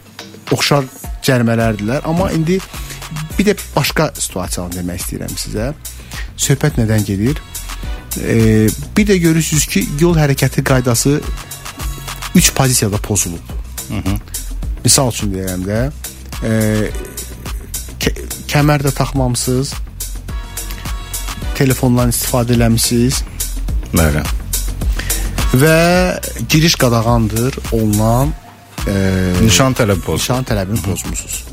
oxşar 0.52 0.88
cərimələrdirlər, 1.26 2.06
amma 2.10 2.32
indi 2.34 2.58
bir 3.38 3.52
də 3.52 3.56
başqa 3.76 4.10
situasiyanı 4.18 4.80
demək 4.80 5.04
istəyirəm 5.04 5.38
sizə. 5.38 5.70
Söhbət 6.38 6.78
nədən 6.82 7.06
gedir? 7.06 7.42
E, 8.18 8.68
bir 8.98 9.08
də 9.08 9.16
görürsüz 9.18 9.66
ki, 9.68 9.88
yol 10.00 10.16
hərəkəti 10.18 10.64
qaydası 10.64 11.22
3 12.36 12.54
pozisiyada 12.54 12.98
pozulub. 12.98 13.44
Hı 13.90 13.94
-hı. 13.94 14.18
Misal 14.84 15.12
üçün 15.12 15.34
deyirəm 15.34 15.64
də, 15.66 15.92
e, 16.44 16.52
kə- 18.00 18.24
kəmər 18.48 18.84
də 18.84 18.92
taxmamısınız. 18.92 19.74
Telefondan 21.56 22.10
istifadə 22.12 22.54
eləmisiniz 22.58 23.22
Bəli. 23.94 24.24
və 25.56 25.78
giriş 26.50 26.76
qadağandır 26.76 27.56
olunan 27.72 28.34
e, 28.88 28.94
Nişan 29.42 29.74
tələbi 29.74 30.00
pozulur. 30.02 30.20
nişan 30.20 30.44
tələbini 30.44 30.82
pozmusunuz. 30.82 31.44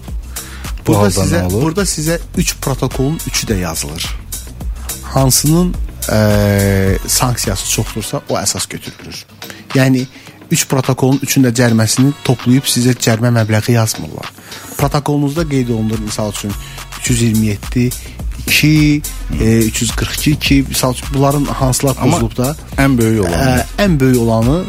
Bu 0.87 0.93
Burada 0.93 1.09
sizə 1.09 1.51
burada 1.53 1.83
sizə 1.83 2.19
3 2.37 2.57
protokolun 2.61 3.19
3-ü 3.19 3.47
də 3.53 3.59
yazılır. 3.59 4.17
Hansının 5.13 5.75
e, 6.13 6.19
sanksiyası 7.07 7.71
çoxdursa 7.71 8.23
o 8.29 8.39
əsas 8.41 8.69
götürülür. 8.69 9.25
Yəni 9.75 10.07
3 10.51 10.67
protokolun 10.69 11.21
3-ün 11.25 11.47
də 11.47 11.53
cəriməsini 11.57 12.13
toplayıb 12.25 12.67
sizə 12.69 12.95
cərimə 12.97 13.33
məbləği 13.37 13.77
yazmırlar. 13.77 14.33
Protokolunuzda 14.79 15.45
qeyd 15.49 15.69
olunur 15.69 16.01
misal 16.01 16.33
üçün 16.33 16.53
327 17.01 17.91
2 18.47 19.03
e, 19.41 19.59
342 19.67 20.31
2 20.31 20.65
misal 20.69 20.93
üçün 20.93 21.09
bunların 21.15 21.45
hansılar 21.45 21.95
pozulub 21.95 22.37
da 22.37 22.57
Ən 22.77 22.99
böyük 22.99 23.25
olan. 23.25 23.39
Ə, 23.59 23.65
ən 23.85 24.01
böyük 24.01 24.21
olanı 24.21 24.65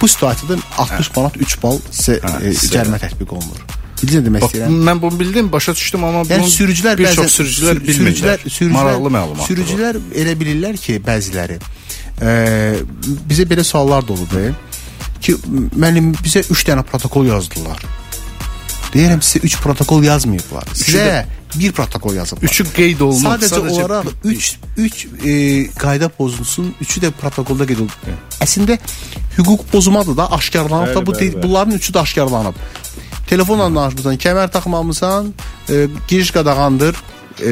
bu 0.00 0.08
situasiyada 0.08 0.60
60 0.78 1.16
manat 1.16 1.36
3 1.36 1.62
bal 1.62 1.80
Hə, 1.90 2.20
e, 2.42 2.52
cərimə 2.52 3.00
tətbiq 3.02 3.34
olunur. 3.38 3.64
Demək 4.02 4.42
Bax, 4.44 4.50
istəyirəm? 4.52 4.74
mən 4.88 5.00
bunu 5.02 5.18
bildim, 5.20 5.46
başa 5.52 5.74
düşdüm, 5.74 6.04
amma 6.04 6.22
Yəni 6.28 6.42
bunu 6.42 6.52
sürücülər 6.52 6.98
bir 6.98 7.06
bəzən 7.08 7.14
çox 7.22 7.36
sürücülər 7.40 7.78
sür- 7.78 7.86
bilmirlər. 7.86 8.42
sürücülər, 8.44 8.72
Maraqlı 8.76 9.12
məlumat. 9.16 9.46
Sürücülər 9.48 9.98
elə 10.14 10.34
bilirlər 10.40 10.76
ki, 10.76 10.98
bəziləri 11.06 11.56
e, 12.20 12.34
bizə 13.30 13.46
belə 13.48 13.64
suallar 13.64 14.04
da 14.08 14.12
olub 14.12 14.34
e, 14.36 14.50
ki, 15.20 15.36
müəllim 15.76 16.12
bizə 16.22 16.44
3 16.52 16.66
dənə 16.68 16.84
protokol 16.84 17.26
yazdılar. 17.26 17.80
Deyirəm 18.92 19.20
sizə 19.24 19.42
3 19.48 19.56
protokol 19.64 20.04
yazmayıblar. 20.04 20.68
Sizə 20.76 21.24
bir 21.56 21.72
protokol 21.72 22.14
yazıblar. 22.14 22.50
Üçü 22.50 22.64
qeyd 22.76 23.00
olunub. 23.00 23.24
Sadəcə, 23.32 23.60
olaraq 23.72 24.06
3 24.24 24.56
3 24.76 25.06
e, 25.24 25.34
qayda 25.72 26.08
pozulsun, 26.12 26.74
üçü 26.84 27.00
də 27.00 27.10
protokolda 27.16 27.64
qeyd 27.66 27.80
olunub. 27.80 28.10
Əslində 28.44 28.76
hüquq 29.38 29.64
pozumadır 29.72 30.16
da, 30.16 30.28
aşkarlanıb 30.36 30.92
da 30.94 31.00
Bəli, 31.00 31.06
bu 31.06 31.12
bəli, 31.12 31.20
deyil, 31.20 31.32
bəli. 31.38 31.42
bunların 31.42 31.74
üçü 31.80 31.92
də 31.92 32.00
aşkarlanıb. 32.04 32.54
Telefonla 33.26 33.66
danışmısan, 33.74 34.16
kəmər 34.22 34.50
taxmamısan, 34.54 35.34
e, 35.70 35.86
giriş 36.08 36.30
qadağandır, 36.30 36.94
e, 37.40 37.50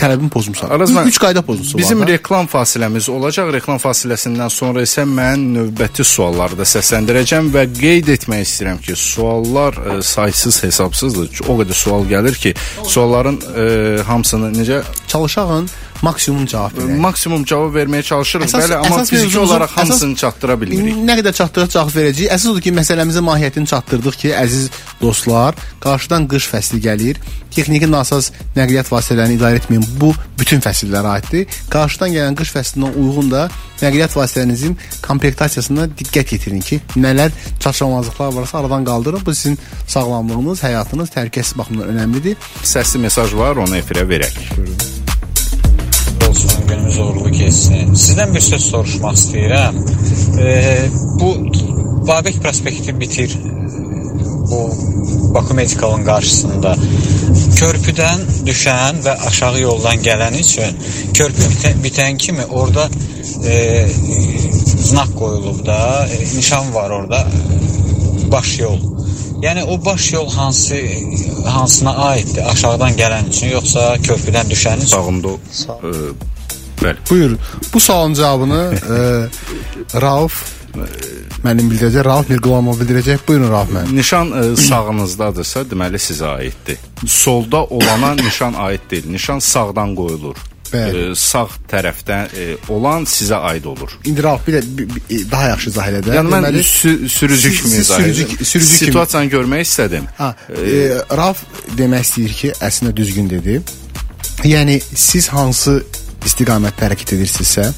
tələbini 0.00 0.28
pozmusan. 0.28 0.68
Araz, 0.68 0.90
mən- 0.90 1.06
3 1.08 1.18
qayda 1.20 1.42
pozuntusu 1.42 1.78
Bizim 1.78 2.00
var. 2.00 2.08
reklam 2.08 2.46
fasiləmiz 2.46 3.08
olacaq. 3.10 3.52
Reklam 3.52 3.78
fasiləsindən 3.78 4.50
sonra 4.50 4.82
isə 4.82 5.02
mən 5.08 5.38
növbəti 5.56 6.04
sualları 6.04 6.58
da 6.58 6.62
səsləndirəcəm 6.74 7.48
və 7.54 7.62
qeyd 7.80 8.08
etmək 8.16 8.42
istəyirəm 8.48 8.80
ki, 8.84 8.96
suallar 8.96 9.72
e, 9.98 10.02
saysız 10.02 10.62
hesabsızdır. 10.64 11.28
O 11.48 11.56
qədər 11.62 11.72
sual 11.84 12.04
gəlir 12.04 12.34
ki, 12.42 12.54
sualların 12.84 13.38
e, 13.56 14.02
hamısını 14.02 14.52
necə 14.58 14.82
çalışağın 15.06 15.68
maksimum 16.02 16.46
cavab 16.46 16.72
verək. 16.78 16.98
maksimum 17.00 17.44
cavab 17.44 17.74
verməyə 17.76 18.02
çalışırıq. 18.02 18.44
Əsas- 18.48 18.62
Bəli, 18.64 18.74
amma 18.76 18.96
əsas 18.96 19.08
fiziki 19.10 19.26
mövzumuzun- 19.26 19.46
olaraq 19.48 19.70
əsas- 19.70 19.80
hamısını 19.80 20.16
çatdıra 20.16 20.60
bilmirik. 20.60 20.96
Nə 21.08 21.14
qədər 21.20 21.32
çatdırıq 21.40 21.70
cavab 21.74 21.90
verəcəyik. 21.98 22.28
Əsas 22.34 22.48
odur 22.50 22.60
ki, 22.60 22.72
məsələmizin 22.72 23.24
mahiyyətini 23.30 23.66
çatdırdıq 23.66 24.16
ki, 24.22 24.28
əziz 24.44 24.68
dostlar, 25.02 25.54
qarşıdan 25.80 26.28
qış 26.28 26.44
fəsli 26.52 26.78
gəlir. 26.88 27.16
Texniki 27.54 27.90
nasaz 27.90 28.30
nəqliyyat 28.56 28.88
vasitələrini 28.94 29.38
idarə 29.38 29.58
etməyən 29.60 29.84
bu 30.00 30.14
bütün 30.38 30.60
fəsillərə 30.60 31.08
aiddir. 31.16 31.46
Qarşıdan 31.70 32.10
gələn 32.16 32.34
qış 32.38 32.50
fəslinə 32.56 32.92
uyğun 32.94 33.30
da 33.30 33.48
nəqliyyat 33.82 34.14
vasitələrinizin 34.18 34.76
komplektasiyasına 35.06 35.88
diqqət 35.98 36.32
yetirin 36.34 36.60
ki, 36.60 36.80
nələr 36.96 37.30
çatışmazlıqlar 37.60 38.32
varsa 38.38 38.58
aradan 38.58 38.84
qaldırın. 38.84 39.26
Bu 39.26 39.34
sizin 39.34 39.58
sağlamlığınız, 39.86 40.62
həyatınız 40.62 41.08
təhlükəsiz 41.16 41.58
baxımdan 41.58 41.88
önəmlidir. 41.96 42.36
Səsli 42.62 42.98
mesaj 42.98 43.34
var, 43.34 43.56
onu 43.56 43.76
efirə 43.76 44.04
verək. 44.08 45.07
Olsun, 46.28 46.50
günümüz 46.68 46.98
uğurlu 46.98 47.30
keçsin. 47.32 47.94
Sizdən 47.94 48.34
bir 48.34 48.40
söz 48.40 48.64
soruşmaq 48.70 49.16
istəyirəm. 49.20 49.76
E, 50.40 50.48
bu 51.20 51.30
Babək 52.08 52.38
prospekti 52.40 52.94
bitir 53.00 53.34
bu 54.50 54.60
Baku 55.34 55.54
Medicalın 55.54 56.04
qarşısında 56.04 56.74
körpüdən 57.60 58.22
düşən 58.48 59.02
və 59.04 59.14
aşağı 59.28 59.60
yoldan 59.60 60.00
gələn 60.04 60.38
üçün 60.40 60.78
körpü 61.14 61.50
bitən, 61.52 61.82
bitən 61.84 62.16
kimi 62.16 62.44
orada 62.44 62.88
e, 63.44 63.86
znak 64.88 65.12
qoyulub 65.18 65.66
da, 65.66 66.06
e, 66.06 66.36
nişan 66.36 66.74
var 66.74 66.90
orada. 66.90 67.26
Baş 68.32 68.58
yol. 68.58 68.78
Yəni 69.42 69.64
o 69.64 69.84
baş 69.84 70.12
yol 70.12 70.30
hansı 70.32 70.76
hansına 71.46 71.96
aiddir? 71.96 72.42
Aşağıdan 72.52 72.96
gələn 72.98 73.28
üçün 73.28 73.52
yoxsa 73.54 73.94
körpüdən 73.94 74.50
düşən 74.50 74.76
üçün? 74.76 74.86
Sağımda 74.86 75.28
e, 75.28 75.90
bəli. 76.82 76.96
Buyur. 77.10 77.36
Bu 77.74 77.80
sualın 77.80 78.14
cavabını 78.14 78.74
e, 78.74 78.98
Rauf 80.00 80.42
e, 80.74 80.84
mənim 81.46 81.70
bildirəcək, 81.70 82.04
Rauf 82.04 82.28
Mirqulomov 82.30 82.80
bildirəcək. 82.82 83.24
Buyurun 83.28 83.50
Rauf 83.50 83.70
müəllim. 83.70 83.96
Nişan 83.96 84.32
e, 84.42 84.56
sağınızdadırsa, 84.56 85.60
deməli 85.70 86.02
sizə 86.02 86.34
aiddir. 86.34 86.78
Solda 87.06 87.64
olana 87.64 88.14
nişan 88.14 88.54
aid 88.58 88.90
deyil. 88.90 89.10
Nişan 89.10 89.38
sağdan 89.38 89.94
qoyulur. 89.94 90.36
Bəli. 90.72 91.10
e, 91.12 91.14
sağ 91.14 91.46
tərəfdən 91.72 92.24
e, 92.36 92.46
olan 92.68 93.04
sizə 93.08 93.34
aid 93.50 93.64
olur. 93.64 93.90
İndi 94.04 94.22
Rauf 94.22 94.46
bir 94.46 94.54
də 94.58 94.62
bir- 94.78 95.30
daha 95.30 95.48
yaxşı 95.48 95.70
izah 95.70 95.86
elədi. 95.88 96.08
Yəni 96.16 96.28
mən 96.34 96.44
Deməli, 96.48 96.62
sü 96.62 97.08
sürücü 97.08 97.52
kimi 97.52 97.74
izah 97.76 97.98
sürücü- 98.00 98.44
sürücü 98.44 98.68
kimi- 98.68 98.78
Situasiyanı 98.84 99.26
görmək 99.36 99.60
istədim. 99.68 100.04
Ha, 100.18 100.34
e, 100.50 100.92
Rauf 101.16 101.42
demək 101.78 102.00
istəyir 102.08 102.32
ki, 102.40 102.52
əslində 102.60 102.96
düzgün 102.96 103.30
dedi. 103.30 103.60
Yəni 104.44 104.80
siz 104.94 105.28
hansı 105.28 105.82
istiqamətdə 106.26 106.86
hərəkət 106.88 107.14
edirsinizsə, 107.16 107.70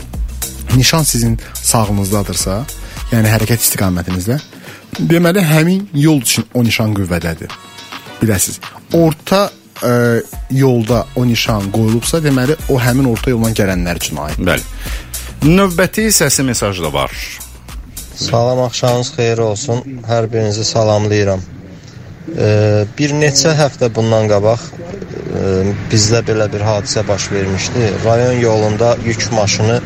nişan 0.76 1.02
sizin 1.02 1.38
sağınızdadırsa, 1.62 2.64
yəni 3.12 3.28
hərəkət 3.34 3.60
istiqamətinizdə, 3.66 4.40
deməli 5.00 5.42
həmin 5.42 5.86
yol 5.94 6.20
üçün 6.20 6.44
o 6.54 6.64
nişan 6.64 6.94
qüvvədədir. 6.94 7.50
Biləsiz. 8.22 8.58
Orta 8.92 9.50
e, 9.84 10.22
yolda 10.50 11.04
o 11.16 11.26
nişan 11.26 11.70
qoyulubsa, 11.72 12.22
deməli 12.24 12.56
o 12.68 12.80
həmin 12.80 13.08
orta 13.12 13.30
yoldan 13.30 13.54
gələnlər 13.56 14.02
üçün 14.02 14.20
aid. 14.24 14.40
Bəli. 14.50 14.64
Növbəti 15.46 16.10
səsi 16.12 16.44
mesaj 16.44 16.82
da 16.84 16.92
var. 16.92 17.14
Salam 18.20 18.60
axşamınız 18.66 19.14
xeyir 19.16 19.38
olsun. 19.38 19.78
Hər 20.08 20.26
birinizi 20.32 20.64
salamlayıram. 20.64 21.40
Ee, 22.38 22.84
bir 22.98 23.14
neçə 23.16 23.54
həftə 23.56 23.88
bundan 23.94 24.28
qabaq 24.28 24.66
e, 24.68 25.44
bizdə 25.92 26.20
belə 26.28 26.46
bir 26.52 26.60
hadisə 26.60 27.06
baş 27.08 27.30
vermişdi. 27.32 27.88
Rayon 28.04 28.40
yolunda 28.40 28.96
yük 29.04 29.24
maşını 29.32 29.80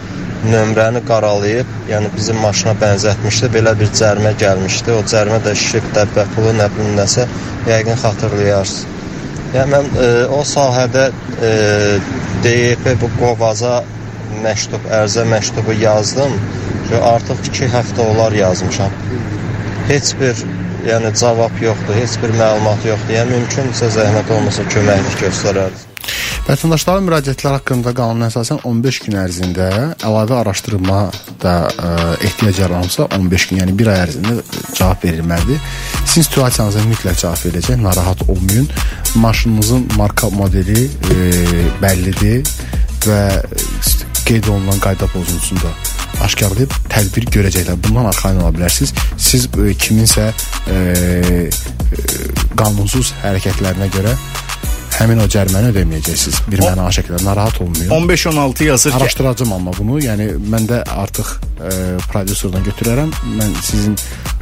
nömrəni 0.50 1.04
qaralayıb, 1.08 1.70
yəni 1.92 2.10
bizim 2.16 2.42
maşına 2.42 2.74
bənzətmişdi. 2.82 3.52
Belə 3.54 3.76
bir 3.80 3.94
cərimə 4.00 4.34
gəlmişdi. 4.42 4.92
O 4.98 5.06
cərimə 5.14 5.38
də 5.46 5.54
şişib 5.62 5.86
dəbbə 5.94 6.26
pulu, 6.34 6.56
nə 6.58 6.68
bilim 6.74 6.98
nəsə, 6.98 7.28
yəqin 7.70 8.02
xatırlayarsınız. 8.02 8.93
Yəni 9.54 9.70
mən 9.70 9.88
e, 10.02 10.06
o 10.34 10.40
sahədə 10.50 11.04
e, 11.48 11.50
DYP 12.42 12.88
bu 12.98 13.10
qovaza 13.20 13.76
məktub, 14.42 14.88
ərizə 14.98 15.22
məktubu 15.30 15.76
yazdım. 15.78 16.34
Ki 16.88 16.98
artıq 17.12 17.46
2 17.52 17.70
həftə 17.76 18.02
olar 18.14 18.34
yazmışam. 18.34 18.92
Heç 19.88 20.12
bir 20.20 20.42
yəni 20.88 21.14
cavab 21.20 21.62
yoxdur, 21.62 21.96
heç 22.00 22.18
bir 22.22 22.34
məlumat 22.40 22.86
yoxdur. 22.90 23.14
Yəni 23.20 23.38
mümkünsə 23.38 23.94
zəhmət 23.94 24.34
olmasa 24.34 24.66
köməklik 24.74 25.22
göstərərdiniz. 25.28 25.83
Vətəndaşların 26.44 27.06
müraciətləri 27.06 27.56
haqqında 27.56 27.92
qanuna 27.96 28.26
əsasən 28.28 28.58
15 28.68 28.98
gün 29.06 29.14
ərzində 29.16 29.68
əlavə 30.04 30.42
araşdırma 30.42 30.98
da 31.40 31.54
ə, 31.72 31.92
ehtiyac 32.26 32.60
yaranırsa 32.60 33.06
15 33.16 33.46
gün, 33.48 33.60
yəni 33.62 33.76
1 33.78 33.88
ay 33.88 34.00
ərzində 34.02 34.34
cavab 34.76 35.06
verilməlidir. 35.06 35.62
Sizin 36.02 36.26
situasiyanıza 36.28 36.84
mütləq 36.90 37.16
cavab 37.22 37.40
veriləcək, 37.46 37.80
narahat 37.80 38.26
olmayın. 38.28 38.68
Maşınınızın 39.24 39.88
marka 39.96 40.28
modeli 40.36 40.84
ə, 40.84 41.16
bəllidir 41.80 42.44
və 43.08 43.22
qeyd 44.28 44.52
olunan 44.52 44.84
qayda 44.84 45.08
pozuntusunda 45.16 45.72
aşkarlayıb 46.28 46.76
tədbir 46.92 47.30
görəcəklər. 47.38 47.80
Bundan 47.88 48.12
arxayın 48.12 48.44
ola 48.44 48.52
bilərsiniz. 48.60 48.92
Siz 49.16 49.48
ə, 49.48 49.72
kiminsə 49.80 50.28
ə, 50.68 51.48
qanunsuz 52.52 53.16
hərəkətlərinə 53.24 53.88
görə 53.96 54.12
həmin 54.98 55.22
o 55.24 55.28
cəriməni 55.30 55.72
ödəməyəcəksiniz. 55.72 56.42
Bir 56.52 56.62
məna 56.64 56.86
şəkildə 56.94 57.24
narahat 57.24 57.60
olmayın. 57.60 57.90
15-16 57.90 58.64
yazır 58.64 58.90
ki, 58.90 58.96
Araşdıracağam 58.96 59.52
amma 59.52 59.72
bunu. 59.78 59.98
Yəni 60.02 60.28
mən 60.52 60.68
də 60.70 60.82
artıq 60.90 61.34
e, 61.58 61.72
prodüserdən 62.12 62.64
götürərəm. 62.68 63.10
Mən 63.38 63.56
sizin 63.62 63.96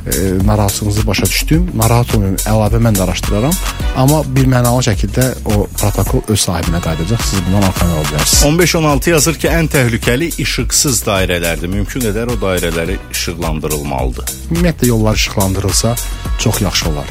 e, 0.07 0.47
narahatlığınızı 0.47 1.07
başa 1.07 1.27
düşdüm. 1.27 1.71
Narahat 1.75 2.15
olmayın. 2.15 2.37
Əlavə 2.37 2.83
mən 2.85 2.99
də 2.99 3.05
araşdıraram. 3.07 3.57
Amma 3.97 4.23
bir 4.37 4.49
mənalı 4.49 4.85
şəkildə 4.91 5.27
o 5.45 5.67
protokol 5.81 6.25
öz 6.29 6.47
sahibinə 6.47 6.81
qayıdacaq. 6.85 7.25
Siz 7.31 7.45
bundan 7.47 7.69
arxayın 7.69 7.95
ola 7.97 8.07
bilərsiniz. 8.11 8.45
15-16 8.67 9.11
yazır 9.11 9.39
ki, 9.45 9.49
ən 9.49 9.71
təhlükəli 9.73 10.33
işıqsız 10.43 11.05
dairələrdir. 11.09 11.73
Mümkün 11.79 12.09
qədər 12.09 12.33
o 12.33 12.41
dairələri 12.45 12.99
işıqlandırılmalıdır. 13.13 14.35
Ümumiyyətlə 14.51 14.89
yollar 14.89 15.17
işıqlandırılsa 15.17 15.95
çox 16.39 16.61
yaxşı 16.61 16.89
olar. 16.91 17.09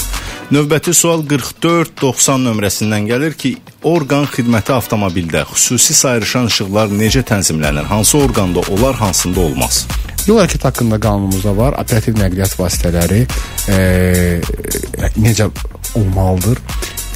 Növbəti 0.52 0.91
sual 0.91 1.22
4490 1.32 2.41
nömrəsindən 2.43 3.06
gəlir 3.08 3.38
ki, 3.39 3.54
orqan 3.88 4.26
xidməti 4.28 4.74
avtomobildə 4.76 5.45
xüsusi 5.47 5.93
sayrışan 5.95 6.49
işıqlar 6.49 6.89
necə 6.91 7.22
tənzimlənir? 7.30 7.86
Hansı 7.88 8.18
orqanda 8.18 8.60
olar, 8.76 8.97
hansında 8.99 9.39
olmaz? 9.39 9.86
Yol 10.28 10.41
hərəkəti 10.41 10.68
haqqında 10.68 10.99
qanunumuzda 11.06 11.54
var. 11.56 11.78
Operativ 11.80 12.20
nəqliyyat 12.20 12.58
vasitələri 12.60 13.22
e, 13.72 13.78
necə 15.24 15.47
olmalıdır? 16.02 16.60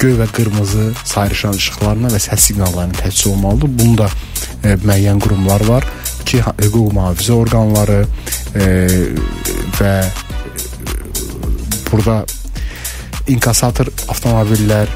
Göy 0.00 0.16
və 0.22 0.30
qırmızı 0.38 0.86
sayrışan 1.04 1.60
işıqlarına 1.60 2.14
və 2.16 2.22
səs 2.30 2.48
siqnallarına 2.48 3.02
təchiz 3.02 3.28
olmalıdır. 3.34 3.74
Bunda 3.82 4.08
e, 4.64 4.78
müəyyən 4.80 5.20
qurumlar 5.20 5.66
var 5.68 5.84
ki, 6.24 6.40
hüquq 6.40 6.88
mühafizə 6.96 7.36
orqanları 7.36 8.00
e, 8.56 8.72
və 9.76 9.94
burada 11.92 12.22
inkasator 13.32 13.90
avtomobillər, 14.12 14.90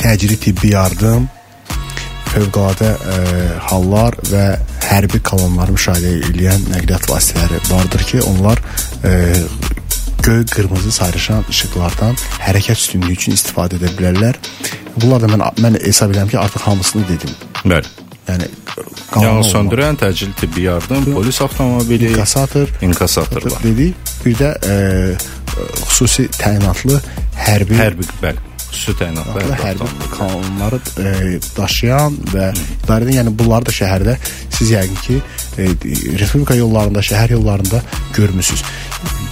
təcili 0.00 0.38
tibbi 0.40 0.72
yardım, 0.74 1.28
fövqəladə 2.30 2.90
ə, 2.94 3.16
hallar 3.70 4.16
və 4.30 4.44
hərbi 4.86 5.20
kolonları 5.26 5.74
müşahidə 5.74 6.12
edən 6.30 6.68
nəqliyyat 6.74 7.08
vasitələri 7.10 7.62
vardır 7.70 8.06
ki, 8.10 8.20
onlar 8.30 8.62
ə, 9.06 9.14
göy, 10.22 10.44
qırmızı 10.52 10.92
sayrışan 10.98 11.48
işıqlardan 11.50 12.18
hərəkət 12.44 12.84
üstünlüyü 12.84 13.18
üçün 13.18 13.38
istifadə 13.38 13.80
edə 13.80 13.90
bilərlər. 13.96 14.38
Bunlar 14.96 15.24
da 15.24 15.32
mən 15.32 15.46
mən 15.64 15.80
hesab 15.84 16.14
edirəm 16.14 16.30
ki, 16.30 16.38
artıq 16.38 16.68
hamısını 16.68 17.08
dedim. 17.08 17.34
Bəli. 17.64 18.09
Yəni 18.30 18.48
Yanğın 19.20 19.42
söndürən, 19.48 19.98
təcili 20.00 20.34
tibbi 20.38 20.62
yardım, 20.68 21.08
polis 21.14 21.40
avtomobili, 21.42 22.12
inkasator 22.12 22.68
inkasatorlar. 22.82 23.62
dedik. 23.62 23.96
Bir 24.24 24.36
də 24.38 24.52
ə, 24.62 24.76
xüsusi 25.88 26.28
təyinatlı 26.38 27.00
hərbi 27.40 27.76
Hərbi, 27.80 28.06
bəli. 28.22 28.46
Xüsusi 28.70 28.94
təyinatlı 29.00 29.42
hərbi 29.42 29.58
hərbi 29.64 30.10
kanunları 30.14 30.78
e, 31.02 31.40
daşıyan 31.56 32.18
və 32.30 32.50
idarə 32.84 33.02
edən, 33.08 33.16
yəni 33.18 33.34
bunları 33.36 33.66
da 33.66 33.74
şəhərdə 33.74 34.16
siz 34.56 34.70
yəqin 34.76 35.00
ki, 35.06 35.18
e, 35.58 35.68
respublika 36.22 36.54
yollarında, 36.54 37.02
şəhər 37.02 37.34
yollarında 37.34 37.82
görmüsüz. 38.14 38.62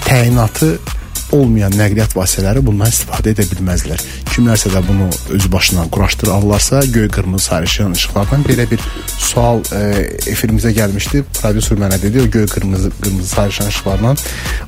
Təyinatı 0.08 0.74
olmayan 1.32 1.74
nəqliyyat 1.78 2.14
vasitələri 2.16 2.62
bundan 2.64 2.92
istifadə 2.92 3.32
edə 3.34 3.46
bilməzlər. 3.50 4.02
Kimlərsə 4.32 4.72
də 4.74 4.82
bunu 4.88 5.08
öz 5.36 5.48
başına 5.52 5.86
quraşdırarlarsa, 5.94 6.84
göy 6.94 7.08
qırmızı 7.08 7.44
sayrışan 7.44 7.96
işıqlardan 7.98 8.46
belə 8.48 8.68
bir 8.70 8.84
sual 9.16 9.62
e, 9.72 9.82
efirimizə 10.32 10.72
gəlmişdi. 10.76 11.24
Prodüser 11.40 11.80
mənə 11.80 12.00
dedi, 12.02 12.22
o 12.22 12.30
göy 12.30 12.46
qırmızı 12.46 12.92
qırmızı 13.00 13.28
sayrışan 13.28 13.68
işıqlardan 13.74 14.16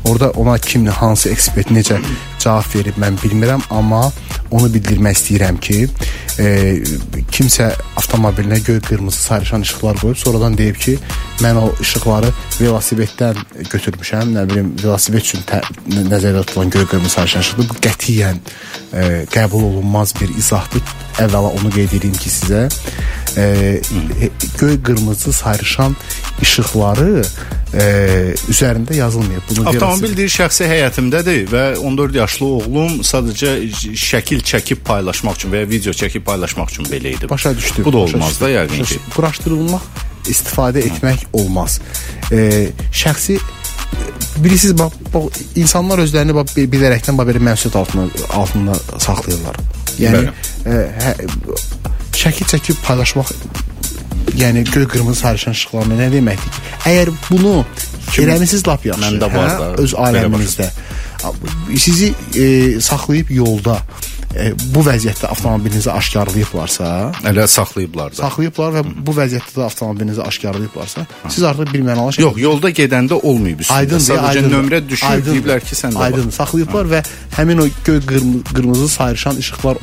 orada 0.04 0.30
ona 0.30 0.58
kimlə 0.58 0.90
hansı 1.02 1.30
ekspert 1.30 1.72
necə 1.74 2.00
cavab 2.40 2.68
verib 2.74 2.98
mən 3.00 3.18
bilmirəm, 3.20 3.62
amma 3.70 4.08
onu 4.50 4.70
bildirmək 4.74 5.18
istəyirəm 5.18 5.58
ki, 5.62 5.76
e, 6.42 6.46
kimsə 7.30 7.68
avtomobilinə 8.00 8.58
göy 8.66 8.80
qırmızı 8.86 9.22
sayrışan 9.28 9.66
işıqlar 9.66 10.00
qoyub 10.02 10.18
sonradan 10.18 10.56
deyib 10.58 10.80
ki, 10.82 10.96
mən 11.44 11.60
o 11.60 11.68
işıqları 11.84 12.32
velosipeddən 12.58 13.38
götürmüşəm, 13.70 14.34
nə 14.36 14.46
bilim, 14.50 14.72
velosiped 14.82 15.22
üçün 15.22 15.46
nəzərdə 16.10 16.44
tutulan 16.46 16.74
göy 16.74 16.86
qırmızı 16.90 17.14
sayrışan 17.14 17.46
işıqdır. 17.46 17.70
Bu 17.70 17.78
qətiyyən 17.86 18.42
e, 18.92 19.06
qəbul 19.36 19.68
olunmaz 19.70 20.14
bir 20.20 20.34
izahdır. 20.34 20.82
Əvvəla 21.20 21.54
onu 21.60 21.70
qeyd 21.76 21.98
edeyim 22.00 22.16
ki, 22.16 22.32
sizə 22.40 22.66
e, 23.36 23.80
göy 24.58 24.82
qırmızı 24.82 25.32
sayrışan 25.32 25.96
işıqları 26.42 27.22
e, 27.74 27.82
üzərində 28.50 28.94
yazılmayıb. 28.94 29.42
Bunu 29.50 29.68
Avtomobil 29.68 30.16
deyir 30.16 30.32
şəxsi 30.34 30.66
həyətimdədir 30.70 31.46
və 31.52 31.64
14 31.78 32.18
yaşlı 32.20 32.46
oğlum 32.46 32.98
sadəcə 33.06 33.54
şəkil 33.94 34.42
çəkib 34.52 34.82
paylaşmaq 34.86 35.38
üçün 35.38 35.54
və 35.54 35.62
ya 35.64 35.70
video 35.70 35.92
çəkib 35.92 36.24
paylaşmaq 36.26 36.72
üçün 36.74 36.90
belə 36.90 37.14
idi. 37.16 37.28
Başa 37.30 37.56
düşdüm. 37.56 37.84
Bu 37.84 37.92
da 37.92 37.98
olmaz 38.06 38.40
da 38.40 38.50
yəqin 38.50 38.84
ki. 38.84 38.98
Quraşdırılmaq, 39.14 39.86
istifadə 40.30 40.82
etmək 40.88 41.26
olmaz. 41.32 41.80
E, 42.32 42.68
şəxsi 42.92 43.38
bilirsiniz 44.36 44.78
bax, 44.78 44.92
bax 45.14 45.40
insanlar 45.56 45.98
özlərini 46.02 46.34
bax 46.34 46.56
bi- 46.56 46.68
bilərəkdən 46.70 47.18
bax 47.18 47.28
belə 47.28 47.42
məsuliyyət 47.50 47.78
altında 47.78 48.34
altında 48.42 48.74
saxlayırlar. 48.98 49.56
Yəni 50.00 50.30
e, 50.66 50.76
hə, 51.04 51.14
şəkil 52.20 52.48
çəkib 52.52 52.82
paylaşmaq 52.84 53.32
yəni 54.40 54.64
göy 54.70 54.86
qırmızı 54.88 55.20
sarışın 55.20 55.56
işıqlarla 55.56 55.96
nə 55.98 56.10
deməkdir 56.12 56.54
ki? 56.56 56.64
Əgər 56.90 57.12
bunu 57.28 57.54
eləmisiniz 58.18 58.66
lap 58.68 58.84
yaxşı. 58.86 59.02
Məndə 59.06 59.30
var 59.34 59.52
da, 59.60 59.70
öz 59.82 59.94
aləminizdə 60.06 60.68
sizi 61.76 62.12
e, 62.34 62.80
saxlayıb 62.80 63.30
yolda 63.30 63.78
e, 64.36 64.52
bu 64.74 64.82
vəziyyətdə 64.86 65.26
avtomobilinizi 65.26 65.90
aşkarlayıblarsa, 65.92 67.12
Elə 67.30 67.46
saxlayıblar 67.50 68.12
da. 68.12 68.22
saxlayıblar 68.22 68.76
və 68.76 68.82
bu 69.06 69.14
vəziyyətdə 69.16 69.56
də 69.56 69.64
avtomobilinizi 69.66 70.22
aşkarlayıblarsa, 70.22 71.06
siz 71.28 71.42
artıq 71.42 71.72
bir 71.72 71.82
mənalı 71.88 72.12
şey 72.12 72.24
Yox, 72.24 72.38
yolda 72.38 72.70
gedəndə 72.70 73.20
olmayıb 73.22 73.64
üstündə. 73.64 73.80
Aydın 73.80 74.04
Sadəcə 74.06 74.44
nömrə 74.46 74.82
düşür, 74.88 75.24
deyiblər 75.26 75.64
ki, 75.64 75.74
səndə 75.74 75.94
var. 75.94 76.12
Aydın. 76.12 76.30
saxlayıblar 76.30 76.86
və 76.94 77.02
həmin 77.36 77.64
o 77.64 77.68
göy 77.84 78.00
qırmızı, 78.06 78.44
qırmızı 78.54 78.88
sayrışan 78.88 79.36
işıqlar 79.36 79.76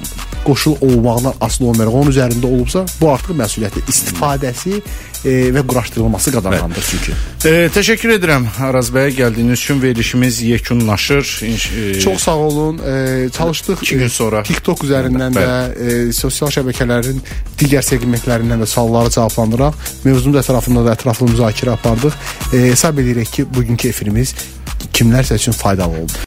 qoşul 0.45 0.76
olmaqdan 0.82 1.34
asılı 1.41 1.68
olmayaraq 1.68 1.95
onun 1.95 2.12
üzərində 2.12 2.45
olubsa, 2.45 2.86
bu 3.02 3.12
artıq 3.12 3.36
məsuliyyətli 3.36 3.84
istifadəsi 3.91 4.82
e, 5.26 5.30
və 5.55 5.63
quraşdırılması 5.68 6.32
qadağandır 6.32 6.86
çünki. 6.91 7.15
E, 7.45 7.70
təşəkkür 7.74 8.13
edirəm 8.18 8.45
Araz 8.63 8.89
bəy 8.93 9.13
gəldiyiniz 9.18 9.53
üçün 9.59 9.82
verilişimiz 9.82 10.41
yekunlaşır. 10.41 11.41
E, 11.43 11.99
Çox 11.99 12.24
sağ 12.24 12.36
olun. 12.36 12.78
E, 12.78 13.30
çalışdıq 13.30 13.78
İki 13.82 13.97
gün 13.97 14.07
sonra. 14.07 14.43
TikTok 14.43 14.84
üzərindən 14.88 15.34
də, 15.38 15.47
e, 16.09 16.13
sosial 16.13 16.51
şəbəkələrin 16.53 17.20
digər 17.59 17.86
segmentlərindən 17.86 18.61
də 18.63 18.65
sualları 18.65 19.09
cavablandıraq. 19.09 19.74
Mövzunun 20.03 20.38
da 20.38 20.45
ətrafında 20.45 20.86
da 20.86 20.93
ətraflı 20.97 21.30
müzakirə 21.34 21.74
apardıq. 21.78 22.13
E, 22.53 22.57
hesab 22.72 22.97
edirik 22.97 23.34
ki, 23.34 23.45
bugünkü 23.53 23.89
efirimiz 23.89 24.36
kimlərsə 24.93 25.36
üçün 25.36 25.51
faydalı 25.51 26.01
oldu. 26.01 26.13